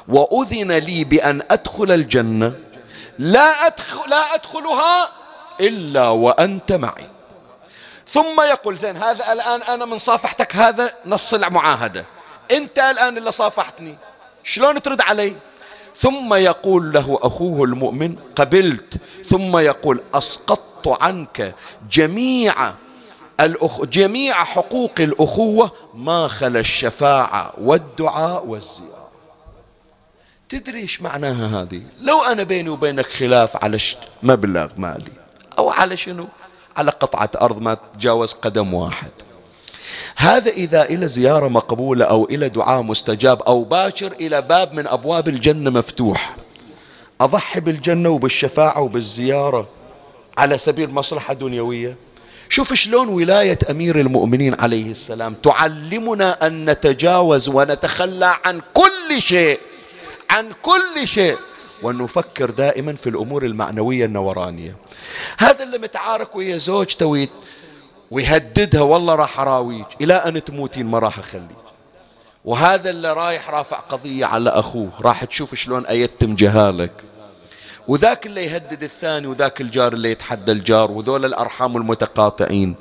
وأذن 0.08 0.72
لي 0.72 1.04
بأن 1.04 1.42
أدخل 1.50 1.90
الجنة 1.92 2.52
لا 3.18 3.66
أدخل 3.66 4.10
لا 4.10 4.34
أدخلها 4.34 5.08
إلا 5.60 6.08
وأنت 6.08 6.72
معي. 6.72 7.17
ثم 8.10 8.40
يقول 8.40 8.78
زين 8.78 8.96
هذا 8.96 9.32
الآن 9.32 9.62
أنا 9.62 9.84
من 9.84 9.98
صافحتك 9.98 10.56
هذا 10.56 10.94
نص 11.06 11.34
المعاهدة. 11.34 12.04
أنت 12.50 12.78
الآن 12.78 13.16
اللي 13.18 13.32
صافحتني 13.32 13.96
شلون 14.44 14.82
ترد 14.82 15.00
علي؟ 15.00 15.36
ثم 15.96 16.34
يقول 16.34 16.92
له 16.92 17.18
أخوه 17.22 17.64
المؤمن 17.64 18.16
قبلت. 18.36 18.94
ثم 19.30 19.58
يقول 19.58 20.02
أسقطت 20.14 21.02
عنك 21.02 21.54
جميع 21.90 22.54
الأخ... 23.40 23.84
جميع 23.84 24.34
حقوق 24.34 24.92
الأخوة 25.00 25.72
ما 25.94 26.28
خلا 26.28 26.60
الشفاعة 26.60 27.52
والدعاء 27.58 28.46
والزيارة. 28.46 29.08
تدري 30.48 30.78
إيش 30.78 31.02
معناها 31.02 31.62
هذه؟ 31.62 31.82
لو 32.00 32.22
أنا 32.22 32.42
بيني 32.42 32.68
وبينك 32.68 33.06
خلاف 33.06 33.64
على 33.64 33.78
مبلغ 34.22 34.68
مالي 34.76 35.12
أو 35.58 35.70
على 35.70 35.96
شنو؟ 35.96 36.28
على 36.78 36.90
قطعة 36.90 37.30
أرض 37.42 37.62
ما 37.62 37.74
تجاوز 37.74 38.32
قدم 38.32 38.74
واحد. 38.74 39.10
هذا 40.16 40.50
إذا 40.50 40.82
إلى 40.82 41.08
زيارة 41.08 41.48
مقبولة 41.48 42.04
أو 42.04 42.24
إلى 42.24 42.48
دعاء 42.48 42.82
مستجاب 42.82 43.42
أو 43.42 43.64
باشر 43.64 44.12
إلى 44.12 44.42
باب 44.42 44.74
من 44.74 44.86
أبواب 44.86 45.28
الجنة 45.28 45.70
مفتوح. 45.70 46.36
أضحي 47.20 47.60
بالجنة 47.60 48.08
وبالشفاعة 48.08 48.80
وبالزيارة 48.80 49.68
على 50.36 50.58
سبيل 50.58 50.90
مصلحة 50.90 51.34
دنيوية. 51.34 51.96
شوف 52.48 52.74
شلون 52.74 53.08
ولاية 53.08 53.58
أمير 53.70 54.00
المؤمنين 54.00 54.60
عليه 54.60 54.90
السلام 54.90 55.34
تعلمنا 55.34 56.46
أن 56.46 56.70
نتجاوز 56.70 57.48
ونتخلى 57.48 58.34
عن 58.44 58.60
كل 58.74 59.22
شيء 59.22 59.60
عن 60.30 60.52
كل 60.62 61.08
شيء. 61.08 61.36
ونفكر 61.82 62.50
دائما 62.50 62.92
في 62.92 63.08
الأمور 63.08 63.44
المعنوية 63.44 64.04
النورانية. 64.04 64.76
هذا 65.38 65.64
اللي 65.64 65.78
متعارك 65.78 66.36
ويا 66.36 66.56
زوجته 66.56 67.28
ويهددها 68.10 68.80
والله 68.80 69.14
راح 69.14 69.40
أراويك 69.40 69.86
إلى 70.00 70.14
أن 70.14 70.44
تموتين 70.44 70.86
ما 70.86 70.98
راح 70.98 71.18
أخليك. 71.18 71.58
وهذا 72.44 72.90
اللي 72.90 73.12
رايح 73.12 73.50
رافع 73.50 73.76
قضية 73.76 74.26
على 74.26 74.50
أخوه. 74.50 74.90
راح 75.00 75.24
تشوف 75.24 75.54
شلون 75.54 75.86
أيتم 75.86 76.34
جهالك. 76.34 76.92
وذاك 77.88 78.26
اللي 78.26 78.44
يهدد 78.44 78.82
الثاني 78.82 79.26
وذاك 79.26 79.60
الجار 79.60 79.92
اللي 79.92 80.10
يتحدى 80.10 80.52
الجار 80.52 80.92
وذول 80.92 81.24
الأرحام 81.24 81.76
المتقاطعين. 81.76 82.74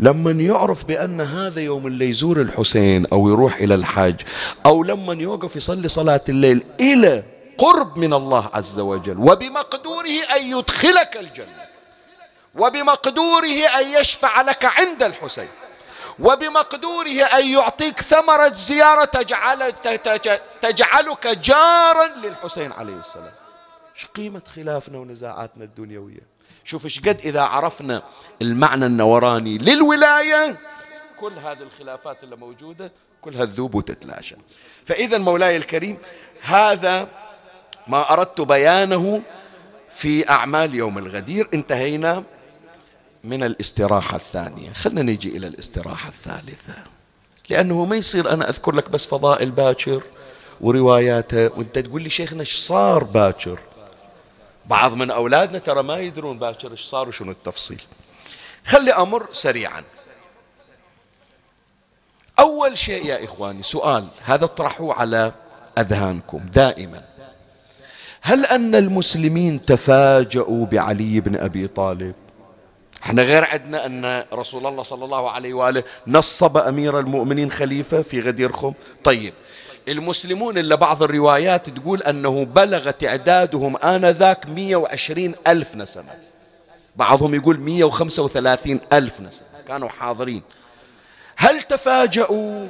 لما 0.00 0.30
يعرف 0.30 0.84
بأن 0.84 1.20
هذا 1.20 1.60
يوم 1.60 1.86
اللي 1.86 2.10
يزور 2.10 2.40
الحسين 2.40 3.06
أو 3.06 3.28
يروح 3.28 3.56
إلى 3.56 3.74
الحج 3.74 4.14
أو 4.66 4.84
لما 4.84 5.14
يوقف 5.14 5.56
يصلي 5.56 5.88
صلاة 5.88 6.20
الليل 6.28 6.62
إلى 6.80 7.22
قرب 7.62 7.96
من 7.96 8.12
الله 8.12 8.50
عز 8.54 8.78
وجل 8.78 9.18
وبمقدوره 9.18 10.36
أن 10.36 10.42
يدخلك 10.58 11.16
الجنة 11.16 11.66
وبمقدوره 12.54 13.66
أن 13.80 14.00
يشفع 14.00 14.40
لك 14.40 14.64
عند 14.64 15.02
الحسين 15.02 15.48
وبمقدوره 16.18 17.22
أن 17.38 17.46
يعطيك 17.46 18.00
ثمرة 18.00 18.54
زيارة 18.54 19.04
تجعل 19.04 19.72
تجعلك 20.62 21.26
جارا 21.26 22.06
للحسين 22.06 22.72
عليه 22.72 22.96
السلام. 22.96 23.32
إيش 23.96 24.06
قيمة 24.06 24.42
خلافنا 24.56 24.98
ونزاعاتنا 24.98 25.64
الدنيوية؟ 25.64 26.20
شوف 26.64 26.84
إيش 26.84 27.00
قد 27.00 27.20
إذا 27.24 27.42
عرفنا 27.42 28.02
المعنى 28.42 28.86
النوراني 28.86 29.58
للولاية 29.58 30.56
كل 31.20 31.32
هذه 31.32 31.62
الخلافات 31.62 32.22
اللي 32.22 32.36
موجودة 32.36 32.92
كلها 33.22 33.44
تذوب 33.44 33.74
وتتلاشى. 33.74 34.36
فإذا 34.86 35.18
مولاي 35.18 35.56
الكريم 35.56 35.98
هذا 36.42 37.08
ما 37.86 38.12
أردت 38.12 38.40
بيانه 38.40 39.22
في 39.96 40.30
أعمال 40.30 40.74
يوم 40.74 40.98
الغدير 40.98 41.48
انتهينا 41.54 42.24
من 43.24 43.42
الاستراحة 43.42 44.16
الثانية. 44.16 44.72
خلنا 44.72 45.02
نيجي 45.02 45.36
إلى 45.36 45.46
الاستراحة 45.46 46.08
الثالثة. 46.08 46.74
لأنه 47.50 47.84
ما 47.84 47.96
يصير 47.96 48.32
أنا 48.32 48.48
أذكر 48.48 48.74
لك 48.74 48.90
بس 48.90 49.06
فضائل 49.06 49.50
باكر 49.50 50.02
ورواياته 50.60 51.58
وأنت 51.58 51.78
تقول 51.78 52.02
لي 52.02 52.10
شيخنا 52.10 52.40
إيش 52.40 52.56
صار 52.56 53.04
باكر؟ 53.04 53.58
بعض 54.66 54.94
من 54.94 55.10
أولادنا 55.10 55.58
ترى 55.58 55.82
ما 55.82 55.98
يدرون 55.98 56.38
باكر 56.38 56.70
إيش 56.70 56.80
صار 56.80 57.08
وشنو 57.08 57.30
التفصيل. 57.30 57.82
خلي 58.66 58.92
أمر 58.92 59.26
سريعا. 59.32 59.82
أول 62.38 62.78
شيء 62.78 63.06
يا 63.06 63.24
إخواني 63.24 63.62
سؤال 63.62 64.06
هذا 64.24 64.44
اطرحوه 64.44 64.94
على 64.94 65.32
أذهانكم 65.78 66.38
دائما. 66.38 67.11
هل 68.24 68.46
أن 68.46 68.74
المسلمين 68.74 69.64
تفاجؤوا 69.64 70.66
بعلي 70.66 71.20
بن 71.20 71.36
أبي 71.36 71.68
طالب؟ 71.68 72.14
إحنا 73.04 73.22
غير 73.22 73.44
عندنا 73.44 73.86
أن 73.86 74.24
رسول 74.34 74.66
الله 74.66 74.82
صلى 74.82 75.04
الله 75.04 75.30
عليه 75.30 75.54
وآله 75.54 75.84
نصب 76.06 76.56
أمير 76.56 76.98
المؤمنين 76.98 77.52
خليفة 77.52 78.02
في 78.02 78.20
غدير 78.20 78.52
خم. 78.52 78.72
طيب 79.04 79.32
المسلمون 79.88 80.58
اللي 80.58 80.76
بعض 80.76 81.02
الروايات 81.02 81.70
تقول 81.70 82.02
أنه 82.02 82.44
بلغ 82.44 82.90
تعدادهم 82.90 83.76
آنذاك 83.76 84.46
120 84.46 85.34
ألف 85.46 85.76
نسمة. 85.76 86.14
بعضهم 86.96 87.34
يقول 87.34 87.60
135 87.60 88.80
ألف 88.92 89.20
نسمة. 89.20 89.46
كانوا 89.68 89.88
حاضرين. 89.88 90.42
هل 91.36 91.62
تفاجؤوا 91.62 92.68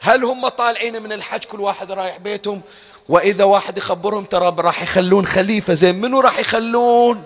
هل 0.00 0.24
هم 0.24 0.48
طالعين 0.48 1.02
من 1.02 1.12
الحج 1.12 1.44
كل 1.44 1.60
واحد 1.60 1.90
رايح 1.90 2.18
بيتهم؟ 2.18 2.60
وإذا 3.08 3.44
واحد 3.44 3.78
يخبرهم 3.78 4.24
ترى 4.24 4.54
راح 4.58 4.82
يخلون 4.82 5.26
خليفة 5.26 5.74
زين 5.74 6.00
منو 6.00 6.20
راح 6.20 6.38
يخلون؟ 6.38 7.24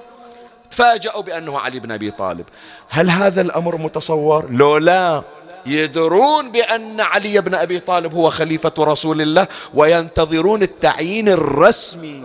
تفاجأوا 0.70 1.22
بأنه 1.22 1.59
علي 1.59 1.81
بن 1.81 1.93
أبي 1.93 2.11
طالب. 2.11 2.47
هل 2.89 3.11
هذا 3.11 3.41
الأمر 3.41 3.76
متصور؟ 3.76 4.51
لو 4.51 4.76
لا 4.76 5.22
يدرون 5.66 6.51
بأن 6.51 7.01
علي 7.01 7.41
بن 7.41 7.55
أبي 7.55 7.81
طالب 7.81 8.14
هو 8.14 8.31
خليفة 8.31 8.72
رسول 8.79 9.22
الله 9.22 9.47
وينتظرون 9.74 10.62
التعيين 10.62 11.29
الرسمي. 11.29 12.24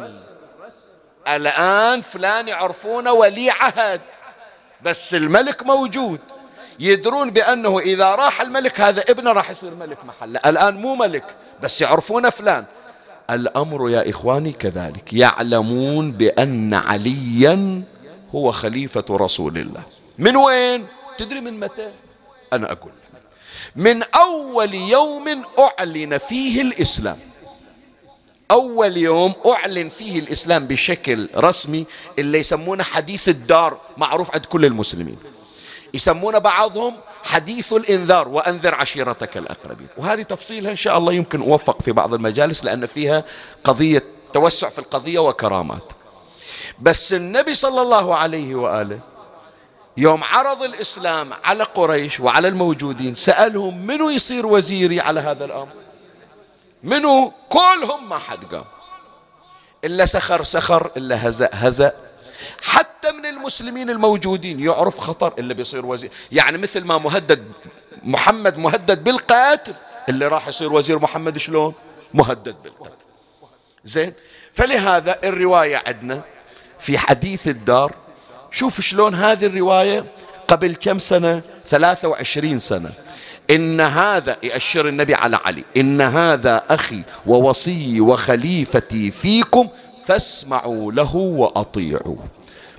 الآن 1.28 2.02
فلان 2.02 2.48
يعرفونه 2.48 3.12
ولي 3.12 3.50
عهد 3.50 4.02
بس 4.82 5.14
الملك 5.14 5.64
موجود. 5.64 6.20
يدرون 6.80 7.30
بأنه 7.30 7.80
إذا 7.80 8.16
راح 8.16 8.42
الملك 8.42 8.82
هذا 8.82 9.04
ابنه 9.10 9.32
راح 9.32 9.50
يصير 9.50 9.76
ملك 9.76 10.06
محله 10.06 10.40
الآن 10.46 10.76
مو 10.76 10.96
ملك 10.96 11.36
بس 11.62 11.82
يعرفون 11.82 12.30
فلان. 12.30 12.66
الأمر 13.32 13.90
يا 13.90 14.10
إخواني 14.10 14.52
كذلك. 14.52 15.14
يعلمون 15.14 16.12
بأن 16.12 16.74
عليا 16.74 17.84
هو 18.36 18.52
خليفة 18.52 19.06
رسول 19.10 19.58
الله. 19.58 19.84
من 20.20 20.36
وين؟ 20.36 20.86
تدري 21.18 21.42
من 21.42 21.60
متى؟ 21.60 21.92
أنا 22.54 22.72
أقول 22.72 22.92
من 23.76 24.04
أول 24.04 24.74
يوم 24.74 25.44
أعلن 25.60 26.18
فيه 26.18 26.62
الإسلام. 26.62 27.18
أول 28.52 28.98
يوم 28.98 29.34
أعلن 29.46 29.90
فيه 29.90 30.20
الإسلام 30.20 30.68
بشكل 30.68 31.30
رسمي 31.36 31.86
اللي 32.20 32.40
يسمونه 32.40 32.84
حديث 32.84 33.30
الدار 33.30 33.82
معروف 33.98 34.34
عند 34.34 34.46
كل 34.46 34.66
المسلمين. 34.66 35.18
يسمون 35.94 36.40
بعضهم 36.40 36.96
حديث 37.24 37.74
الإنذار 37.74 38.28
وأنذر 38.28 38.76
عشيرتك 38.76 39.38
الأقربين. 39.38 39.88
وهذه 39.98 40.22
تفصيلها 40.22 40.72
إن 40.72 40.76
شاء 40.76 40.98
الله 40.98 41.14
يمكن 41.14 41.42
أوفق 41.42 41.82
في 41.82 41.92
بعض 41.92 42.14
المجالس 42.14 42.66
لأن 42.66 42.86
فيها 42.86 43.24
قضية 43.64 44.04
توسع 44.34 44.70
في 44.70 44.80
القضية 44.80 45.20
وكرامات. 45.20 45.94
بس 46.80 47.14
النبي 47.14 47.54
صلى 47.54 47.82
الله 47.82 48.16
عليه 48.16 48.56
وآله 48.56 49.00
يوم 49.98 50.24
عرض 50.24 50.64
الإسلام 50.64 51.30
على 51.44 51.64
قريش 51.64 52.20
وعلى 52.20 52.48
الموجودين 52.48 53.16
سألهم 53.16 53.86
منو 53.88 54.10
يصير 54.10 54.46
وزيري 54.46 55.00
على 55.00 55.20
هذا 55.20 55.46
الأمر؟ 55.46 55.68
منو؟ 56.84 57.34
كلهم 57.50 58.10
ما 58.10 58.18
حد 58.18 58.46
قام. 58.46 58.66
إلا 59.84 60.06
سخر 60.06 60.44
سخر 60.44 60.92
إلا 60.98 61.28
هزأ 61.28 61.50
هزأ. 61.54 61.94
حتى 62.62 63.12
من 63.12 63.26
المسلمين 63.26 63.90
الموجودين 63.90 64.60
يعرف 64.60 65.00
خطر 65.00 65.34
اللي 65.40 65.54
بيصير 65.54 65.86
وزير. 65.86 66.12
يعني 66.32 66.58
مثل 66.58 66.84
ما 66.84 66.98
مهدد 66.98 67.44
محمد 68.04 68.58
مهدد 68.58 69.04
بالقتل 69.04 69.74
اللي 70.10 70.28
راح 70.28 70.48
يصير 70.48 70.74
وزير 70.74 71.00
محمد 71.00 71.38
شلون؟ 71.38 71.74
مهدد 72.14 72.56
بالقتل. 72.64 73.06
زين؟ 73.86 74.14
فلهذا 74.54 75.20
الرواية 75.24 75.82
عندنا 75.88 76.22
في 76.80 76.98
حديث 76.98 77.48
الدار 77.48 77.96
شوف 78.52 78.82
شلون 78.82 79.16
هذه 79.16 79.46
الرواية 79.46 80.06
قبل 80.48 80.76
كم 80.76 81.00
سنة؟ 81.00 81.42
ثلاثة 81.68 82.08
وعشرين 82.08 82.60
سنة. 82.60 82.90
إن 83.52 83.82
هذا 83.82 84.38
يأشر 84.44 84.88
النبي 84.88 85.16
على 85.16 85.40
علي 85.46 85.64
إن 85.78 86.02
هذا 86.02 86.64
أخي 86.70 87.04
ووصي 87.26 88.02
وخليفتي 88.02 89.12
فيكم 89.12 89.70
فاسمعوا 90.06 90.92
له 90.92 91.16
وأطيعوا. 91.16 92.18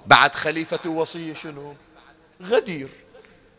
بعد 0.06 0.34
خليفة 0.34 0.90
وصي 0.90 1.34
شنو؟ 1.34 1.74
غدير. 2.42 2.88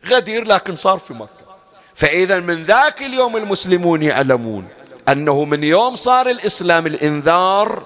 غدير 0.05 0.47
لكن 0.47 0.75
صار 0.75 0.97
في 0.97 1.13
مكة. 1.13 1.55
فإذا 1.95 2.39
من 2.39 2.63
ذاك 2.63 3.01
اليوم 3.01 3.37
المسلمون 3.37 4.03
يعلمون 4.03 4.67
أنه 5.09 5.45
من 5.45 5.63
يوم 5.63 5.95
صار 5.95 6.29
الإسلام 6.29 6.87
الإنذار 6.87 7.83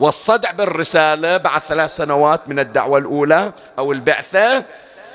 والصدع 0.00 0.50
بالرسالة 0.50 1.36
بعد 1.36 1.60
ثلاث 1.60 1.96
سنوات 1.96 2.48
من 2.48 2.58
الدعوة 2.58 2.98
الأولى 2.98 3.52
أو 3.78 3.92
البعثة 3.92 4.64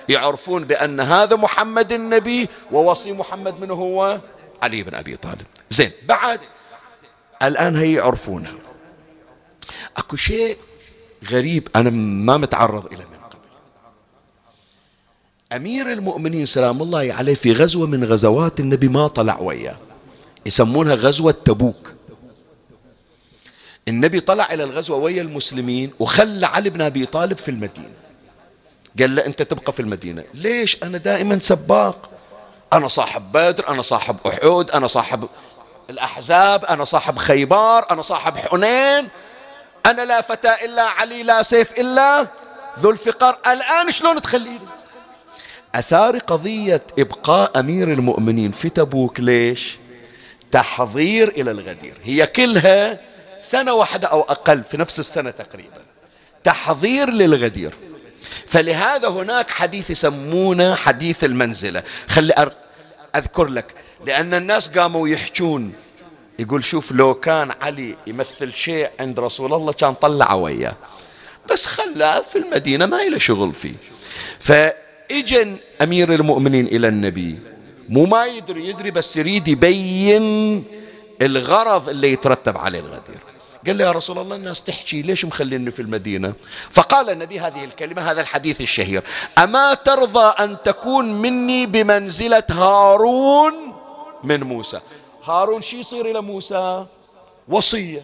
يعرفون 0.10 0.64
بأن 0.64 1.00
هذا 1.00 1.36
محمد 1.36 1.92
النبي 1.92 2.50
ووصي 2.72 3.12
محمد 3.12 3.60
منه 3.60 3.74
هو؟ 3.74 4.20
علي 4.64 4.84
بن 4.84 4.96
أبي 4.96 5.16
طالب. 5.16 5.46
زين 5.70 5.92
بعد 6.08 6.40
الآن 7.44 7.76
هي 7.76 7.94
يعرفونه. 7.94 8.54
أكو 10.02 10.16
شيء 10.16 10.58
غريب 11.32 11.68
أنا 11.76 11.90
ما 11.90 12.38
متعرض 12.38 12.86
إليه 12.86 13.06
من 13.06 13.18
قبل. 13.32 13.48
أمير 15.54 15.92
المؤمنين 15.92 16.46
سلام 16.46 16.82
الله 16.82 17.14
عليه 17.14 17.34
في 17.34 17.54
غزوة 17.54 17.88
من 17.88 18.04
غزوات 18.04 18.60
النبي 18.60 18.88
ما 18.88 19.08
طلع 19.08 19.40
وياه. 19.40 19.78
يسمونها 20.46 20.96
غزوة 20.96 21.36
تبوك. 21.46 21.92
النبي 23.88 24.20
طلع 24.20 24.54
إلى 24.54 24.64
الغزوة 24.64 24.98
ويا 24.98 25.22
المسلمين 25.22 25.92
وخلى 26.00 26.46
علي 26.46 26.70
بن 26.70 26.82
أبي 26.82 27.06
طالب 27.06 27.38
في 27.38 27.52
المدينة. 27.52 27.94
قال 29.00 29.16
له 29.16 29.26
أنت 29.26 29.42
تبقى 29.42 29.74
في 29.74 29.80
المدينة. 29.80 30.24
ليش؟ 30.34 30.84
أنا 30.84 30.98
دائما 30.98 31.40
سباق. 31.42 32.18
أنا 32.74 32.88
صاحب 32.88 33.32
بدر 33.32 33.68
أنا 33.70 33.82
صاحب 33.82 34.18
أحود 34.28 34.72
أنا 34.72 34.88
صاحب 34.88 35.28
الأحزاب 35.90 36.66
أنا 36.66 36.86
صاحب 36.86 37.18
خيبار 37.18 37.86
أنا 37.92 38.02
صاحب 38.02 38.38
حنين. 38.38 39.08
أنا 39.86 40.02
لا 40.02 40.22
فتى 40.22 40.66
إلا 40.66 40.84
علي 40.84 41.24
لا 41.24 41.44
سيف 41.44 41.80
إلا 41.80 42.28
ذو 42.80 42.90
الفقار. 42.90 43.38
الآن 43.48 43.92
شلون 43.92 44.22
تخليني 44.22 44.60
أثار 45.76 46.18
قضية 46.18 46.82
إبقاء 47.00 47.60
أمير 47.60 47.92
المؤمنين 47.92 48.52
في 48.52 48.70
تبوك 48.70 49.20
ليش؟ 49.20 49.78
تحضير 50.52 51.28
إلى 51.28 51.52
الغدير. 51.52 51.98
هي 52.04 52.28
كلها 52.28 53.00
سنة 53.42 53.74
واحدة 53.74 54.08
أو 54.08 54.22
أقل 54.22 54.64
في 54.64 54.78
نفس 54.78 55.00
السنة 55.00 55.32
تقريبا. 55.32 55.82
تحضير 56.44 57.10
للغدير. 57.10 57.74
فلهذا 58.48 59.08
هناك 59.08 59.50
حديث 59.50 59.90
يسمونه 59.90 60.76
حديث 60.76 61.24
المنزلة. 61.24 61.84
خلي 62.10 62.52
أذكر 63.16 63.46
لك. 63.46 63.66
لأن 64.06 64.34
الناس 64.34 64.70
قاموا 64.70 65.08
يحجون 65.08 65.74
يقول 66.42 66.64
شوف 66.64 66.92
لو 66.92 67.14
كان 67.14 67.52
علي 67.62 67.96
يمثل 68.08 68.52
شيء 68.52 68.90
عند 69.00 69.20
رسول 69.20 69.54
الله 69.54 69.74
كان 69.74 69.94
طلع 69.94 70.34
وياه. 70.34 70.76
بس 71.52 71.66
خلاه 71.66 72.20
في 72.22 72.38
المدينة 72.38 72.86
ما 72.86 73.02
إلى 73.02 73.20
شغل 73.20 73.54
فيه. 73.54 73.76
فإجن 74.40 75.58
أمير 75.82 76.14
المؤمنين 76.14 76.68
إلى 76.68 76.88
النبي. 76.88 77.40
مو 77.90 78.06
ما 78.06 78.26
يدري 78.26 78.70
يدري 78.70 78.92
بس 78.92 79.18
يريد 79.18 79.48
يبين 79.48 80.64
الغرض 81.22 81.90
اللي 81.90 82.14
يترتب 82.14 82.58
عليه 82.58 82.80
الغدير. 82.80 83.20
قال 83.68 83.78
له 83.78 83.86
يا 83.86 83.92
رسول 83.92 84.18
الله 84.18 84.36
الناس 84.36 84.64
تحكي 84.64 85.02
ليش 85.02 85.26
مخليني 85.26 85.72
في 85.72 85.82
المدينة؟ 85.82 86.34
فقال 86.70 87.10
النبي 87.10 87.40
هذه 87.40 87.64
الكلمة 87.64 88.12
هذا 88.12 88.22
الحديث 88.22 88.62
الشهير. 88.62 89.04
أما 89.38 89.74
ترضى 89.74 90.34
أن 90.40 90.58
تكون 90.64 91.14
مني 91.14 91.66
بمنزلة 91.66 92.44
هارون 92.50 93.54
من 94.24 94.44
موسى. 94.44 94.80
هارون 95.24 95.62
شي 95.62 95.80
يصير 95.80 96.06
إلى 96.06 96.22
موسى؟ 96.22 96.86
وصية. 97.48 98.04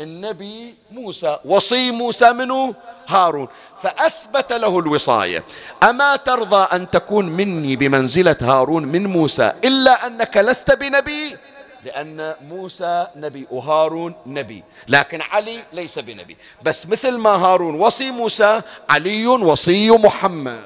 النبي 0.00 0.74
موسى. 0.90 1.38
وصي 1.44 1.90
موسى 1.90 2.32
منه 2.32 2.74
هارون. 3.06 3.48
فأثبت 3.82 4.52
له 4.52 4.78
الوصاية. 4.78 5.44
أما 5.82 6.16
ترضى 6.16 6.66
أن 6.76 6.90
تكون 6.90 7.26
مني 7.28 7.76
بمنزلة 7.76 8.36
هارون 8.40 8.84
من 8.84 9.06
موسى 9.06 9.52
إلا 9.64 10.06
أنك 10.06 10.36
لست 10.36 10.70
بنبي؟ 10.72 11.36
لأن 11.84 12.34
موسى 12.48 13.06
نبي 13.16 13.46
وهارون 13.50 14.14
نبي. 14.26 14.64
لكن 14.88 15.20
علي 15.22 15.64
ليس 15.72 15.98
بنبي. 15.98 16.36
بس 16.62 16.86
مثل 16.86 17.18
ما 17.18 17.30
هارون 17.30 17.74
وصي 17.80 18.10
موسى 18.10 18.60
علي 18.90 19.26
وصي 19.26 19.90
محمد. 19.90 20.64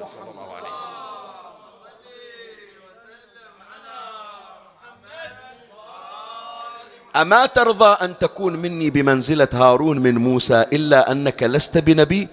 أما 7.21 7.45
ترضى 7.45 7.97
أن 8.05 8.17
تكون 8.17 8.55
مني 8.55 8.89
بمنزلة 8.89 9.47
هارون 9.53 9.99
من 9.99 10.15
موسى 10.15 10.65
إلا 10.73 11.11
أنك 11.11 11.43
لست 11.43 11.77
بنبي؟ 11.77 12.27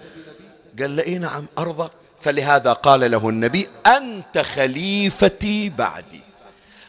قال 0.78 0.96
له 0.96 1.18
نعم 1.18 1.46
أرضى. 1.58 1.90
فلهذا 2.20 2.72
قال 2.72 3.10
له 3.10 3.28
النبي 3.28 3.68
أنت 3.86 4.38
خليفتي 4.38 5.68
بعدي. 5.68 6.20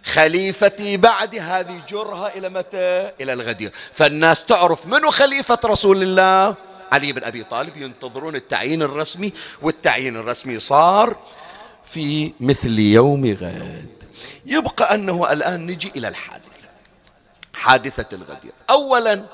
خليفتي 0.04 0.98
بعدي 0.98 1.40
هذه 1.40 1.82
جرها 1.90 2.36
إلى 2.36 2.50
متى؟ 2.50 3.12
إلى 3.22 3.34
الغدير. 3.34 3.72
فالناس 3.94 4.46
تعرف 4.46 4.86
منو 4.86 5.10
خليفة 5.10 5.60
رسول 5.66 6.04
الله؟ 6.04 6.56
علي 6.92 7.12
بن 7.12 7.24
أبي 7.24 7.44
طالب 7.44 7.78
ينتظرون 7.78 8.36
التعيين 8.36 8.82
الرسمي 8.82 9.34
والتعيين 9.62 10.18
الرسمي 10.18 10.60
صار 10.60 11.16
في 11.84 12.34
مثل 12.40 12.80
يوم 12.80 13.26
غد. 13.42 13.90
يبقى 14.46 14.96
أنه 14.96 15.32
الآن 15.32 15.66
نجي 15.66 15.92
إلى 15.96 16.08
الحادثة 16.08 16.47
حادثة 17.58 18.16
الغدير 18.16 18.52
أولا 18.70 19.26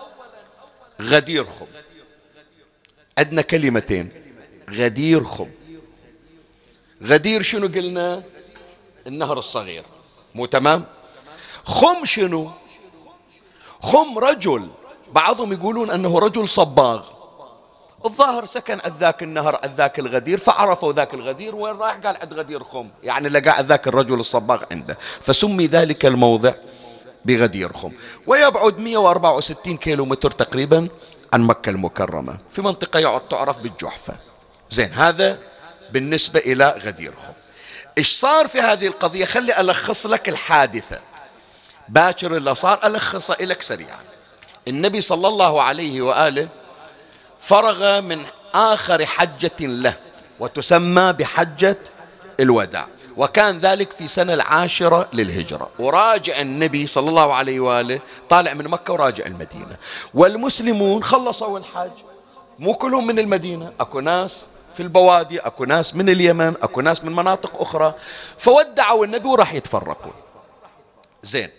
غدير 1.01 1.45
خم 1.45 1.65
عندنا 3.17 3.41
كلمتين. 3.41 4.11
غدير 4.69 5.23
خم 5.23 5.49
غدير 7.03 7.41
شنو 7.41 7.67
قلنا؟ 7.67 8.23
النهر 9.07 9.37
الصغير. 9.37 9.83
مو 10.35 10.45
تمام؟ 10.45 10.85
خم 11.63 12.05
شنو؟ 12.05 12.51
خم 13.81 14.17
رجل. 14.17 14.69
بعضهم 15.11 15.53
يقولون 15.53 15.91
أنه 15.91 16.19
رجل 16.19 16.49
صباغ. 16.49 17.03
الظاهر 18.05 18.45
سكن 18.45 18.81
ذاك 18.99 19.23
النهر 19.23 19.59
ذاك 19.65 19.99
الغدير 19.99 20.37
فعرفوا 20.37 20.93
ذاك 20.93 21.13
الغدير 21.13 21.55
وين 21.55 21.75
راح؟ 21.75 21.95
قال 21.95 22.17
عند 22.21 22.33
غدير 22.33 22.63
خم 22.63 22.89
يعني 23.03 23.29
لقى 23.29 23.63
ذاك 23.63 23.87
الرجل 23.87 24.19
الصباغ 24.19 24.63
عنده. 24.71 24.97
فسمي 25.21 25.67
ذلك 25.67 26.05
الموضع 26.05 26.53
بغدير 27.25 27.73
خم 27.73 27.91
ويبعد 28.27 28.79
164 28.79 29.77
كيلو 29.77 30.05
متر 30.05 30.31
تقريبا 30.31 30.87
عن 31.33 31.41
مكة 31.41 31.69
المكرمة 31.69 32.37
في 32.51 32.61
منطقة 32.61 33.17
تعرف 33.17 33.57
بالجحفة. 33.57 34.13
زين 34.69 34.93
هذا 34.93 35.39
بالنسبة 35.91 36.39
إلى 36.39 36.79
غدير 36.85 37.15
خم 37.15 37.33
إيش 37.97 38.11
صار 38.11 38.47
في 38.47 38.61
هذه 38.61 38.87
القضية؟ 38.87 39.25
خلي 39.25 39.59
ألخص 39.59 40.05
لك 40.05 40.29
الحادثة. 40.29 40.99
باكر 41.89 42.37
اللي 42.37 42.55
صار 42.55 42.79
ألخصه 42.83 43.37
لك 43.41 43.61
سريعا. 43.61 43.99
النبي 44.67 45.01
صلى 45.01 45.27
الله 45.27 45.63
عليه 45.63 46.01
وآله 46.01 46.47
فرغ 47.41 48.01
من 48.01 48.25
آخر 48.53 49.05
حجة 49.05 49.51
له 49.59 49.93
وتسمى 50.39 51.13
بحجة 51.13 51.77
الوداع. 52.39 52.87
وكان 53.17 53.57
ذلك 53.57 53.91
في 53.91 54.07
سنة 54.07 54.33
العاشرة 54.33 55.09
للهجرة. 55.13 55.69
وراجع 55.79 56.41
النبي 56.41 56.87
صلى 56.87 57.09
الله 57.09 57.33
عليه 57.33 57.59
وآله 57.59 57.99
طالع 58.29 58.53
من 58.53 58.67
مكة 58.67 58.93
وراجع 58.93 59.25
المدينة. 59.25 59.77
والمسلمون 60.13 61.03
خلصوا 61.03 61.59
الحج 61.59 61.91
مو 62.59 62.73
كلهم 62.73 63.07
من 63.07 63.19
المدينة. 63.19 63.73
أكو 63.79 63.99
ناس 63.99 64.45
في 64.77 64.83
البوادي 64.83 65.39
أكو 65.39 65.65
ناس 65.65 65.95
من 65.95 66.09
اليمن 66.09 66.55
أكو 66.61 66.81
ناس 66.81 67.03
من 67.03 67.15
مناطق 67.15 67.61
أخرى. 67.61 67.95
فودعوا 68.37 69.05
النبي 69.05 69.27
وراح 69.27 69.53
يتفرقون 69.53 70.13
زين. 71.23 71.49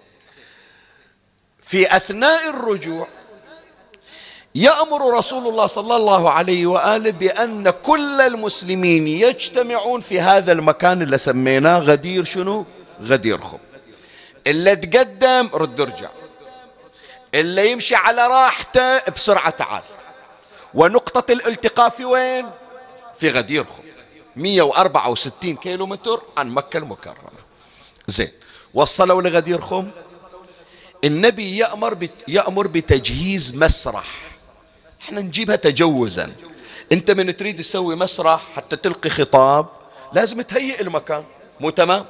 في 1.63 1.97
أثناء 1.97 2.51
الرجوع 2.51 3.07
يأمر 4.55 5.15
رسول 5.19 5.49
الله 5.49 5.67
صلى 5.67 5.97
الله 5.97 6.31
عليه 6.31 6.67
وآله 6.67 7.11
بأن 7.11 7.71
كل 7.71 8.21
المسلمين 8.21 9.07
يجتمعون 9.09 10.01
في 10.01 10.21
هذا 10.21 10.53
المكان 10.53 11.03
اللي 11.03 11.19
سميناه 11.19 11.79
غدير 11.79 12.25
شنو؟ 12.25 12.65
غدير 13.03 13.39
خم. 13.41 13.59
اللي 14.47 14.77
تقدم 14.77 15.51
رد 15.55 15.81
ارجع. 15.81 16.11
اللي 17.35 17.71
يمشي 17.71 17.95
على 17.95 18.27
راحته 18.27 19.11
بسرعة 19.11 19.51
تعال. 19.51 19.83
ونقطة 20.75 21.33
الالتقاء 21.33 21.89
في 21.91 22.05
وين؟ 22.05 22.51
في 23.19 23.29
غدير 23.29 23.65
خم. 23.65 23.83
164 24.37 25.57
كيلو 25.57 25.87
متر 25.87 26.23
عن 26.37 26.49
مكة 26.51 26.77
المكرمة. 26.77 27.31
زين. 28.07 28.31
وصلوا 28.75 29.23
لغدير 29.23 29.61
خم؟ 29.61 29.91
النبي 31.05 31.57
يأمر 31.57 32.09
يأمر 32.29 32.67
بتجهيز 32.67 33.57
مسرح. 33.57 34.05
إحنا 35.05 35.21
نجيبها 35.21 35.57
تجوزا. 35.57 36.33
انت 36.93 37.11
من 37.11 37.37
تريد 37.37 37.59
تسوي 37.59 37.97
مسرح 37.97 38.43
حتى 38.57 38.77
تلقي 38.77 39.11
خطاب 39.11 39.67
لازم 40.13 40.41
تهيئ 40.41 40.81
المكان. 40.81 41.25
مو 41.61 41.71
تمام؟ 41.71 42.05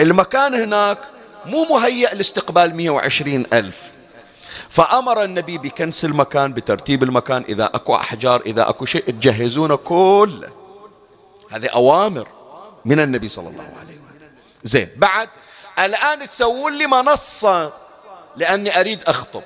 المكان 0.00 0.54
هناك 0.54 0.98
مو 1.46 1.64
مهيئ 1.64 2.14
لاستقبال 2.14 2.76
120 2.76 3.46
ألف. 3.52 3.92
فأمر 4.68 5.24
النبي 5.24 5.58
بكنس 5.58 6.04
المكان 6.04 6.52
بترتيب 6.52 7.02
المكان 7.02 7.44
إذا 7.48 7.64
أكو 7.64 7.94
أحجار 7.94 8.42
إذا 8.46 8.68
أكو 8.68 8.84
شيء 8.84 9.04
تجهزونه 9.04 9.76
كله 9.76 10.50
هذه 11.50 11.66
أوامر 11.66 12.28
من 12.84 13.00
النبي 13.00 13.28
صلى 13.28 13.48
الله 13.48 13.62
عليه 13.80 13.94
وسلم. 13.94 14.30
زين 14.64 14.88
بعد 14.96 15.28
الآن 15.78 16.28
تسوون 16.28 16.78
لي 16.78 16.86
منصة 16.86 17.72
لأني 18.36 18.80
أريد 18.80 19.02
أخطب. 19.06 19.42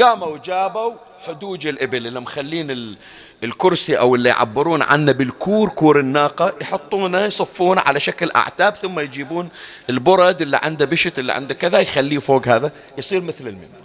قاموا 0.00 0.38
جابوا 0.38 0.94
حدوج 1.26 1.66
الإبل 1.66 2.06
اللي 2.06 2.20
مخلين 2.20 2.96
الكرسي 3.44 3.98
أو 3.98 4.14
اللي 4.14 4.28
يعبرون 4.28 4.82
عنه 4.82 5.12
بالكور 5.12 5.68
كور 5.68 6.00
الناقة 6.00 6.54
يحطونه 6.62 7.24
يصفونه 7.24 7.80
على 7.80 8.00
شكل 8.00 8.30
أعتاب 8.36 8.74
ثم 8.76 9.00
يجيبون 9.00 9.48
البرد 9.90 10.42
اللي 10.42 10.60
عنده 10.62 10.84
بشت 10.84 11.18
اللي 11.18 11.32
عنده 11.32 11.54
كذا 11.54 11.80
يخليه 11.80 12.18
فوق 12.18 12.48
هذا 12.48 12.72
يصير 12.98 13.20
مثل 13.20 13.48
المنبر. 13.48 13.78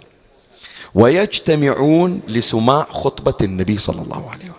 ويجتمعون 0.94 2.20
لسماع 2.28 2.86
خطبة 2.90 3.34
النبي 3.42 3.78
صلى 3.78 4.02
الله 4.02 4.30
عليه 4.30 4.44
وسلم. 4.44 4.54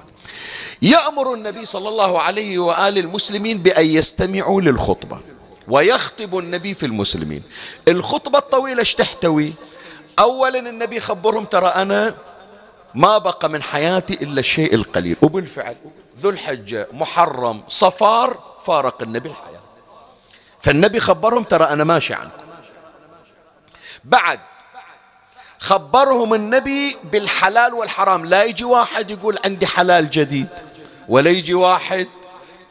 يأمر 0.81 1.33
النبي 1.33 1.65
صلى 1.65 1.89
الله 1.89 2.21
عليه 2.21 2.59
وآله 2.59 3.01
المسلمين 3.01 3.57
بأن 3.57 3.85
يستمعوا 3.85 4.61
للخطبة. 4.61 5.19
ويخطب 5.67 6.37
النبي 6.37 6.73
في 6.73 6.85
المسلمين. 6.85 7.43
الخطبة 7.87 8.39
الطويلة 8.39 8.79
إيش 8.79 8.95
تحتوي؟ 8.95 9.53
أولا 10.19 10.69
النبي 10.69 10.99
خبرهم 10.99 11.45
ترى 11.45 11.67
أنا 11.67 12.15
ما 12.95 13.17
بقى 13.17 13.49
من 13.49 13.63
حياتي 13.63 14.13
إلا 14.13 14.39
الشيء 14.39 14.75
القليل. 14.75 15.17
وبالفعل 15.21 15.75
ذو 16.19 16.29
الحجة 16.29 16.87
محرم 16.93 17.63
صفار 17.69 18.39
فارق 18.65 19.01
النبي 19.01 19.29
الحياة. 19.29 19.61
فالنبي 20.59 20.99
خبرهم 20.99 21.43
ترى 21.43 21.65
أنا 21.65 21.83
ماشي 21.83 22.13
عنكم. 22.13 22.43
بعد 24.03 24.39
خبرهم 25.59 26.33
النبي 26.33 26.97
بالحلال 27.11 27.73
والحرام. 27.73 28.25
لا 28.25 28.43
يجي 28.43 28.63
واحد 28.63 29.11
يقول 29.11 29.37
عندي 29.45 29.67
حلال 29.67 30.09
جديد 30.09 30.47
ولا 31.09 31.29
يجي 31.29 31.53
واحد 31.53 32.07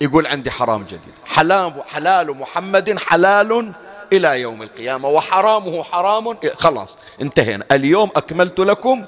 يقول 0.00 0.26
عندي 0.26 0.50
حرام 0.50 0.84
جديد. 0.84 1.14
حلال 1.26 1.82
حلال 1.88 2.36
محمد 2.36 2.98
حلال 2.98 3.74
إلى 4.12 4.40
يوم 4.40 4.62
القيامة 4.62 5.08
وحرامه 5.08 5.82
حرام. 5.82 6.38
خلاص 6.56 6.96
انتهينا. 7.22 7.64
اليوم 7.72 8.10
أكملت 8.16 8.60
لكم 8.60 9.04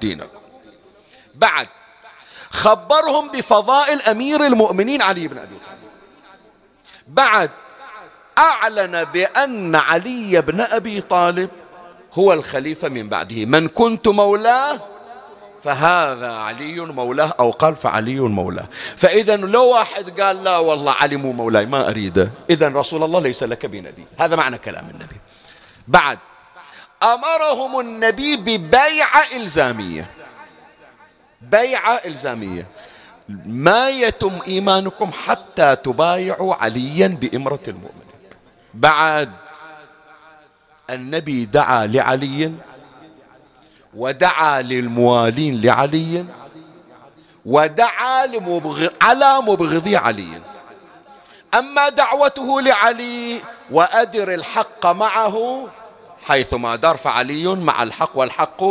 دينكم. 0.00 0.45
بعد 1.36 1.68
خبرهم 2.50 3.28
بفضائل 3.28 4.02
أمير 4.02 4.46
المؤمنين 4.46 5.02
علي 5.02 5.28
بن 5.28 5.38
أبي 5.38 5.54
طالب. 5.66 5.80
بعد 7.08 7.50
أعلن 8.38 9.04
بأن 9.04 9.74
علي 9.74 10.40
بن 10.40 10.60
أبي 10.60 11.00
طالب 11.00 11.50
هو 12.12 12.32
الخليفة 12.32 12.88
من 12.88 13.08
بعده. 13.08 13.44
من 13.44 13.68
كنت 13.68 14.08
مولاه 14.08 14.80
فهذا 15.64 16.32
علي 16.32 16.80
مولاه 16.80 17.34
أو 17.40 17.50
قال 17.50 17.76
فعلي 17.76 18.20
مولاه. 18.20 18.68
فإذا 18.96 19.36
لو 19.36 19.68
واحد 19.68 20.20
قال 20.20 20.44
لا 20.44 20.58
والله 20.58 20.92
علي 20.92 21.16
مو 21.16 21.32
مولاي 21.32 21.66
ما 21.66 21.88
أريده. 21.88 22.30
إذا 22.50 22.68
رسول 22.68 23.02
الله 23.02 23.20
ليس 23.20 23.42
لك 23.42 23.66
بنبي. 23.66 24.04
هذا 24.18 24.36
معنى 24.36 24.58
كلام 24.58 24.90
النبي. 24.90 25.16
بعد 25.88 26.18
أمرهم 27.02 27.80
النبي 27.80 28.36
ببيعة 28.36 29.24
إلزامية. 29.36 30.10
بيعة 31.50 31.92
إلزامية. 32.04 32.66
ما 33.46 33.88
يتم 33.88 34.38
إيمانكم 34.46 35.10
حتى 35.26 35.76
تبايعوا 35.76 36.54
عليا 36.54 37.08
بإمرة 37.08 37.62
المؤمنين. 37.68 38.30
بعد 38.74 39.32
النبي 40.90 41.44
دعا 41.44 41.86
لعلي 41.86 42.52
ودعا 43.94 44.62
للموالين 44.62 45.60
لعلي 45.60 46.24
ودعا 47.46 48.26
لمبغض 48.26 48.92
على 49.02 49.40
مبغضي 49.40 49.96
علي. 49.96 50.42
أما 51.54 51.88
دعوته 51.88 52.60
لعلي 52.60 53.40
وأدر 53.70 54.34
الحق 54.34 54.86
معه 54.86 55.68
حيثما 56.26 56.76
دار 56.76 56.96
فعلي 56.96 57.46
مع 57.46 57.82
الحق 57.82 58.10
والحق 58.14 58.62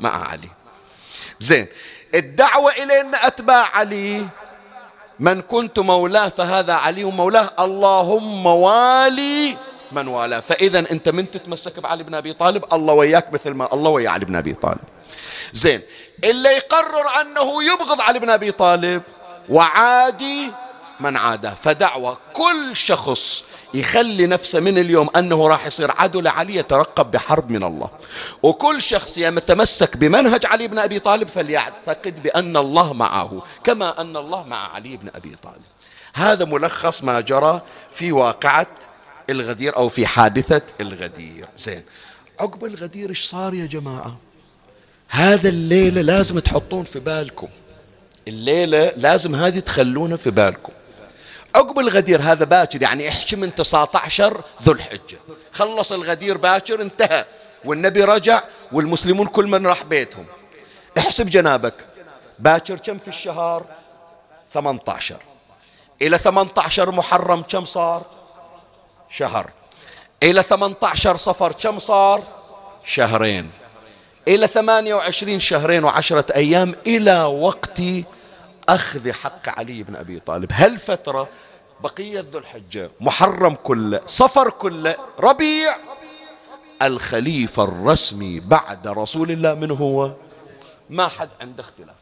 مع 0.00 0.28
علي. 0.28 0.48
زين 1.40 1.66
الدعوة 2.14 2.72
إلى 2.72 3.00
أن 3.00 3.14
أتباع 3.14 3.76
علي. 3.76 4.26
من 5.20 5.42
كنت 5.42 5.78
مولاه 5.78 6.28
فهذا 6.28 6.74
علي 6.74 7.04
مولاه 7.04 7.50
اللهم 7.60 8.46
والي 8.46 9.56
من 9.92 10.08
والاه. 10.08 10.40
فإذا 10.40 10.78
أنت 10.78 11.08
من 11.08 11.30
تتمسك 11.30 11.78
بعلي 11.80 12.02
بن 12.02 12.14
أبي 12.14 12.32
طالب؟ 12.32 12.64
الله 12.72 12.94
وياك 12.94 13.32
مثل 13.32 13.50
ما 13.50 13.74
الله 13.74 13.90
ويا 13.90 14.10
علي 14.10 14.24
بن 14.24 14.36
أبي 14.36 14.54
طالب. 14.54 14.80
زين 15.52 15.80
اللي 16.24 16.48
يقرر 16.48 17.20
أنه 17.20 17.64
يبغض 17.64 18.00
علي 18.00 18.18
بن 18.18 18.30
أبي 18.30 18.52
طالب 18.52 19.02
وعادي 19.48 20.52
من 21.00 21.16
عاده 21.16 21.54
فدعوة 21.62 22.18
كل 22.32 22.76
شخص 22.76 23.44
يخلي 23.74 24.26
نفسه 24.26 24.60
من 24.60 24.78
اليوم 24.78 25.10
أنه 25.16 25.48
راح 25.48 25.66
يصير 25.66 25.90
عدو 25.90 26.20
لعلي 26.20 26.56
يترقب 26.56 27.10
بحرب 27.10 27.50
من 27.50 27.64
الله. 27.64 27.90
وكل 28.42 28.82
شخص 28.82 29.18
يتمسك 29.18 29.96
بمنهج 29.96 30.46
علي 30.46 30.68
بن 30.68 30.78
أبي 30.78 30.98
طالب 30.98 31.28
فليعتقد 31.28 32.22
بأن 32.22 32.56
الله 32.56 32.92
معه 32.92 33.42
كما 33.64 34.00
أن 34.00 34.16
الله 34.16 34.44
مع 34.44 34.74
علي 34.74 34.96
بن 34.96 35.08
أبي 35.14 35.36
طالب. 35.42 35.62
هذا 36.14 36.44
ملخص 36.44 37.04
ما 37.04 37.20
جرى 37.20 37.62
في 37.92 38.12
واقعة 38.12 38.66
الغدير 39.30 39.76
أو 39.76 39.88
في 39.88 40.06
حادثة 40.06 40.62
الغدير. 40.80 41.46
زين 41.56 41.82
عقب 42.40 42.64
الغدير 42.64 43.10
إيش 43.10 43.24
صار 43.24 43.54
يا 43.54 43.66
جماعة؟ 43.66 44.18
هذا 45.08 45.48
الليلة 45.48 46.00
لازم 46.00 46.38
تحطون 46.38 46.84
في 46.84 47.00
بالكم. 47.00 47.48
الليلة 48.28 48.92
لازم 48.96 49.34
هذه 49.34 49.58
تخلونها 49.58 50.16
في 50.16 50.30
بالكم. 50.30 50.72
عقب 51.54 51.78
الغدير 51.78 52.22
هذا 52.22 52.44
باكر 52.44 52.82
يعني 52.82 53.08
احكي 53.08 53.36
من 53.36 53.54
19 53.54 54.40
ذو 54.62 54.72
الحجة 54.72 55.18
خلص 55.52 55.92
الغدير 55.92 56.36
باكر 56.36 56.82
انتهى. 56.82 57.24
والنبي 57.64 58.04
رجع 58.04 58.42
والمسلمون 58.72 59.26
كل 59.26 59.46
من 59.46 59.66
راح 59.66 59.82
بيتهم. 59.82 60.26
احسب 60.98 61.26
جنابك. 61.26 61.74
باكر 62.38 62.76
كم 62.76 62.98
في 62.98 63.08
الشهر؟ 63.08 63.64
18 64.54 65.16
إلى 66.02 66.18
18 66.18 66.90
محرم 66.90 67.42
كم 67.42 67.64
صار؟ 67.64 68.02
شهر. 69.10 69.50
إلى 70.22 70.42
18 70.42 71.16
صفر 71.16 71.52
كم 71.52 71.78
صار؟ 71.78 72.22
شهرين. 72.84 73.50
إلى 74.28 74.46
28 74.46 75.40
شهرين 75.40 75.84
وعشرة 75.84 76.26
أيام 76.34 76.74
إلى 76.86 77.22
وقت 77.22 77.80
أخذ 78.72 79.12
حق 79.12 79.58
علي 79.58 79.82
بن 79.82 79.96
أبي 79.96 80.20
طالب. 80.20 80.52
هالفترة 80.52 81.28
بقية 81.80 82.24
ذو 82.32 82.38
الحجة 82.38 82.90
محرم 83.00 83.54
كله 83.54 84.00
صفر 84.06 84.50
كله 84.50 84.96
ربيع. 85.20 85.76
الخليفة 86.82 87.64
الرسمي 87.64 88.40
بعد 88.40 88.88
رسول 88.88 89.30
الله 89.30 89.54
من 89.54 89.70
هو؟ 89.70 90.12
ما 90.90 91.08
حد 91.08 91.28
عنده 91.40 91.62
اختلاف. 91.62 91.96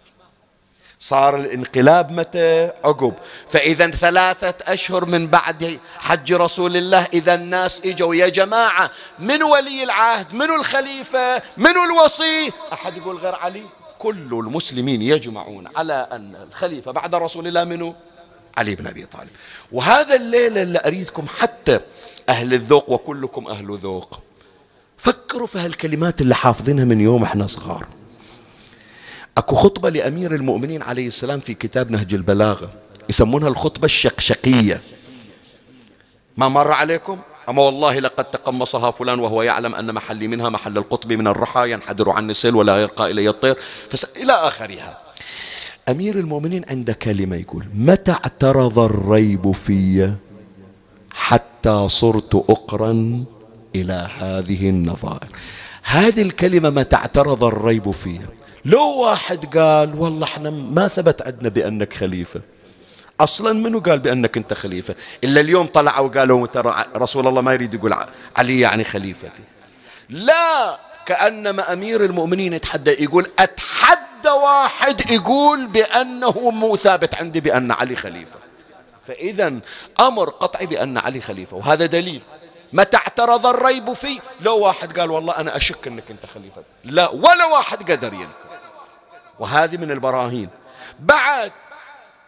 صار 0.98 1.36
الانقلاب 1.36 2.12
متى؟ 2.12 2.70
عقب. 2.84 3.14
فإذا 3.48 3.90
ثلاثة 3.90 4.72
أشهر 4.72 5.04
من 5.04 5.26
بعد 5.26 5.78
حج 5.98 6.32
رسول 6.32 6.76
الله 6.76 7.06
إذا 7.12 7.34
الناس 7.34 7.82
إجوا 7.84 8.14
يا 8.14 8.28
جماعة 8.28 8.90
من 9.18 9.42
ولي 9.42 9.84
العهد؟ 9.84 10.34
من 10.34 10.50
الخليفة؟ 10.50 11.42
من 11.56 11.74
الوصي؟ 11.78 12.52
أحد 12.72 12.96
يقول 12.96 13.16
غير 13.16 13.34
علي. 13.34 13.79
كل 14.01 14.32
المسلمين 14.32 15.03
يجمعون 15.03 15.66
على 15.76 16.09
أن 16.12 16.36
الخليفة 16.36 16.92
بعد 16.92 17.14
رسول 17.14 17.46
الله 17.46 17.64
منه 17.64 17.94
علي 18.57 18.74
بن 18.74 18.86
أبي 18.86 19.07
طالب. 19.07 19.28
وهذا 19.72 20.16
الليلة 20.16 20.62
اللي 20.62 20.80
أريدكم 20.86 21.26
حتى 21.38 21.80
أهل 22.28 22.55
الذوق 22.55 22.90
وكلكم 22.90 23.48
أهل 23.48 23.76
ذوق 23.76 24.22
فكروا 24.96 25.46
في 25.46 25.59
هالكلمات 25.59 26.20
اللي 26.20 26.34
حافظينها 26.34 26.84
من 26.84 27.01
يوم 27.01 27.22
إحنا 27.22 27.46
صغار. 27.46 27.86
أكو 29.36 29.55
خطبة 29.55 29.90
لأمير 29.90 30.34
المؤمنين 30.34 30.82
عليه 30.82 31.07
السلام 31.07 31.40
في 31.40 31.55
كتاب 31.55 31.90
نهج 31.90 32.14
البلاغة 32.14 32.70
يسمونها 33.09 33.48
الخطبة 33.48 33.84
الشقشقية. 33.84 34.82
ما 36.36 36.48
مر 36.48 36.72
عليكم؟ 36.72 37.18
أما 37.51 37.62
والله 37.62 37.98
لقد 37.98 38.24
تقمصها 38.24 38.90
فلان 38.90 39.18
وهو 39.18 39.42
يعلم 39.42 39.74
أن 39.74 39.94
محلي 39.94 40.28
منها 40.28 40.48
محل 40.48 40.78
القطب 40.78 41.12
من 41.12 41.26
الرحى 41.26 41.72
ينحدر 41.72 42.11
عني 42.11 42.30
السيل 42.30 42.55
ولا 42.55 42.82
يرقى 42.82 43.11
إلي 43.11 43.28
الطير. 43.28 43.57
فس... 43.88 44.05
إلى 44.16 44.32
آخرها. 44.32 44.98
أمير 45.88 46.18
المؤمنين 46.18 46.64
عند 46.70 46.90
كلمة 46.90 47.36
يقول 47.36 47.64
متى 47.74 48.12
اعترض 48.12 48.78
الريب 48.78 49.53
في 49.53 50.12
حتى 51.11 51.88
صرت 51.88 52.34
أقرا 52.34 53.24
إلى 53.74 54.09
هذه 54.18 54.68
النظائر؟ 54.68 55.28
هذه 55.82 56.22
الكلمة 56.22 56.70
متى 56.70 56.96
اعترض 56.96 57.44
الريب 57.44 57.90
فيها؟ 57.90 58.26
لو 58.64 58.98
واحد 58.98 59.57
قال 59.59 59.98
والله 59.98 60.24
إحنا 60.24 60.51
ما 60.51 60.88
ثبت 60.88 61.22
عندنا 61.22 61.48
بأنك 61.48 61.92
خليفة. 61.94 62.40
أصلا 63.20 63.52
منو 63.52 63.80
قال 63.80 63.98
بأنك 63.98 64.36
أنت 64.36 64.54
خليفة؟ 64.54 64.94
إلا 65.24 65.40
اليوم 65.40 65.66
طلعوا 65.66 66.08
وقالوا 66.08 66.46
ترى 66.46 66.84
رسول 66.96 67.28
الله 67.28 67.40
ما 67.40 67.52
يريد 67.52 67.74
يقول 67.74 67.94
علي 68.36 68.60
يعني 68.60 68.84
خليفتي. 68.84 69.42
لا 70.08 70.78
كأنما 71.06 71.72
أمير 71.72 72.04
المؤمنين 72.04 72.52
يتحدى 72.52 73.04
يقول 73.04 73.26
أتحدى 73.38 74.28
واحد 74.28 75.10
يقول 75.10 75.66
بأنه 75.66 76.50
مو 76.50 76.76
ثابت 76.76 77.14
عندي 77.14 77.40
بأن 77.40 77.72
علي 77.72 77.96
خليفة. 77.96 78.38
فإذا 79.06 79.60
أمر 80.00 80.30
قطعي 80.30 80.66
بأن 80.66 80.98
علي 80.98 81.20
خليفة 81.20 81.56
وهذا 81.56 81.86
دليل. 81.86 82.22
متى 82.72 82.96
اعترض 82.96 83.46
الريب 83.46 83.92
فيه؟ 83.92 84.20
لو 84.40 84.58
واحد 84.58 84.98
قال 84.98 85.10
والله 85.10 85.36
أنا 85.36 85.56
أشك 85.56 85.86
أنك 85.86 86.10
أنت 86.10 86.26
خليفة. 86.34 86.62
لا 86.84 87.08
ولا 87.08 87.46
واحد 87.46 87.90
قدر 87.92 88.14
ينكر. 88.14 88.50
وهذه 89.38 89.76
من 89.76 89.90
البراهين. 89.90 90.48
بعد 91.00 91.52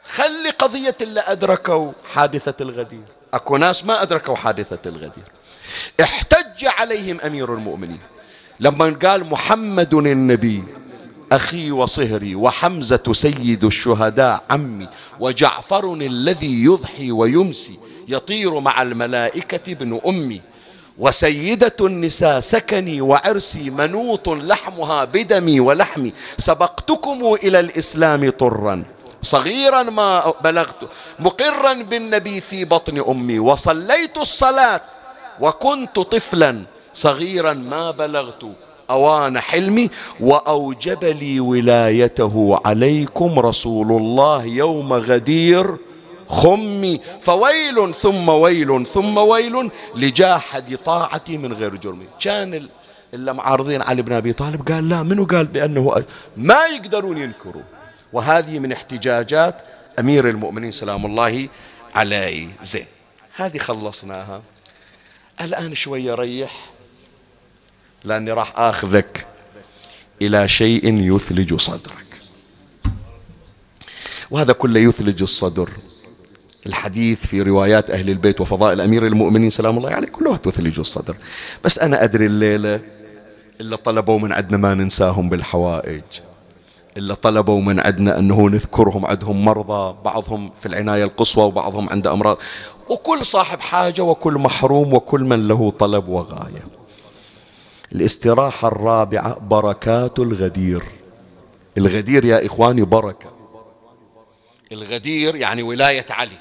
خلي 0.08 0.50
قضية 0.58 0.96
اللي 1.00 1.20
أدركوا 1.20 1.92
حادثة 2.14 2.54
الغدير. 2.60 3.04
أكو 3.34 3.56
ناس 3.56 3.84
ما 3.84 4.02
أدركوا 4.02 4.36
حادثة 4.36 4.78
الغدير. 4.86 5.24
احتج 6.02 6.64
عليهم 6.64 7.20
أمير 7.20 7.54
المؤمنين. 7.54 8.00
لما 8.60 8.96
قال 9.02 9.24
محمد 9.24 9.94
النبي 9.94 10.64
أخي 11.32 11.70
وصهري 11.70 12.34
وحمزة 12.34 13.12
سيد 13.12 13.64
الشهداء 13.64 14.44
عمي 14.50 14.88
وجعفر 15.20 15.94
الذي 15.94 16.64
يضحي 16.64 17.12
ويمسي 17.12 17.78
يطير 18.08 18.60
مع 18.60 18.82
الملائكة 18.82 19.72
ابن 19.72 20.00
أمي 20.06 20.40
وسيدة 20.98 21.76
النساء 21.80 22.40
سكني 22.40 23.00
وعرسي 23.00 23.70
منوط 23.70 24.28
لحمها 24.28 25.04
بدمي 25.04 25.60
ولحمي 25.60 26.12
سبقتكم 26.38 27.36
إلى 27.44 27.60
الإسلام 27.60 28.30
طرا. 28.30 28.84
صغيرا 29.22 29.82
ما 29.82 30.34
بلغت 30.44 30.88
مقرا 31.18 31.72
بالنبي 31.72 32.40
في 32.40 32.64
بطن 32.64 33.04
أمي 33.08 33.38
وصليت 33.38 34.18
الصلاة 34.18 34.80
وكنت 35.40 36.00
طفلا. 36.00 36.62
صغيرا 36.94 37.52
ما 37.52 37.90
بلغت 37.90 38.44
أوان 38.90 39.40
حلمي 39.40 39.90
وأوجب 40.20 41.04
لي 41.04 41.40
ولايته. 41.40 42.60
عليكم 42.66 43.38
رسول 43.38 43.92
الله 43.92 44.44
يوم 44.44 44.92
غدير 44.92 45.76
خمي. 46.28 47.00
فويل 47.20 47.94
ثم 47.94 48.28
ويل 48.28 48.86
ثم 48.86 49.18
ويل 49.18 49.70
لجاحد 49.96 50.78
طاعتي 50.84 51.38
من 51.38 51.52
غير 51.52 51.76
جرمي 51.76 52.06
كان 52.20 52.68
إلا 53.14 53.32
معارضين 53.32 53.82
علي 53.82 54.02
بن 54.02 54.12
أبي 54.12 54.32
طالب 54.32 54.68
قال 54.68 54.88
لا 54.88 55.02
منو 55.02 55.24
قال 55.24 55.46
بأنه 55.46 56.04
ما 56.36 56.66
يقدرون 56.74 57.18
ينكروا. 57.18 57.62
وهذه 58.12 58.58
من 58.58 58.72
احتجاجات 58.72 59.62
أمير 59.98 60.28
المؤمنين 60.28 60.72
سلام 60.72 61.06
الله 61.06 61.48
عليه. 61.94 62.48
زين 62.62 62.86
هذه 63.36 63.58
خلصناها. 63.58 64.42
الآن 65.40 65.74
شوية 65.74 66.14
ريح 66.14 66.70
لأني 68.04 68.32
راح 68.32 68.52
آخذك 68.56 69.26
إلى 70.22 70.48
شيء 70.48 71.14
يثلج 71.14 71.54
صدرك. 71.54 72.06
وهذا 74.30 74.52
كله 74.52 74.80
يثلج 74.80 75.22
الصدر. 75.22 75.70
الحديث 76.66 77.26
في 77.26 77.42
روايات 77.42 77.90
أهل 77.90 78.10
البيت 78.10 78.40
وفضائل 78.40 78.80
أمير 78.80 79.06
المؤمنين 79.06 79.50
سلام 79.50 79.78
الله 79.78 79.90
عليه 79.90 80.08
كلها 80.08 80.36
تثلج 80.36 80.78
الصدر. 80.78 81.16
بس 81.64 81.78
أنا 81.78 82.04
أدري 82.04 82.26
الليلة 82.26 82.80
إلا 83.60 83.76
طلبوا 83.76 84.18
من 84.18 84.32
عندنا 84.32 84.56
ما 84.56 84.74
ننساهم 84.74 85.28
بالحوائج. 85.28 86.02
إلا 86.96 87.14
طلبوا 87.14 87.60
من 87.60 87.80
عندنا 87.80 88.18
أنه 88.18 88.48
نذكرهم 88.48 89.06
عندهم 89.06 89.44
مرضى 89.44 89.96
بعضهم 90.04 90.50
في 90.58 90.66
العناية 90.66 91.04
القصوى 91.04 91.44
وبعضهم 91.44 91.88
عنده 91.88 92.12
أمراض. 92.12 92.38
وكل 92.88 93.26
صاحب 93.26 93.60
حاجة 93.60 94.02
وكل 94.02 94.32
محروم 94.32 94.94
وكل 94.94 95.20
من 95.20 95.48
له 95.48 95.70
طلب 95.78 96.08
وغاية. 96.08 96.64
الاستراحة 97.92 98.68
الرابعة 98.68 99.38
بركات 99.38 100.18
الغدير. 100.18 100.82
الغدير 101.78 102.24
يا 102.24 102.46
إخواني 102.46 102.82
بركة. 102.82 103.32
الغدير 104.72 105.36
يعني 105.36 105.62
ولاية 105.62 106.06
علي. 106.10 106.38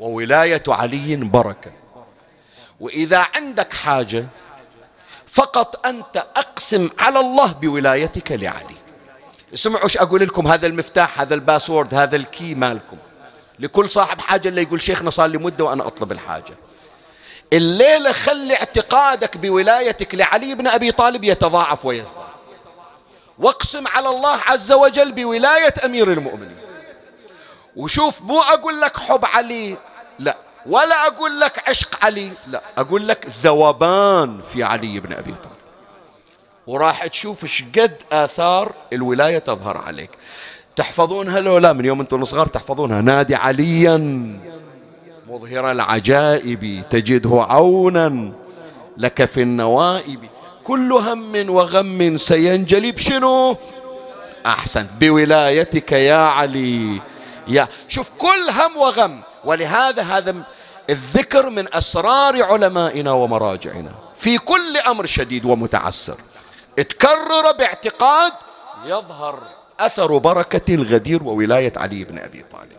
وولاية 0.00 0.62
علي 0.68 1.16
بركة. 1.16 1.70
وإذا 2.80 3.26
عندك 3.34 3.72
حاجة 3.72 4.26
فقط 5.26 5.86
أنت 5.86 6.16
أقسم 6.36 6.90
على 6.98 7.20
الله 7.20 7.52
بولايتك 7.52 8.32
لعلي. 8.32 8.81
اسمعوا 9.54 9.84
إيش 9.84 9.98
أقول 9.98 10.20
لكم؟ 10.20 10.46
هذا 10.46 10.66
المفتاح 10.66 11.20
هذا 11.20 11.34
ال 11.34 11.41
password 11.41 11.94
هذا 11.94 12.16
ال 12.16 12.26
key 12.26 12.54
مالكم. 12.54 12.96
لكل 13.58 13.90
صاحب 13.90 14.20
حاجة 14.20 14.48
اللي 14.48 14.62
يقول 14.62 14.80
شيخنا 14.80 15.10
صار 15.10 15.26
لي 15.26 15.38
مدة 15.38 15.64
وأنا 15.64 15.86
أطلب 15.86 16.12
الحاجة. 16.12 16.56
الليلة 17.52 18.12
خلي 18.12 18.54
اعتقادك 18.54 19.36
بولايتك 19.36 20.14
لعلي 20.14 20.54
بن 20.54 20.66
أبي 20.66 20.92
طالب 20.92 21.24
يتضاعف 21.24 21.84
ويزداد 21.84 22.14
واقسم 23.38 23.88
على 23.88 24.08
الله 24.08 24.36
عز 24.46 24.72
وجل 24.72 25.12
بولاية 25.12 25.74
أمير 25.84 26.12
المؤمنين. 26.12 26.56
وشوف 27.76 28.22
مو 28.22 28.40
أقول 28.40 28.80
لك 28.80 28.96
حب 28.96 29.24
علي 29.24 29.76
لا. 30.18 30.36
ولا 30.66 31.06
أقول 31.06 31.40
لك 31.40 31.68
عشق 31.68 32.04
علي 32.04 32.32
لا. 32.46 32.62
أقول 32.78 33.08
لك 33.08 33.26
ذوبان 33.42 34.40
في 34.52 34.62
علي 34.62 35.00
بن 35.00 35.12
أبي 35.12 35.32
طالب. 35.32 35.51
وراح 36.66 37.06
تشوف 37.06 37.44
شقد 37.44 38.02
آثار 38.12 38.72
الولاية 38.92 39.38
تظهر 39.38 39.78
عليك. 39.78 40.10
تحفظونها 40.76 41.40
لو 41.40 41.58
لا؟ 41.58 41.72
من 41.72 41.84
يوم 41.84 42.00
أنتم 42.00 42.24
صغار 42.24 42.46
تحفظونها. 42.46 43.00
نادي 43.00 43.34
عليا. 43.34 43.96
مظهر 45.28 45.70
العجائب. 45.70 46.84
تجده 46.90 47.46
عونا 47.50 48.32
لك 48.96 49.24
في 49.24 49.42
النوائب. 49.42 50.20
كل 50.64 50.92
هم 50.92 51.50
وغم 51.50 52.16
سينجلي 52.16 52.92
بشنو 52.92 53.56
أحسن. 54.46 54.86
بولايتك 55.00 55.92
يا 55.92 56.16
علي. 56.16 57.00
يا. 57.48 57.68
شوف 57.88 58.10
كل 58.18 58.50
هم 58.50 58.76
وغم. 58.76 59.20
ولهذا 59.44 60.02
هذا 60.02 60.34
الذكر 60.90 61.50
من 61.50 61.74
أسرار 61.74 62.42
علمائنا 62.42 63.12
ومراجعنا. 63.12 63.92
في 64.16 64.38
كل 64.38 64.76
أمر 64.88 65.06
شديد 65.06 65.44
ومتعسر. 65.44 66.16
تكرر 66.76 67.52
باعتقاد 67.58 68.32
يظهر 68.84 69.42
أثر 69.80 70.18
بركة 70.18 70.74
الغدير 70.74 71.22
وولاية 71.22 71.72
علي 71.76 72.04
بن 72.04 72.18
أبي 72.18 72.42
طالب. 72.42 72.72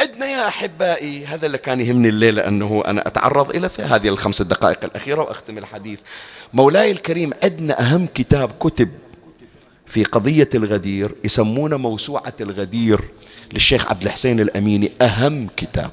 عندنا 0.00 0.26
يا 0.26 0.48
أحبائي 0.48 1.26
هذا 1.26 1.46
اللي 1.46 1.58
كان 1.58 1.80
يهمني 1.80 2.08
الليلة 2.08 2.48
أنه 2.48 2.82
أنا 2.86 3.06
أتعرض 3.06 3.50
إلى 3.50 3.68
في 3.68 3.82
هذه 3.82 4.08
الخمس 4.08 4.42
دقائق 4.42 4.84
الأخيرة 4.84 5.20
وأختم 5.20 5.58
الحديث. 5.58 6.00
مولاي 6.52 6.90
الكريم 6.90 7.30
عندنا 7.42 7.80
أهم 7.80 8.06
كتاب 8.14 8.50
كتب 8.60 8.88
في 9.86 10.04
قضية 10.04 10.48
الغدير 10.54 11.14
يسمونه 11.24 11.76
موسوعة 11.76 12.34
الغدير 12.40 13.00
للشيخ 13.52 13.90
عبد 13.90 14.02
الحسين 14.02 14.40
الأميني. 14.40 14.92
أهم 15.02 15.48
كتاب 15.56 15.90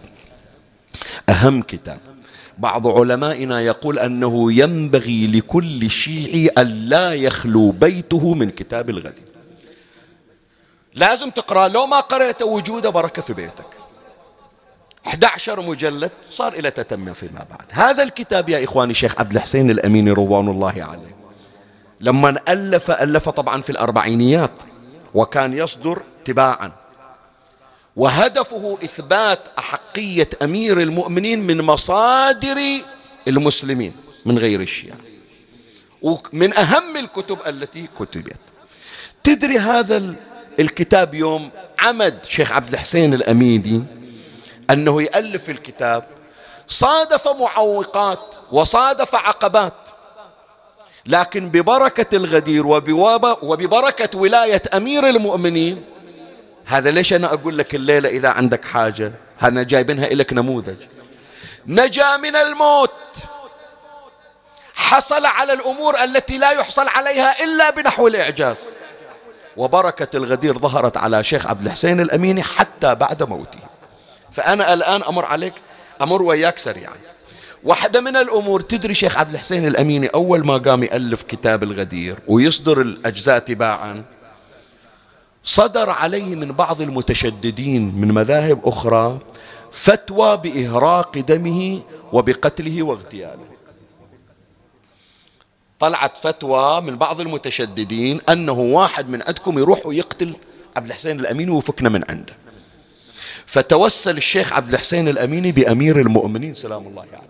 أهم 1.30 1.62
كتاب. 1.62 2.11
بعض 2.58 2.88
علمائنا 2.88 3.62
يقول 3.62 4.00
أنه 4.00 4.54
ينبغي 4.54 5.28
لكل 5.28 5.90
شيعي 5.90 6.48
أن 6.48 6.68
لا 6.68 7.14
يخلو 7.14 7.72
بيته 7.72 8.34
من 8.34 8.50
كتاب 8.50 8.90
الغدير 8.90 9.32
لازم 10.96 11.30
تقرأ 11.30 11.68
لو 11.68 11.86
ما 11.86 12.00
قرأت 12.00 12.42
وجوده 12.42 12.90
بركة 12.90 13.22
في 13.22 13.34
بيتك. 13.34 13.66
11 15.08 15.62
مجلد 15.62 16.12
صار 16.30 16.54
إلى 16.54 16.72
تتمة 16.72 17.14
فيما 17.14 17.46
بعد. 17.50 17.66
هذا 17.72 18.04
الكتاب 18.04 18.50
يا 18.50 18.64
إخواني 18.64 18.94
شيخ 18.94 19.20
عبد 19.20 19.34
الحسين 19.34 19.72
الأميني 19.72 20.12
رضوان 20.12 20.48
الله 20.48 20.74
عليه. 20.78 21.16
لما 22.00 22.40
ألف 22.48 22.92
ألف 22.92 23.30
طبعا 23.30 23.62
في 23.62 23.70
الأربعينيات 23.70 24.60
وكان 25.14 25.54
يصدر 25.54 26.02
تباعا. 26.26 26.72
وهدفه 27.96 28.78
إثبات 28.84 29.40
أحقية 29.60 30.30
أمير 30.42 30.82
المؤمنين 30.82 31.40
من 31.48 31.62
مصادر 31.62 32.58
المسلمين 33.28 33.94
من 34.26 34.40
غير 34.40 34.62
الشيعة. 34.62 34.98
ومن 36.02 36.58
أهم 36.58 36.98
الكتب 36.98 37.38
التي 37.48 37.88
كتبت. 38.00 38.40
تدري 39.24 39.60
هذا 39.60 40.16
الكتاب 40.60 41.14
يوم 41.14 41.50
عمد 41.80 42.20
شيخ 42.28 42.52
عبد 42.52 42.74
الحسين 42.74 43.14
الأميدي 43.14 43.82
أنه 44.70 45.02
يألف 45.02 45.50
الكتاب 45.50 46.04
صادف 46.68 47.28
معوقات 47.28 48.36
وصادف 48.52 49.16
عقبات 49.16 49.74
لكن 51.06 51.50
ببركة 51.50 52.16
الغدير 52.18 52.68
وببركة 53.42 54.20
ولاية 54.20 54.62
أمير 54.74 55.10
المؤمنين 55.10 55.84
هذا 56.72 56.92
ليش 56.92 57.14
أنا 57.14 57.34
أقول 57.34 57.58
لك 57.58 57.76
الليلة 57.76 58.10
إذا 58.10 58.30
عندك 58.30 58.66
حاجة؟ 58.66 59.14
هذا 59.38 59.64
جايبينها 59.64 60.08
لك 60.08 60.34
نموذج. 60.34 60.76
نجا 61.68 62.18
من 62.18 62.36
الموت. 62.36 62.92
حصل 64.76 65.26
على 65.26 65.54
الأمور 65.54 66.04
التي 66.04 66.38
لا 66.38 66.52
يحصل 66.52 66.88
عليها 66.88 67.44
إلا 67.44 67.70
بنحو 67.70 68.08
الإعجاز. 68.08 68.58
وبركة 69.58 70.18
الغدير 70.18 70.58
ظهرت 70.58 70.98
على 70.98 71.24
شيخ 71.24 71.48
عبد 71.48 71.66
الحسين 71.66 72.00
الأميني 72.00 72.44
حتى 72.44 72.96
بعد 72.96 73.24
موته. 73.24 73.60
فأنا 74.32 74.74
الآن 74.74 75.04
أمر 75.04 75.26
عليك 75.26 75.54
أمر 76.02 76.22
وياك 76.22 76.58
سريعا. 76.58 76.96
واحدة 77.64 78.02
من 78.02 78.18
الأمور 78.18 78.62
تدري 78.62 78.94
شيخ 78.94 79.18
عبد 79.18 79.34
الحسين 79.34 79.68
الأميني 79.68 80.08
أول 80.08 80.46
ما 80.46 80.58
قام 80.58 80.84
يألف 80.84 81.24
كتاب 81.24 81.64
الغدير 81.64 82.16
ويصدر 82.28 82.82
الأجزاء 82.82 83.40
تباعا 83.40 84.04
صدر 85.44 85.90
عليه 85.90 86.36
من 86.36 86.52
بعض 86.52 86.82
المتشددين 86.82 87.96
من 87.96 88.08
مذاهب 88.14 88.60
أخرى 88.68 89.20
فتوى 89.72 90.38
بإهراق 90.38 91.18
دمه 91.18 91.82
وبقتله 92.14 92.84
واغتياله 92.84 93.46
طلعت 95.80 96.18
فتوى 96.18 96.82
من 96.82 96.96
بعض 96.98 97.22
المتشددين 97.22 98.22
أنه 98.30 98.60
واحد 98.60 99.10
من 99.10 99.22
عندكم 99.28 99.60
يروح 99.60 99.86
ويقتل 99.86 100.36
عبد 100.78 100.88
الحسين 100.88 101.20
الأميني 101.20 101.52
ويفكنا 101.52 101.90
من 101.90 102.04
عنده 102.10 102.34
فتوسل 103.46 104.18
الشيخ 104.18 104.54
عبد 104.54 104.74
الحسين 104.74 105.08
الأميني 105.08 105.52
بأمير 105.52 106.00
المؤمنين 106.02 106.54
سلام 106.54 106.88
الله 106.88 107.02
عليه 107.02 107.12
يعني. 107.12 107.24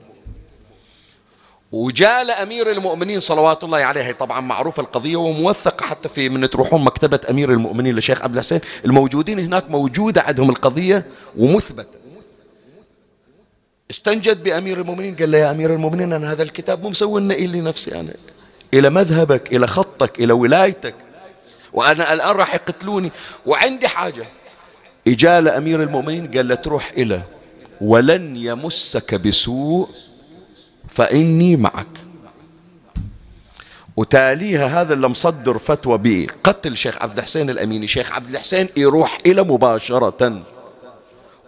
وجاء 1.71 2.23
لأمير 2.23 2.71
المؤمنين 2.71 3.19
صلوات 3.19 3.63
الله 3.63 3.77
عليه. 3.77 4.11
طبعا 4.11 4.39
معروفة 4.39 4.81
القضية 4.81 5.15
وموثقة 5.15 5.85
حتى 5.85 6.09
في 6.09 6.29
من 6.29 6.49
تروحون 6.49 6.83
مكتبة 6.83 7.19
أمير 7.29 7.51
المؤمنين 7.51 7.95
للشيخ 7.95 8.21
عبد 8.21 8.33
الحسين. 8.33 8.61
الموجودين 8.85 9.39
هناك 9.39 9.71
موجودة 9.71 10.21
عندهم 10.21 10.49
القضية 10.49 11.05
ومثبتة. 11.37 12.01
استنجد 13.91 14.43
بأمير 14.43 14.81
المؤمنين 14.81 15.15
قال 15.15 15.31
له 15.31 15.37
يا 15.37 15.51
أمير 15.51 15.73
المؤمنين 15.73 16.13
أنا 16.13 16.31
هذا 16.31 16.43
الكتاب 16.43 16.83
مو 16.83 16.89
مسوي 16.89 17.21
لنا 17.21 17.33
إلي 17.33 17.61
نفسي 17.61 17.99
أنا. 17.99 18.13
إلى 18.73 18.89
مذهبك 18.89 19.53
إلى 19.53 19.67
خطك 19.67 20.19
إلى 20.19 20.33
ولايتك. 20.33 20.95
وأنا 21.73 22.13
الآن 22.13 22.35
راح 22.35 22.55
يقتلوني. 22.55 23.11
وعندي 23.45 23.87
حاجة. 23.87 24.25
إجال 25.07 25.47
أمير 25.47 25.83
المؤمنين 25.83 26.31
قال 26.31 26.47
له 26.47 26.55
تروح 26.55 26.91
إلى 26.97 27.21
ولن 27.81 28.35
يمسك 28.35 29.15
بسوء 29.15 29.89
فإني 30.91 31.55
معك. 31.55 31.87
وتاليها 33.97 34.81
هذا 34.81 34.93
اللي 34.93 35.07
مصدر 35.07 35.57
فتوى 35.57 35.97
بقتل 36.03 36.77
شيخ 36.77 37.01
عبد 37.01 37.17
الحسين 37.17 37.49
الأميني. 37.49 37.87
شيخ 37.87 38.11
عبد 38.11 38.29
الحسين 38.29 38.67
يروح 38.77 39.17
إلى 39.25 39.43
مباشرة. 39.43 40.41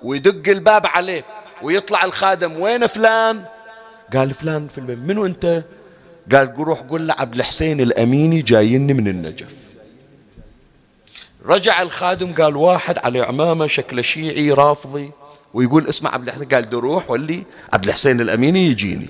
ويدق 0.04 0.52
الباب 0.52 0.88
عليه. 0.88 1.24
ويطلع 1.62 2.04
الخادم. 2.04 2.60
وين 2.60 2.88
فلان؟ 2.88 3.46
قال 4.14 4.34
فلان 4.34 4.68
في 4.68 4.78
البيت 4.78 4.98
منو 4.98 5.26
أنت؟ 5.26 5.64
قال 6.32 6.54
روح 6.58 6.80
قول 6.80 7.08
لعبد 7.08 7.36
الحسين 7.36 7.82
الأميني 7.82 8.42
جايني 8.42 8.94
من 8.94 9.08
النجف. 9.08 9.54
رجع 11.46 11.82
الخادم 11.82 12.34
قال 12.34 12.56
واحد 12.56 12.98
على 12.98 13.22
عمامة 13.22 13.68
شكله 13.68 14.02
شيعي 14.02 14.52
رافضي. 14.52 15.12
ويقول 15.54 15.88
اسمع 15.88 16.14
عبد 16.14 16.28
الحسين. 16.28 16.48
قال 16.48 16.70
دروح 16.70 17.12
ولي 17.12 17.44
عبد 17.74 17.86
الحسين 17.86 18.22
الأميني 18.22 18.66
يجيني. 18.68 19.10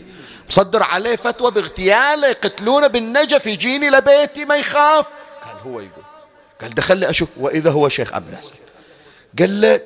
مصدر 0.49 0.83
عليه 0.83 1.15
فتوى 1.15 1.51
باغتياله 1.51 2.27
يقتلونه 2.27 2.87
بالنجف 2.87 3.45
يجيني 3.45 3.89
لبيتي 3.89 4.45
ما 4.45 4.55
يخاف. 4.55 5.05
قال 5.45 5.55
هو 5.65 5.79
يقول 5.79 6.03
قال 6.61 6.75
دخل 6.75 6.97
لي 6.97 7.09
أشوف 7.09 7.29
وإذا 7.37 7.71
هو 7.71 7.89
شيخ 7.89 8.13
عبد 8.13 8.33
الحسين. 8.33 8.57
قال 9.39 9.61
له 9.61 9.81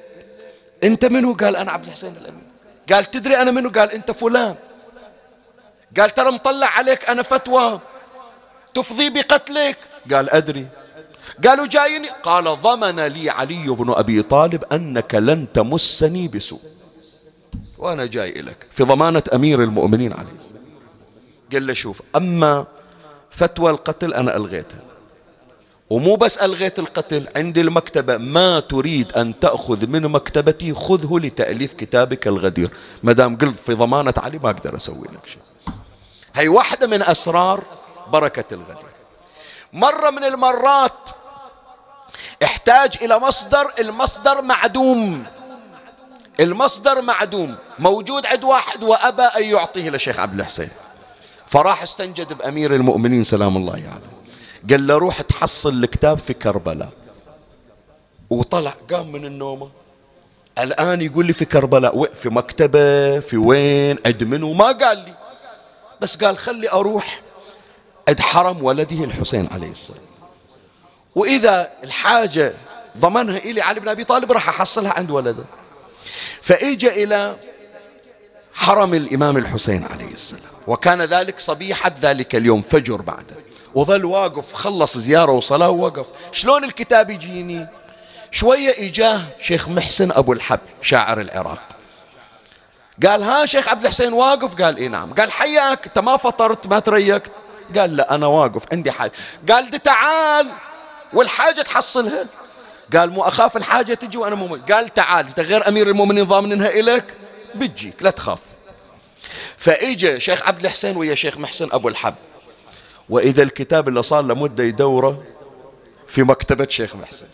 أنت 0.83 1.05
منو؟ 1.05 1.33
قال 1.33 1.55
أنا 1.55 1.71
عبد 1.71 1.85
الحسين 1.85 2.15
الأمين. 2.21 2.47
قال 2.93 3.05
تدري 3.11 3.41
أنا 3.41 3.51
منو؟ 3.51 3.69
قال 3.69 3.91
أنت 3.91 4.11
فلان. 4.11 4.55
قال 5.99 6.09
ترى 6.09 6.31
مطلع 6.31 6.67
عليك 6.67 7.09
أنا 7.09 7.23
فتوى. 7.23 7.79
تفضي 8.73 9.09
بقتلك. 9.09 9.77
قال 10.13 10.29
أدري. 10.29 10.67
قالوا 11.47 11.67
جايني. 11.67 12.09
قال 12.23 12.43
ضمن 12.61 12.99
لي 12.99 13.29
علي 13.29 13.67
بن 13.69 13.93
أبي 13.93 14.21
طالب 14.21 14.63
أنك 14.73 15.15
لن 15.15 15.47
تمسني 15.53 16.27
بسوء. 16.27 16.76
وأنا 17.77 18.05
جاي 18.05 18.31
لك 18.31 18.67
في 18.71 18.83
ضمانة 18.83 19.23
أمير 19.33 19.63
المؤمنين 19.63 20.13
عليه 20.13 20.37
قال 21.53 21.67
له 21.67 21.73
شوف 21.73 22.01
أما 22.15 22.65
فتوى 23.29 23.71
القتل 23.71 24.13
أنا 24.13 24.35
ألغيتها 24.35 24.81
ومو 25.89 26.15
بس 26.15 26.37
ألغيت 26.37 26.79
القتل 26.79 27.27
عندي 27.35 27.61
المكتبة. 27.61 28.17
ما 28.17 28.59
تريد 28.59 29.13
أن 29.13 29.39
تأخذ 29.39 29.87
من 29.87 30.01
مكتبتي 30.01 30.73
خذه 30.73 31.19
لتأليف 31.19 31.73
كتابك 31.73 32.27
الغدير. 32.27 32.69
ما 33.03 33.13
دام 33.13 33.37
قلت 33.37 33.55
في 33.55 33.73
ضمانة 33.73 34.13
علي 34.17 34.39
ما 34.43 34.49
أقدر 34.49 34.75
أسوي 34.75 35.07
لك 35.07 35.27
شيء. 35.27 35.73
هي 36.35 36.47
واحدة 36.47 36.87
من 36.87 37.01
أسرار 37.01 37.63
بركة 38.07 38.53
الغدير. 38.53 38.91
مرة 39.73 40.09
من 40.09 40.23
المرات 40.23 41.09
احتاج 42.43 42.97
إلى 43.01 43.19
مصدر 43.19 43.67
المصدر 43.79 44.41
معدوم. 44.41 45.25
المصدر 46.39 47.01
معدوم 47.01 47.55
موجود 47.79 48.25
عند 48.25 48.43
واحد 48.43 48.83
وأبى 48.83 49.21
أن 49.21 49.43
يعطيه 49.43 49.89
لشيخ 49.89 50.19
عبد 50.19 50.39
الحسين. 50.39 50.69
فراح 51.47 51.83
استنجد 51.83 52.33
بأمير 52.33 52.75
المؤمنين 52.75 53.23
سلام 53.23 53.57
الله 53.57 53.73
عليه. 53.73 53.83
يعني. 53.83 54.01
قال 54.69 54.87
له 54.87 54.97
روح 54.97 55.21
تحصل 55.21 55.83
الكتاب 55.83 56.17
في 56.17 56.33
كربلاء. 56.33 56.89
وطلع 58.29 58.73
قام 58.91 59.11
من 59.11 59.25
النوم 59.25 59.69
الآن 60.59 61.01
يقول 61.01 61.25
لي 61.25 61.33
في 61.33 61.45
كربلاء. 61.45 62.13
في 62.13 62.29
مكتبة 62.29 63.19
في 63.19 63.37
وين 63.37 63.97
عند 64.05 64.23
منو 64.23 64.53
ما 64.53 64.65
قال 64.65 64.97
لي. 64.97 65.13
بس 66.01 66.15
قال 66.17 66.37
خلي 66.37 66.71
أروح 66.71 67.21
عند 68.07 68.19
حرم 68.19 68.63
ولده 68.63 69.03
الحسين 69.03 69.49
عليه 69.51 69.71
السلام. 69.71 70.01
وإذا 71.15 71.71
الحاجة 71.83 72.53
ضمنها 72.97 73.37
إلي 73.37 73.61
علي 73.61 73.79
بن 73.79 73.89
أبي 73.89 74.03
طالب 74.03 74.31
راح 74.31 74.49
أحصلها 74.49 74.93
عند 74.97 75.11
ولده. 75.11 75.43
فإجا 76.41 76.91
إلى 76.91 77.37
حرم 78.53 78.93
الإمام 78.93 79.37
الحسين 79.37 79.87
عليه 79.93 80.13
السلام. 80.13 80.41
وكان 80.67 81.01
ذلك 81.01 81.39
صبيحة 81.39 81.91
ذلك 82.01 82.35
اليوم 82.35 82.61
فجر 82.61 83.01
بعده 83.01 83.35
وظل 83.75 84.05
واقف 84.05 84.53
خلص 84.53 84.97
زيارة 84.97 85.31
وصلاة 85.31 85.69
ووقف. 85.69 86.07
شلون 86.31 86.63
الكتاب 86.63 87.09
يجيني؟ 87.09 87.67
شوية 88.31 88.87
إجاه 88.87 89.21
شيخ 89.39 89.69
محسن 89.69 90.11
أبو 90.11 90.33
الحب 90.33 90.59
شاعر 90.81 91.21
العراق. 91.21 91.61
قال 93.07 93.23
ها 93.23 93.45
شيخ 93.45 93.67
عبد 93.69 93.83
الحسين 93.83 94.13
واقف؟ 94.13 94.61
قال 94.61 94.77
إيه 94.77 94.87
نعم. 94.87 95.13
قال 95.13 95.31
حياك 95.31 95.85
أنت 95.85 95.99
ما 95.99 96.17
فطرت 96.17 96.67
ما 96.67 96.79
تريكت 96.79 97.31
قال 97.77 97.95
لا 97.95 98.15
أنا 98.15 98.27
واقف 98.27 98.63
عندي 98.71 98.91
حاجة. 98.91 99.11
قال 99.49 99.83
تعال 99.83 100.47
والحاجة 101.13 101.61
تحصلها. 101.61 102.25
قال 102.95 103.09
مو 103.09 103.21
أخاف 103.21 103.57
الحاجة 103.57 103.93
تجي 103.93 104.17
وأنا 104.17 104.35
مؤمن 104.35 104.61
قال 104.61 104.93
تعال 104.93 105.27
أنت 105.27 105.39
غير 105.39 105.67
أمير 105.67 105.87
المؤمنين 105.87 106.23
ضامنها 106.23 106.69
إليك؟ 106.69 107.05
بتجيك 107.55 108.03
لا 108.03 108.09
تخاف. 108.09 108.39
فإجا 109.57 110.19
شيخ 110.19 110.47
عبد 110.47 110.63
الحسين 110.63 110.97
ويا 110.97 111.15
شيخ 111.15 111.37
محسن 111.37 111.69
أبو 111.71 111.87
الحب. 111.87 112.13
وإذا 113.09 113.43
الكتاب 113.43 113.87
اللي 113.87 114.03
صار 114.03 114.21
له 114.21 114.35
مدة 114.35 114.63
يدورة 114.63 115.23
في 116.07 116.23
مكتبة 116.23 116.67
شيخ 116.69 116.95
محسن. 116.95 117.27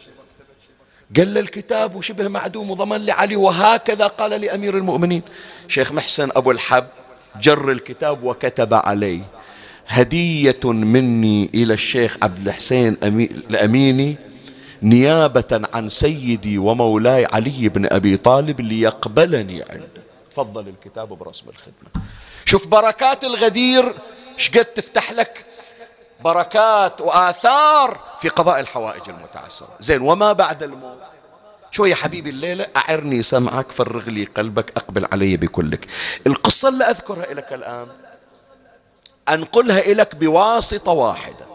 قال 1.18 1.34
له 1.34 1.40
الكتاب 1.40 1.96
وشبه 1.96 2.28
معدوم 2.28 2.72
وضمن 2.72 2.98
لي 2.98 3.12
علي 3.12 3.36
وهكذا 3.36 4.08
قال 4.08 4.32
لأمير 4.32 4.78
المؤمنين. 4.78 5.22
شيخ 5.68 5.92
محسن 5.92 6.30
أبو 6.36 6.52
الحب 6.52 6.88
جر 7.42 7.72
الكتاب 7.72 8.24
وكتب 8.24 8.74
عليه. 8.74 9.22
هدية 9.88 10.60
مني 10.64 11.50
إلى 11.54 11.74
الشيخ 11.74 12.18
عبد 12.24 12.48
الحسين 12.48 12.98
الأميني 13.50 14.16
نيابة 14.84 15.62
عن 15.74 15.90
سيدي 15.90 16.58
ومولاي 16.58 17.26
علي 17.26 17.70
بن 17.70 17.86
أبي 17.86 18.18
طالب 18.18 18.62
ليقبلني 18.62 19.64
عنده. 19.70 20.04
تفضل 20.32 20.68
الكتاب 20.68 21.08
برسم 21.08 21.50
الخدمة. 21.50 22.04
شوف 22.46 22.68
بركات 22.68 23.24
الغدير 23.24 23.96
شقد 24.38 24.66
تفتح 24.66 25.12
لك؟ 25.12 25.46
بركات 26.24 27.02
وآثار 27.02 28.00
في 28.22 28.30
قضاء 28.30 28.60
الحوائج 28.60 29.10
المتعسرة 29.10 29.70
زين 29.80 30.02
وما 30.02 30.34
بعد 30.34 30.64
الموت؟ 30.64 30.98
شو 31.72 31.86
يا 31.86 31.96
حبيبي 31.96 32.30
الليلة 32.30 32.68
أعرني 32.78 33.24
سمعك 33.24 33.72
فرغ 33.72 34.10
لي 34.10 34.24
قلبك 34.24 34.78
أقبل 34.78 35.08
علي 35.12 35.38
بكلك. 35.38 35.88
القصة 36.28 36.70
اللي 36.70 36.84
أذكرها 36.84 37.34
لك 37.34 37.54
الآن 37.54 37.88
أنقلها 39.30 39.80
إليك 39.80 40.16
بواسطة 40.16 40.92
واحدة. 40.92 41.53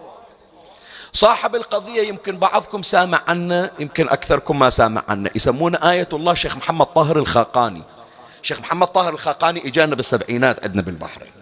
صاحب 1.12 1.54
القضية 1.54 2.08
يمكن 2.08 2.36
بعضكم 2.38 2.82
سامع 2.82 3.20
عنه 3.28 3.70
يمكن 3.78 4.08
أكثركم 4.08 4.58
ما 4.58 4.70
سامع 4.70 5.02
عنه. 5.08 5.30
يسمونه 5.34 5.90
آية 5.90 6.08
الله 6.12 6.34
شيخ 6.34 6.56
محمد 6.56 6.86
طاهر 6.86 7.18
الخاقاني. 7.18 7.82
شيخ 8.42 8.60
محمد 8.60 8.86
طاهر 8.86 9.12
الخاقاني 9.12 9.68
إجانا 9.68 9.94
بالسبعينات 9.94 10.64
عندنا 10.64 10.82
بالبحرين. 10.82 11.32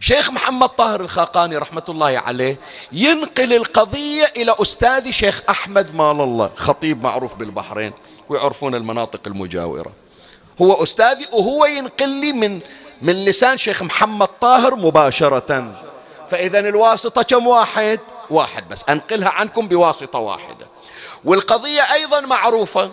شيخ 0.00 0.30
محمد 0.30 0.68
طاهر 0.68 1.00
الخاقاني 1.00 1.56
رحمة 1.56 1.82
الله 1.88 2.18
عليه 2.18 2.56
ينقل 2.92 3.52
القضية 3.52 4.24
إلى 4.36 4.54
أستاذي 4.62 5.12
شيخ 5.12 5.42
أحمد 5.50 5.94
مال 5.94 6.20
الله 6.20 6.50
خطيب 6.56 7.02
معروف 7.02 7.34
بالبحرين 7.34 7.92
ويعرفون 8.28 8.74
المناطق 8.74 9.20
المجاورة. 9.26 9.92
هو 10.62 10.82
أستاذي 10.82 11.26
وهو 11.32 11.66
ينقل 11.66 12.08
لي 12.08 12.32
من 12.32 12.60
من 13.02 13.24
لسان 13.24 13.58
شيخ 13.58 13.82
محمد 13.82 14.28
طاهر 14.40 14.74
مباشرة. 14.74 15.74
فإذا 16.30 16.58
الواسطة 16.58 17.22
كم 17.22 17.46
واحد؟ 17.46 18.00
واحد 18.30 18.68
بس 18.68 18.88
أنقلها 18.88 19.28
عنكم 19.28 19.68
بواسطة 19.68 20.18
واحدة. 20.18 20.66
والقضية 21.24 21.80
أيضا 21.92 22.20
معروفة. 22.20 22.90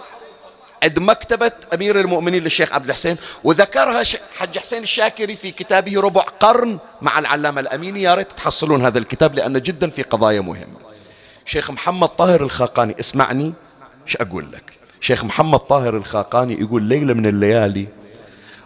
عند 0.84 1.00
مكتبة 1.00 1.52
أمير 1.74 2.00
المؤمنين 2.00 2.44
للشيخ 2.44 2.74
عبد 2.74 2.86
الحسين 2.86 3.18
وذكرها 3.44 4.04
حج 4.38 4.58
حسين 4.58 4.84
الشاكري 4.84 5.36
في 5.36 5.52
كتابه 5.52 6.02
ربع 6.02 6.22
قرن 6.22 6.80
مع 7.02 7.20
العلامة 7.20 7.62
الأميني. 7.62 8.02
يا 8.02 8.16
ريت 8.16 8.32
تحصلون 8.32 8.86
هذا 8.86 9.00
الكتاب 9.00 9.36
لأنه 9.36 9.60
جدا 9.60 9.90
في 9.90 10.04
قضايا 10.04 10.42
مهمة. 10.42 10.80
شيخ 11.46 11.72
محمد 11.72 12.10
طاهر 12.10 12.42
الخاقاني 12.42 12.96
اسمعني 13.00 13.54
إيش 14.08 14.18
أقول 14.18 14.52
لك. 14.52 14.64
شيخ 15.02 15.24
محمد 15.24 15.60
طاهر 15.60 15.98
الخاقاني 15.98 16.62
يقول 16.62 16.84
ليلة 16.84 17.14
من 17.14 17.26
الليالي 17.26 17.88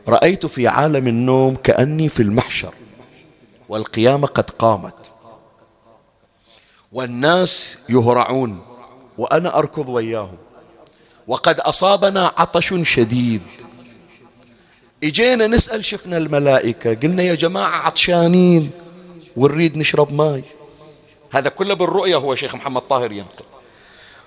رأيت 0.08 0.46
في 0.46 0.68
عالم 0.68 1.08
النوم 1.08 1.56
كأني 1.56 2.10
في 2.10 2.20
المحشر 2.20 2.74
والقيامة 3.70 4.28
قد 4.28 4.50
قامت. 4.50 5.12
والناس 6.96 7.78
يهرعون 7.90 8.62
وأنا 9.18 9.58
أركض 9.58 9.90
وياهم. 9.90 10.38
وقد 11.28 11.60
أصابنا 11.60 12.32
عطش 12.38 12.74
شديد. 12.84 13.42
إجينا 15.04 15.48
نسأل 15.48 15.86
شفنا 15.86 16.18
الملائكة 16.18 16.94
قلنا 16.94 17.24
يا 17.24 17.36
جماعة 17.36 17.76
عطشانين 17.86 18.72
ونريد 19.38 19.78
نشرب 19.78 20.14
ماي. 20.14 20.44
هذا 21.32 21.50
كله 21.50 21.74
بالرؤية 21.74 22.16
هو 22.16 22.36
شيخ 22.36 22.56
محمد 22.56 22.82
طاهر 22.82 23.12
ينقل. 23.12 23.46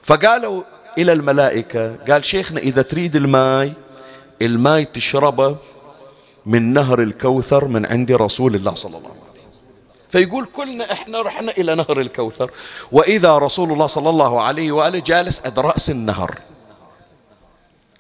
فقالوا 0.03 0.63
إلى 0.99 1.13
الملائكة 1.13 1.97
قال 1.97 2.25
شيخنا 2.25 2.61
إذا 2.61 2.83
تريد 2.83 3.17
الماي 3.17 3.73
الماي 4.43 4.85
تشربه 4.85 5.57
من 6.47 6.73
نهر 6.73 7.03
الكوثر 7.03 7.65
من 7.65 7.87
عند 7.87 8.13
رسول 8.13 8.55
الله 8.55 8.75
صلى 8.75 8.89
الله 8.89 8.99
عليه 8.99 9.09
وسلم. 9.09 9.18
فيقول 10.11 10.45
كلنا 10.47 10.93
إحنا 10.93 11.23
رحنا 11.23 11.53
إلى 11.53 11.75
نهر 11.75 12.01
الكوثر 12.01 12.51
وإذا 12.93 13.39
رسول 13.39 13.73
الله 13.73 13.87
صلى 13.87 14.11
الله 14.11 14.43
عليه 14.43 14.73
وآله 14.73 14.99
جالس 14.99 15.47
عند 15.47 15.59
رأس 15.59 15.91
النهر. 15.91 16.39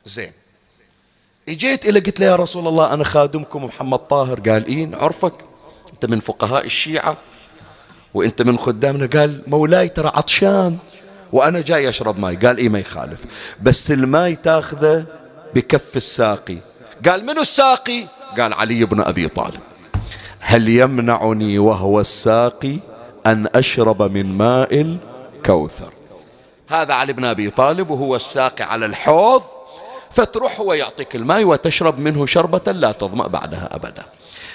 زين. 0.05 0.32
إجيت 1.48 1.85
إلى 1.85 2.01
قلت 2.01 2.20
له 2.20 2.26
يا 2.26 2.36
رسول 2.36 2.68
الله 2.68 2.94
أنا 2.94 3.05
خادمكم 3.05 3.64
محمد 3.64 3.98
طاهر. 3.98 4.40
قال 4.40 4.66
إيه 4.66 4.85
نعرفك. 4.85 5.35
أنت 5.94 6.06
من 6.06 6.20
فقهاء 6.20 6.64
الشيعة 6.64 7.16
وأنت 8.14 8.43
من 8.43 8.59
خدامنا. 8.59 9.06
قال 9.06 9.43
مولاي 9.47 9.89
ترى 9.89 10.09
عطشان 10.09 10.78
وأنا 11.32 11.60
جاي 11.60 11.89
أشرب 11.89 12.18
ماي. 12.18 12.36
قال 12.36 12.59
إيه 12.59 12.68
ما 12.68 12.78
يخالف. 12.78 13.24
بس 13.62 13.90
الماي 13.90 14.36
تاخذه 14.36 15.06
بكف 15.55 15.97
الساقي. 15.97 16.56
قال 17.06 17.26
منو 17.26 17.40
الساقي؟ 17.40 18.06
قال 18.39 18.55
علي 18.55 18.85
بن 18.85 19.01
أبي 19.01 19.28
طالب. 19.28 19.60
هل 20.40 20.69
يمنعني 20.69 21.59
وهو 21.59 22.01
الساقي 22.01 22.77
أن 23.27 23.47
أشرب 23.55 24.02
من 24.02 24.39
ماء 24.39 24.98
الكوثر؟ 25.36 25.93
هذا 26.69 26.94
علي 26.94 27.12
بن 27.12 27.24
أبي 27.24 27.51
طالب 27.51 27.90
وهو 27.90 28.16
الساقي 28.16 28.65
على 28.65 28.86
الحوض 28.86 29.43
فتروح 30.10 30.60
هو 30.60 30.73
يعطيك 30.73 31.16
الماء 31.16 31.44
وتشرب 31.44 31.98
منه 31.98 32.27
شربة 32.27 32.73
لا 32.73 32.93
تظمأ 32.93 33.27
بعدها 33.27 33.69
أبدا. 33.73 34.02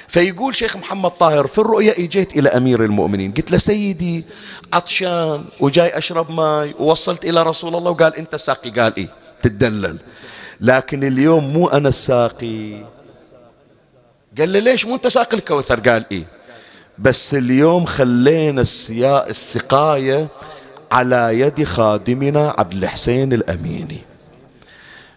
فيقول 0.07 0.55
شيخ 0.55 0.77
محمد 0.77 1.11
طاهر 1.11 1.47
في 1.47 1.57
الرؤيا 1.57 1.99
إجيت 1.99 2.37
إلى 2.37 2.49
أمير 2.49 2.83
المؤمنين 2.83 3.31
قلت 3.31 3.51
له 3.51 3.57
سيدي 3.57 4.25
عطشان 4.73 5.43
وجاي 5.59 5.97
أشرب 5.97 6.31
ماي 6.31 6.75
ووصلت 6.79 7.25
إلى 7.25 7.43
رسول 7.43 7.75
الله 7.75 7.91
وقال 7.91 8.15
أنت 8.15 8.35
ساقي؟ 8.35 8.69
قال 8.69 8.95
إيه 8.97 9.07
تدلل. 9.41 9.97
لكن 10.61 11.03
اليوم 11.03 11.53
مو 11.53 11.67
أنا 11.67 11.89
الساقي. 11.89 12.92
قال 14.37 14.53
له 14.53 14.59
ليش 14.59 14.85
مو 14.85 14.95
انت 14.95 15.07
ساقي 15.07 15.37
الكوثر؟ 15.37 15.79
قال 15.79 16.05
إيه. 16.11 16.23
بس 16.99 17.33
اليوم 17.33 17.85
خلينا 17.85 18.63
السقاية 19.29 20.27
على 20.91 21.39
يد 21.39 21.63
خادمنا 21.63 22.55
عبد 22.57 22.73
الحسين 22.73 23.33
الأميني. 23.33 24.01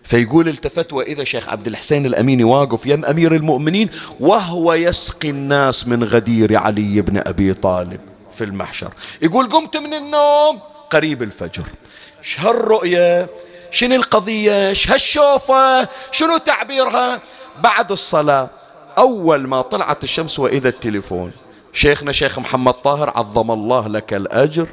فيقول 0.03 0.49
التفت 0.49 0.93
وإذا 0.93 1.25
شيخ 1.25 1.49
عبد 1.49 1.67
الحسين 1.67 2.07
الأميني 2.07 2.45
واقف 2.45 2.87
يم 2.87 3.05
أمير 3.05 3.35
المؤمنين 3.35 3.89
وهو 4.21 4.75
يسقي 4.75 5.31
الناس 5.31 5.89
من 5.89 6.05
غدير 6.05 6.57
علي 6.57 7.01
بن 7.01 7.23
أبي 7.27 7.55
طالب 7.55 8.01
في 8.33 8.45
المحشر. 8.45 8.91
يقول 9.23 9.49
قمت 9.49 9.77
من 9.77 9.95
النوم 9.95 10.61
قريب 10.91 11.23
الفجر. 11.23 11.65
هالرؤية؟ 12.39 13.29
شنو 13.71 13.95
القضية؟ 13.95 14.69
هالشوفة؟ 14.69 15.89
شنو 16.11 16.37
تعبيرها؟ 16.39 17.21
بعد 17.63 17.93
الصلاة 17.93 18.49
أول 18.99 19.47
ما 19.47 19.63
طلعت 19.63 20.05
الشمس 20.05 20.39
وإذا 20.39 20.69
التليفون. 20.69 21.33
شيخنا 21.73 22.13
شيخ 22.13 22.39
محمد 22.39 22.73
طاهر 22.73 23.13
عظم 23.17 23.51
الله 23.51 23.89
لك 23.89 24.15
الأجر. 24.15 24.69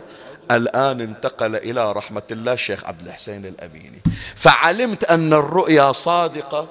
الآن 0.51 1.01
انتقل 1.01 1.55
إلى 1.55 1.91
رحمة 1.91 2.21
الله 2.31 2.53
الشيخ 2.53 2.85
عبد 2.85 3.07
الحسين 3.07 3.45
الأميني. 3.45 4.01
فعلمت 4.35 5.03
أن 5.03 5.33
الرؤيا 5.33 5.91
صادقة 5.91 6.67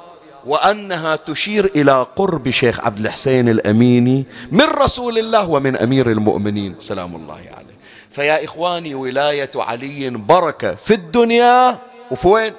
وأنها 0.47 1.16
تشير 1.16 1.65
إلى 1.77 2.07
قرب 2.16 2.51
شيخ 2.51 2.81
عبد 2.81 2.99
الحسين 2.99 3.49
الأميني 3.49 4.24
من 4.51 4.65
رسول 4.65 5.19
الله 5.19 5.49
ومن 5.49 5.77
أمير 5.77 6.11
المؤمنين. 6.11 6.74
سلام 6.79 7.16
الله 7.16 7.35
عليه. 7.35 7.77
فيا 8.11 8.45
إخواني 8.45 8.95
ولاية 8.95 9.51
علي 9.57 10.11
بركة 10.11 10.74
في 10.74 10.95
الدنيا 10.95 11.79
وفي 12.11 12.29
وين؟ 12.29 12.53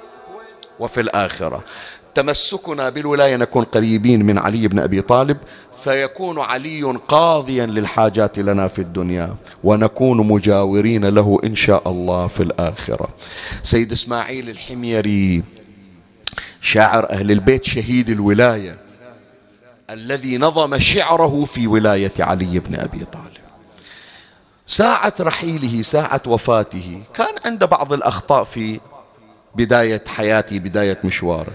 وفي 0.80 1.00
الآخرة. 1.00 1.64
تمسكنا 2.14 2.88
بالولاية 2.90 3.36
نكون 3.36 3.64
قريبين 3.64 4.26
من 4.26 4.38
علي 4.38 4.68
بن 4.68 4.78
أبي 4.78 5.02
طالب 5.02 5.36
فيكون 5.84 6.38
علي 6.40 6.82
قاضيا 7.08 7.66
للحاجات 7.66 8.38
لنا 8.38 8.68
في 8.68 8.78
الدنيا 8.78 9.34
ونكون 9.64 10.26
مجاورين 10.28 11.04
له 11.04 11.40
إن 11.44 11.54
شاء 11.54 11.90
الله 11.90 12.26
في 12.26 12.42
الآخرة. 12.42 13.08
سيد 13.62 13.92
إسماعيل 13.92 14.50
الحميري 14.50 15.42
شاعر 16.60 17.10
أهل 17.10 17.30
البيت 17.30 17.64
شهيد 17.64 18.10
الولاية 18.10 18.78
الذي 19.90 20.38
نظم 20.38 20.78
شعره 20.78 21.44
في 21.44 21.66
ولاية 21.66 22.12
علي 22.20 22.58
بن 22.58 22.74
أبي 22.74 23.04
طالب. 23.04 23.44
ساعة 24.66 25.14
رحيله 25.20 25.82
ساعة 25.82 26.22
وفاته 26.26 27.02
كان 27.14 27.34
عنده 27.44 27.66
بعض 27.66 27.92
الأخطاء 27.92 28.44
في 28.44 28.80
بداية 29.54 30.04
حياته 30.08 30.58
بداية 30.58 30.98
مشواره. 31.04 31.52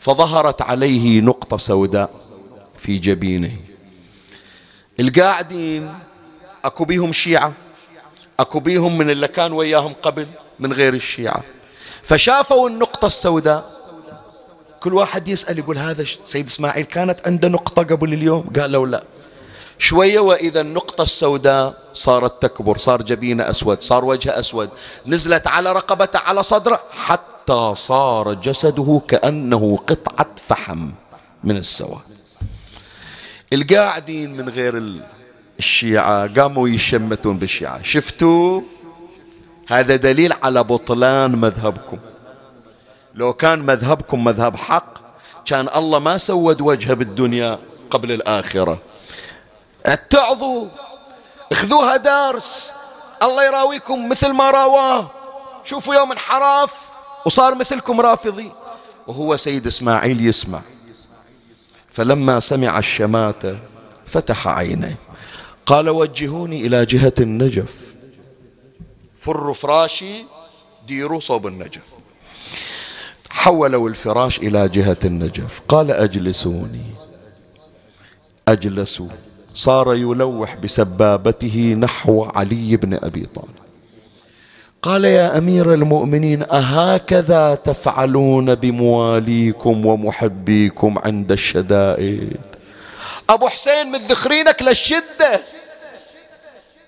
فظهرت 0.00 0.62
عليه 0.62 1.20
نقطة 1.20 1.56
سوداء 1.56 2.10
في 2.76 2.98
جبينه. 2.98 3.52
القاعدين 5.00 5.98
أكو 6.64 6.84
بيهم 6.84 7.12
شيعة 7.12 7.52
أكو 8.40 8.60
بيهم 8.60 8.98
من 8.98 9.10
اللي 9.10 9.28
كان 9.28 9.52
وياهم 9.52 9.94
قبل 10.02 10.26
من 10.58 10.72
غير 10.72 10.94
الشيعة. 10.94 11.42
فشافوا 12.02 12.68
النقطة 12.68 13.06
السوداء. 13.06 13.72
كل 14.80 14.94
واحد 14.94 15.28
يسأل 15.28 15.58
يقول 15.58 15.78
هذا 15.78 16.04
سيد 16.24 16.46
إسماعيل 16.46 16.84
كانت 16.84 17.26
عنده 17.26 17.48
نقطة 17.48 17.82
قبل 17.82 18.12
اليوم؟ 18.12 18.52
قالوا 18.56 18.86
لا. 18.86 19.02
شوية 19.78 20.20
وإذا 20.20 20.60
النقطة 20.60 21.02
السوداء 21.02 21.74
صارت 21.94 22.42
تكبر 22.42 22.78
صار 22.78 23.02
جبينة 23.02 23.50
أسود 23.50 23.82
صار 23.82 24.04
وجهه 24.04 24.38
أسود 24.38 24.70
نزلت 25.06 25.46
على 25.46 25.72
رقبته 25.72 26.18
على 26.18 26.42
صدره 26.42 26.80
حتى 26.90 27.22
حتى 27.48 27.74
صار 27.74 28.34
جسده 28.34 29.02
كأنه 29.08 29.78
قطعة 29.86 30.26
فحم 30.48 30.90
من 31.44 31.56
السواد 31.56 32.00
القاعدين 33.52 34.36
من 34.36 34.48
غير 34.48 35.02
الشيعة 35.58 36.40
قاموا 36.40 36.68
يشمتون 36.68 37.38
بالشيعة. 37.38 37.82
شفتوا؟ 37.82 38.60
هذا 39.68 39.96
دليل 39.96 40.32
على 40.42 40.64
بطلان 40.64 41.36
مذهبكم. 41.36 41.98
لو 43.14 43.32
كان 43.32 43.58
مذهبكم 43.58 44.24
مذهب 44.24 44.56
حق 44.56 44.94
كان 45.44 45.68
الله 45.76 45.98
ما 45.98 46.18
سود 46.18 46.60
وجهه 46.60 46.94
بالدنيا 46.94 47.58
قبل 47.90 48.12
الآخرة. 48.12 48.78
اتعظوا 49.86 50.66
اخذوها 51.52 51.96
دارس. 51.96 52.72
الله 53.22 53.44
يراويكم 53.44 54.08
مثل 54.08 54.32
ما 54.32 54.50
راواه. 54.50 55.10
شوفوا 55.64 55.94
يوم 55.94 56.12
انحراف 56.12 56.88
وصار 57.26 57.54
مثلكم 57.54 58.00
رافضي. 58.00 58.52
وهو 59.06 59.36
سيد 59.36 59.66
إسماعيل 59.66 60.26
يسمع. 60.26 60.60
فلما 61.90 62.40
سمع 62.40 62.78
الشماتة 62.78 63.58
فتح 64.06 64.48
عينيه. 64.48 64.96
قال 65.66 65.88
وجهوني 65.88 66.66
إلى 66.66 66.86
جهة 66.86 67.12
النجف. 67.20 67.74
فروا 69.16 69.54
فراشي 69.54 70.24
ديروا 70.86 71.20
صوب 71.20 71.46
النجف. 71.46 71.84
حولوا 73.30 73.88
الفراش 73.88 74.38
إلى 74.38 74.68
جهة 74.68 74.98
النجف. 75.04 75.60
قال 75.68 75.90
أجلسوني. 75.90 76.84
أجلسوا. 78.48 79.08
صار 79.54 79.94
يلوح 79.94 80.56
بسبابته 80.56 81.76
نحو 81.80 82.24
علي 82.24 82.76
بن 82.76 82.94
أبي 82.94 83.26
طالب. 83.26 83.67
قال 84.82 85.04
يا 85.04 85.38
أمير 85.38 85.74
المؤمنين 85.74 86.42
أهكذا 86.42 87.54
تفعلون 87.54 88.54
بمواليكم 88.54 89.86
ومحبيكم 89.86 90.98
عند 91.04 91.32
الشدائد؟ 91.32 92.36
أبو 93.30 93.48
حسين 93.48 93.92
مذخرينك 93.92 94.62
للشدة. 94.62 95.40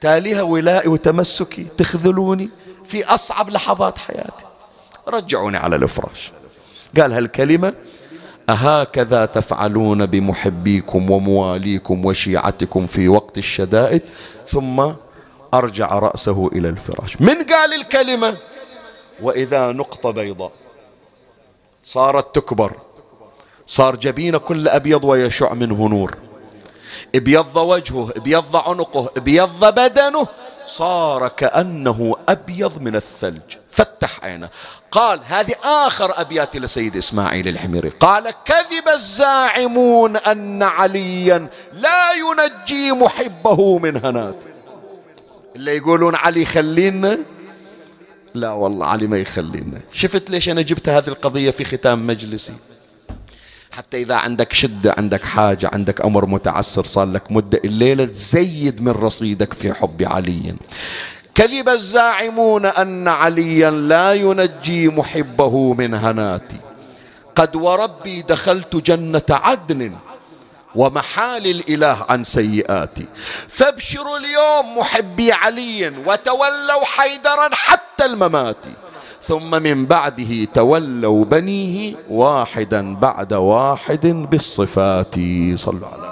تاليها 0.00 0.42
ولائي 0.42 0.88
وتمسكي 0.88 1.66
تخذلوني 1.78 2.48
في 2.84 3.04
أصعب 3.04 3.50
لحظات 3.50 3.98
حياتي. 3.98 4.44
رجعوني 5.08 5.56
على 5.56 5.76
الفراش. 5.76 6.32
قال 6.98 7.12
هالكلمة 7.12 7.74
أهكذا 8.50 9.26
تفعلون 9.26 10.06
بمحبيكم 10.06 11.10
ومواليكم 11.10 12.04
وشيعتكم 12.04 12.86
في 12.86 13.08
وقت 13.08 13.38
الشدائد 13.38 14.02
ثم 14.48 14.90
أرجع 15.54 15.98
رأسه 15.98 16.50
إلى 16.52 16.68
الفراش. 16.68 17.20
من 17.20 17.44
قال 17.44 17.74
الكلمة؟ 17.74 18.36
وإذا 19.22 19.72
نقطة 19.72 20.10
بيضاء. 20.10 20.52
صارت 21.84 22.34
تكبر. 22.34 22.72
صار 23.66 23.96
جبينه 23.96 24.38
كل 24.38 24.68
أبيض 24.68 25.04
ويشع 25.04 25.54
منه 25.54 25.88
نور. 25.88 26.16
ابيض 27.14 27.56
وجهه 27.56 28.12
ابيض 28.16 28.56
عنقه 28.56 29.10
ابيض 29.16 29.64
بدنه. 29.74 30.26
صار 30.66 31.28
كأنه 31.28 32.16
أبيض 32.28 32.82
من 32.82 32.96
الثلج. 32.96 33.56
فتح 33.70 34.24
عينه. 34.24 34.48
قال 34.90 35.20
هذه 35.26 35.54
آخر 35.64 36.20
أبيات 36.20 36.56
لسيد 36.56 36.96
إسماعيل 36.96 37.48
الحميري. 37.48 37.88
قال 37.88 38.34
كذب 38.44 38.88
الزاعمون 38.94 40.16
أن 40.16 40.62
عليا 40.62 41.48
لا 41.72 42.12
ينجي 42.12 42.92
محبه 42.92 43.78
من 43.78 43.96
هناته. 43.96 44.46
اللي 45.56 45.76
يقولون 45.76 46.14
علي 46.14 46.44
خلينا. 46.44 47.18
لا 48.34 48.50
والله 48.50 48.86
علي 48.86 49.06
ما 49.06 49.18
يخلينا. 49.18 49.80
شفت 49.92 50.30
ليش 50.30 50.48
أنا 50.48 50.62
جبت 50.62 50.88
هذه 50.88 51.08
القضية 51.08 51.50
في 51.50 51.64
ختام 51.64 52.06
مجلسي؟ 52.06 52.54
حتى 53.72 54.02
إذا 54.02 54.14
عندك 54.14 54.52
شدة 54.52 54.94
عندك 54.98 55.24
حاجة 55.24 55.70
عندك 55.72 56.00
أمر 56.00 56.26
متعسر 56.26 56.84
صار 56.84 57.06
لك 57.06 57.32
مدة 57.32 57.60
الليلة 57.64 58.04
تزيد 58.04 58.82
من 58.82 58.92
رصيدك 58.92 59.52
في 59.52 59.72
حب 59.72 60.02
علي. 60.02 60.56
كذب 61.34 61.68
الزاعمون 61.68 62.66
أن 62.66 63.08
عليا 63.08 63.70
لا 63.70 64.12
ينجي 64.12 64.88
محبه 64.88 65.74
من 65.74 65.94
هناتي. 65.94 66.60
قد 67.34 67.56
وربي 67.56 68.22
دخلت 68.22 68.76
جنة 68.76 69.22
عدن. 69.30 69.96
ومحال 70.74 71.46
الإله 71.46 72.06
عن 72.08 72.24
سيئاتي. 72.24 73.06
فابشروا 73.48 74.18
اليوم 74.18 74.78
محبي 74.78 75.32
علي 75.32 75.88
وتولوا 76.06 76.84
حيدرا 76.84 77.48
حتى 77.52 78.04
الممات. 78.04 78.64
ثم 79.22 79.62
من 79.62 79.86
بعده 79.86 80.44
تولوا 80.54 81.24
بنيه 81.24 81.94
واحدا 82.10 82.94
بعد 82.94 83.32
واحد 83.32 84.06
بالصفات. 84.06 85.14
صلوا 85.54 85.88
على 85.88 86.10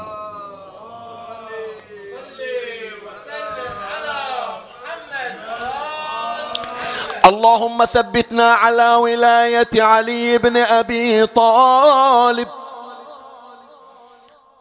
اللهم 7.26 7.85
ثبتنا 7.85 8.52
على 8.52 8.94
ولاية 8.94 9.82
علي 9.82 10.39
بن 10.39 10.56
أبي 10.56 11.26
طالب. 11.26 12.48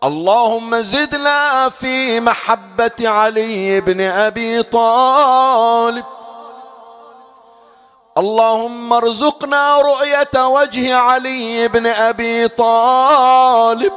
اللهم 0.03 0.76
زدنا 0.76 1.69
في 1.69 2.19
محبة 2.19 3.10
علي 3.10 3.82
بن 3.82 4.02
أبي 4.02 4.64
طالب. 4.64 6.06
اللهم 8.18 8.94
ارزقنا 8.94 9.78
رؤية 9.78 10.45
وجه 10.48 10.95
علي 10.95 11.68
بن 11.68 11.88
أبي 11.88 12.48
طالب. 12.48 13.94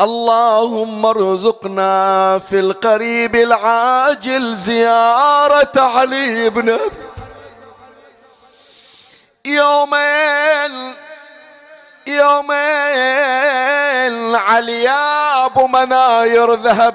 اللهم 0.00 1.06
ارزقنا 1.06 2.38
في 2.38 2.60
القريب 2.60 3.36
العاجل 3.36 4.56
زيارة 4.56 5.72
علي 5.80 6.50
بن 6.50 6.68
أبي 6.70 6.96
يومين 9.44 10.94
يومين 12.16 12.52
علي 14.36 14.82
يا 14.82 15.46
أبو 15.46 15.66
مناير 15.66 16.54
ذهب. 16.54 16.94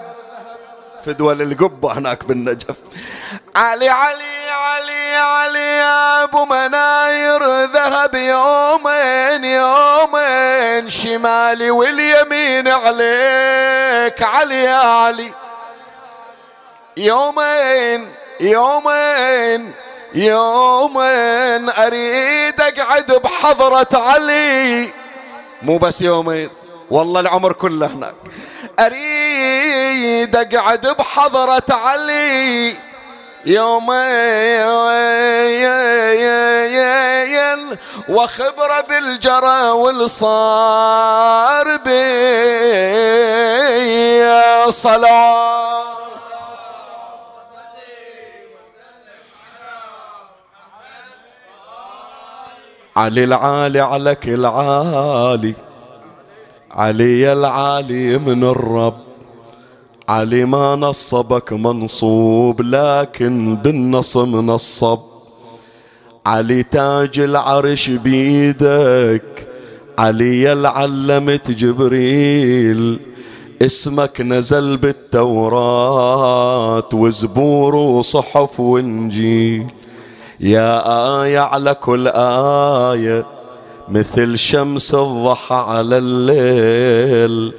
في 1.05 1.13
دول 1.13 1.41
القبة 1.41 1.93
هناك 1.93 2.25
بالنجف. 2.25 2.75
علي 3.55 3.89
علي 3.89 4.49
علي 4.49 5.15
علي 5.15 5.77
يا 5.77 6.23
أبو 6.23 6.45
مناير 6.45 7.63
ذهب. 7.65 8.15
يومين 8.15 9.45
يومين 9.45 10.89
شمالي 10.89 11.71
واليمين 11.71 12.67
عليك. 12.67 14.23
علي 14.23 14.63
يا 14.63 14.75
علي. 14.75 15.33
يومين 16.97 18.11
يومين 18.39 19.73
يومين 20.13 21.69
أريد 21.69 22.61
أقعد 22.61 23.11
بحضرة 23.11 23.87
علي. 23.93 24.93
مو 25.61 25.77
بس 25.77 26.01
يومين. 26.01 26.49
والله 26.91 27.19
العمر 27.19 27.53
كله 27.53 27.87
هناك. 27.87 28.15
أريد 28.79 30.35
أقعد 30.35 30.87
بحضرة 30.87 31.63
علي 31.69 32.75
يومين 33.45 33.97
وخبرة 38.09 38.81
بالجرى 38.89 39.69
والصار 39.69 40.97
بي. 41.77 43.07
صلوات 44.71 45.76
علي 52.97 53.23
العالي 53.23 53.79
عليك 53.79 54.27
العالي 54.27 55.53
علي 56.71 57.33
العالي 57.33 58.17
من 58.17 58.43
الرب. 58.43 58.97
علي 60.09 60.45
ما 60.45 60.75
نصبك 60.75 61.53
منصوب 61.53 62.61
لكن 62.61 63.55
بالنصب 63.55 64.27
نصب. 64.27 64.99
علي 66.25 66.63
تاج 66.63 67.19
العرش 67.19 67.89
بيدك. 67.89 69.47
علي 69.99 70.53
العلمت 70.53 71.51
جبريل. 71.51 72.99
اسمك 73.61 74.21
نزل 74.21 74.77
بالتوراة 74.77 76.09
وزبور 76.93 77.75
وصحف 77.75 78.59
وإنجيل. 78.59 79.67
يا 80.39 80.83
آية 81.23 81.39
على 81.39 81.73
كل 81.73 82.07
آية 82.07 83.25
مثل 83.87 84.37
شمس 84.37 84.93
الضحى 84.93 85.55
على 85.55 85.97
الليل. 85.97 87.53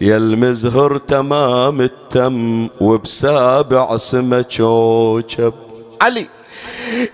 يا 0.00 0.16
المزهر 0.16 0.96
تمام 0.98 1.80
التم 1.80 2.68
وبسابع 2.80 3.96
سما 3.96 4.44
شوشب 4.48 5.54
علي 6.02 6.28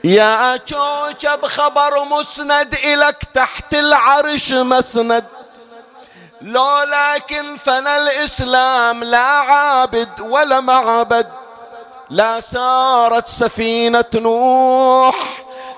يا 0.04 0.58
شوشب 0.66 1.46
خبر 1.46 2.04
مسند 2.10 2.74
إلك 2.84 3.24
تحت 3.34 3.74
العرش 3.74 4.52
مسند. 4.52 5.24
لو 6.42 6.66
لكن 6.82 7.56
فنى 7.56 7.96
الإسلام 7.96 9.04
لا 9.04 9.18
عابد 9.18 10.20
ولا 10.20 10.60
معبد. 10.60 11.26
لا 12.12 12.40
سارت 12.40 13.28
سفينة 13.28 14.04
نوح 14.14 15.14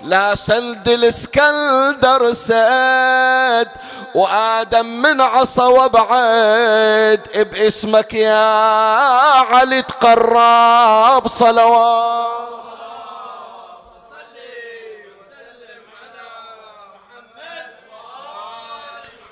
لا 0.03 0.35
سلد 0.35 0.89
الإسكندر 0.89 2.33
ساد 2.33 3.69
وآدم 4.15 4.87
من 4.87 5.21
عصا 5.21 5.67
وبعد 5.67 7.21
باسمك 7.53 8.15
يا 8.15 8.47
علي 9.55 9.83
تقرب 9.83 11.29
صلوات. 11.29 12.74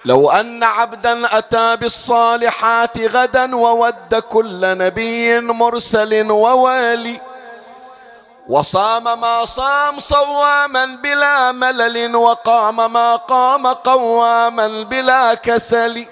لو 0.04 0.30
أن 0.30 0.64
عبدا 0.64 1.38
أتى 1.38 1.76
بالصالحات 1.76 2.98
غدا 2.98 3.56
وود 3.56 4.14
كل 4.14 4.78
نبي 4.78 5.40
مرسل 5.40 6.30
ووالي. 6.30 7.20
وصام 8.48 9.20
ما 9.20 9.44
صام 9.44 10.00
صواما 10.00 10.86
بلا 11.02 11.52
ملل 11.52 12.16
وقام 12.16 12.92
ما 12.92 13.16
قام 13.16 13.66
قواما 13.66 14.82
بلا 14.82 15.34
كسل. 15.34 16.06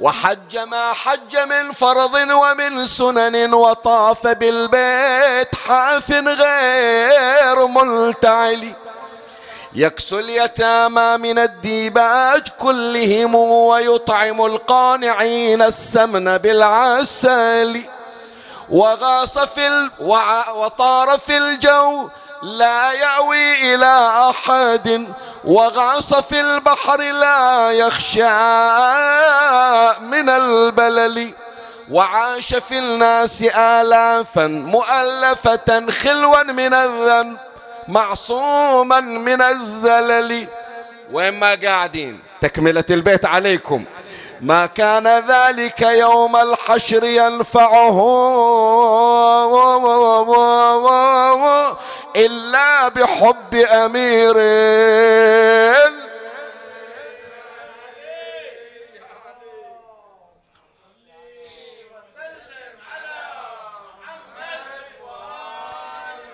وحج 0.00 0.58
ما 0.58 0.92
حج 0.92 1.36
من 1.36 1.72
فرض 1.72 2.14
ومن 2.14 2.86
سنن 2.86 3.54
وطاف 3.54 4.26
بالبيت 4.26 5.54
حاف 5.68 6.10
غير 6.10 7.66
ملتعل. 7.66 8.72
يكسو 9.74 10.18
اليتامى 10.18 11.16
من 11.16 11.38
الديباج 11.38 12.48
كلهم 12.58 13.34
ويطعم 13.34 14.44
القانعين 14.44 15.62
السمن 15.62 16.38
بالعسل. 16.38 17.82
وغاص 18.70 19.38
في 19.38 19.66
ال... 19.66 19.90
وطار 20.54 21.18
في 21.18 21.36
الجو 21.36 22.08
لا 22.42 22.92
يأوي 22.92 23.74
إلى 23.74 24.30
أحد. 24.30 25.14
وغاص 25.44 26.14
في 26.14 26.40
البحر 26.40 27.00
لا 27.00 27.70
يخشى 27.70 28.22
من 30.00 30.28
البلل. 30.28 31.34
وعاش 31.90 32.54
في 32.54 32.78
الناس 32.78 33.42
آلافا 33.42 34.46
مؤلفة 34.46 35.90
خلوا 35.90 36.42
من 36.42 36.74
الذنب 36.74 37.38
معصوما 37.90 39.00
من 39.00 39.42
الزلل 39.42 40.46
وين 41.12 41.40
ما 41.40 41.54
قاعدين. 41.54 42.20
تكملة 42.40 42.84
البيت 42.90 43.24
عليكم. 43.26 43.84
ما 44.40 44.66
كان 44.66 45.08
ذلك 45.28 45.80
يوم 45.80 46.36
الحشر 46.36 47.04
ينفعه 47.04 47.98
إلا 52.16 52.88
بحب 52.88 53.54
أمير 53.54 54.34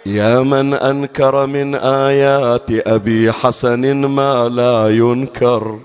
يا 0.07 0.43
من 0.43 0.75
أنكر 0.75 1.47
من 1.47 1.75
آيات 1.75 2.71
أبي 2.71 3.33
حسن 3.33 4.07
ما 4.07 4.49
لا 4.49 4.89
ينكر. 4.89 5.79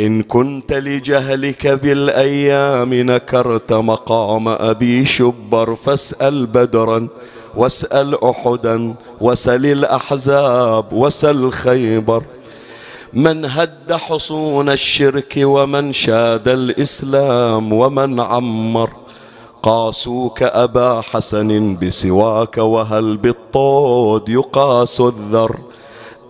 إن 0.00 0.22
كنت 0.22 0.72
لجهلك 0.72 1.66
بالأيام 1.66 2.94
نكرت 2.94 3.72
مقام 3.72 4.48
أبي 4.48 5.04
شبر 5.04 5.74
فاسأل 5.74 6.46
بدرا 6.46 7.08
واسأل 7.56 8.24
أحدا 8.24 8.94
وسل 9.20 9.66
الأحزاب 9.66 10.92
وسل 10.92 11.50
خيبر. 11.50 12.22
من 13.12 13.44
هد 13.44 13.92
حصون 13.92 14.68
الشرك 14.68 15.34
ومن 15.36 15.92
شاد 15.92 16.48
الإسلام 16.48 17.72
ومن 17.72 18.20
عمر. 18.20 18.90
قاسوك 19.62 20.42
أبا 20.42 21.00
حسن 21.12 21.76
بسواك 21.82 22.58
وهل 22.58 23.16
بالطود 23.16 24.28
يقاس 24.28 25.00
الذر 25.00 25.56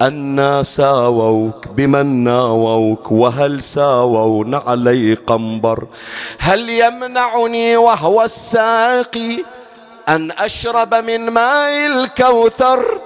أنا 0.03 0.63
ساووك 0.63 1.69
بمن 1.69 2.25
ناووك 2.25 3.13
وهل 3.13 3.63
ساووا 3.63 4.45
نعلي 4.45 5.15
قنبر 5.15 5.87
هل 6.39 6.71
يمنعني 6.71 7.77
وهو 7.77 8.23
الساقي 8.23 9.45
أن 10.09 10.31
أشرب 10.31 10.95
من 10.95 11.31
ماء 11.31 11.87
الكوثر 11.87 13.01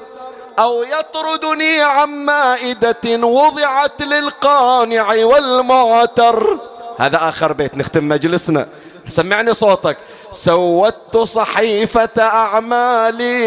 أو 0.59 0.83
يطردني 0.83 1.81
عن 1.81 2.09
مائدة 2.09 3.27
وضعت 3.27 4.03
للقانع 4.03 5.15
والمعتر 5.25 6.59
هذا 6.99 7.29
آخر 7.29 7.53
بيت 7.53 7.77
نختم 7.77 8.09
مجلسنا 8.09 8.67
سمعني 9.09 9.55
صوتك 9.55 9.97
سودت 10.35 11.17
صحيفة 11.17 12.23
أعمالي 12.23 13.45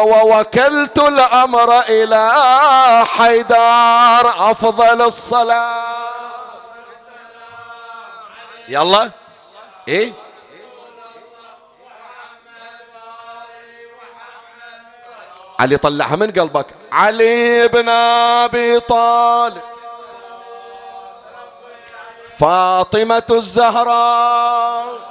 ووكلت 0.00 0.98
الأمر 0.98 1.80
إلى 1.80 2.32
حيدار 3.06 4.50
أفضل 4.50 5.02
الصلاة. 5.02 5.96
يلا. 8.68 9.10
إيه؟ 9.88 10.12
علي 15.60 15.76
طلعها 15.76 16.16
من 16.16 16.30
قلبك. 16.30 16.66
علي 16.92 17.68
بن 17.68 17.88
أبي 17.88 18.80
طالب. 18.80 19.62
فاطمة 22.38 23.22
الزهراء. 23.30 25.05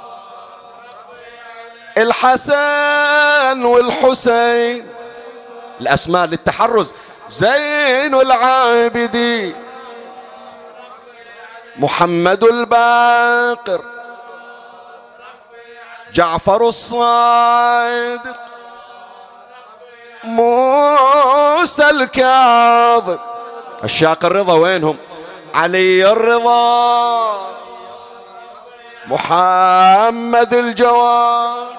الحسن 1.98 3.64
والحسين 3.64 4.88
الأسماء 5.80 6.26
للتحرز 6.26 6.94
زين 7.28 8.14
العابدين 8.14 9.54
محمد 11.76 12.44
الباقر 12.44 13.80
جعفر 16.12 16.68
الصادق 16.68 18.36
موسى 20.24 21.90
الكاظم. 21.90 23.18
الشاق 23.84 24.24
الرضا 24.24 24.52
وينهم؟ 24.52 24.96
علي 25.54 26.12
الرضا 26.12 27.46
محمد 29.06 30.54
الجواد. 30.54 31.75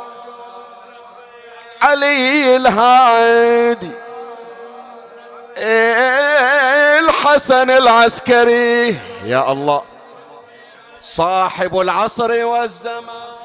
علي 1.84 2.56
الهادي. 2.56 3.91
الحسن 6.99 7.70
العسكري. 7.70 8.98
يا 9.26 9.52
الله. 9.52 9.84
صاحب 11.02 11.80
العصر 11.80 12.45
والزمان. 12.45 13.36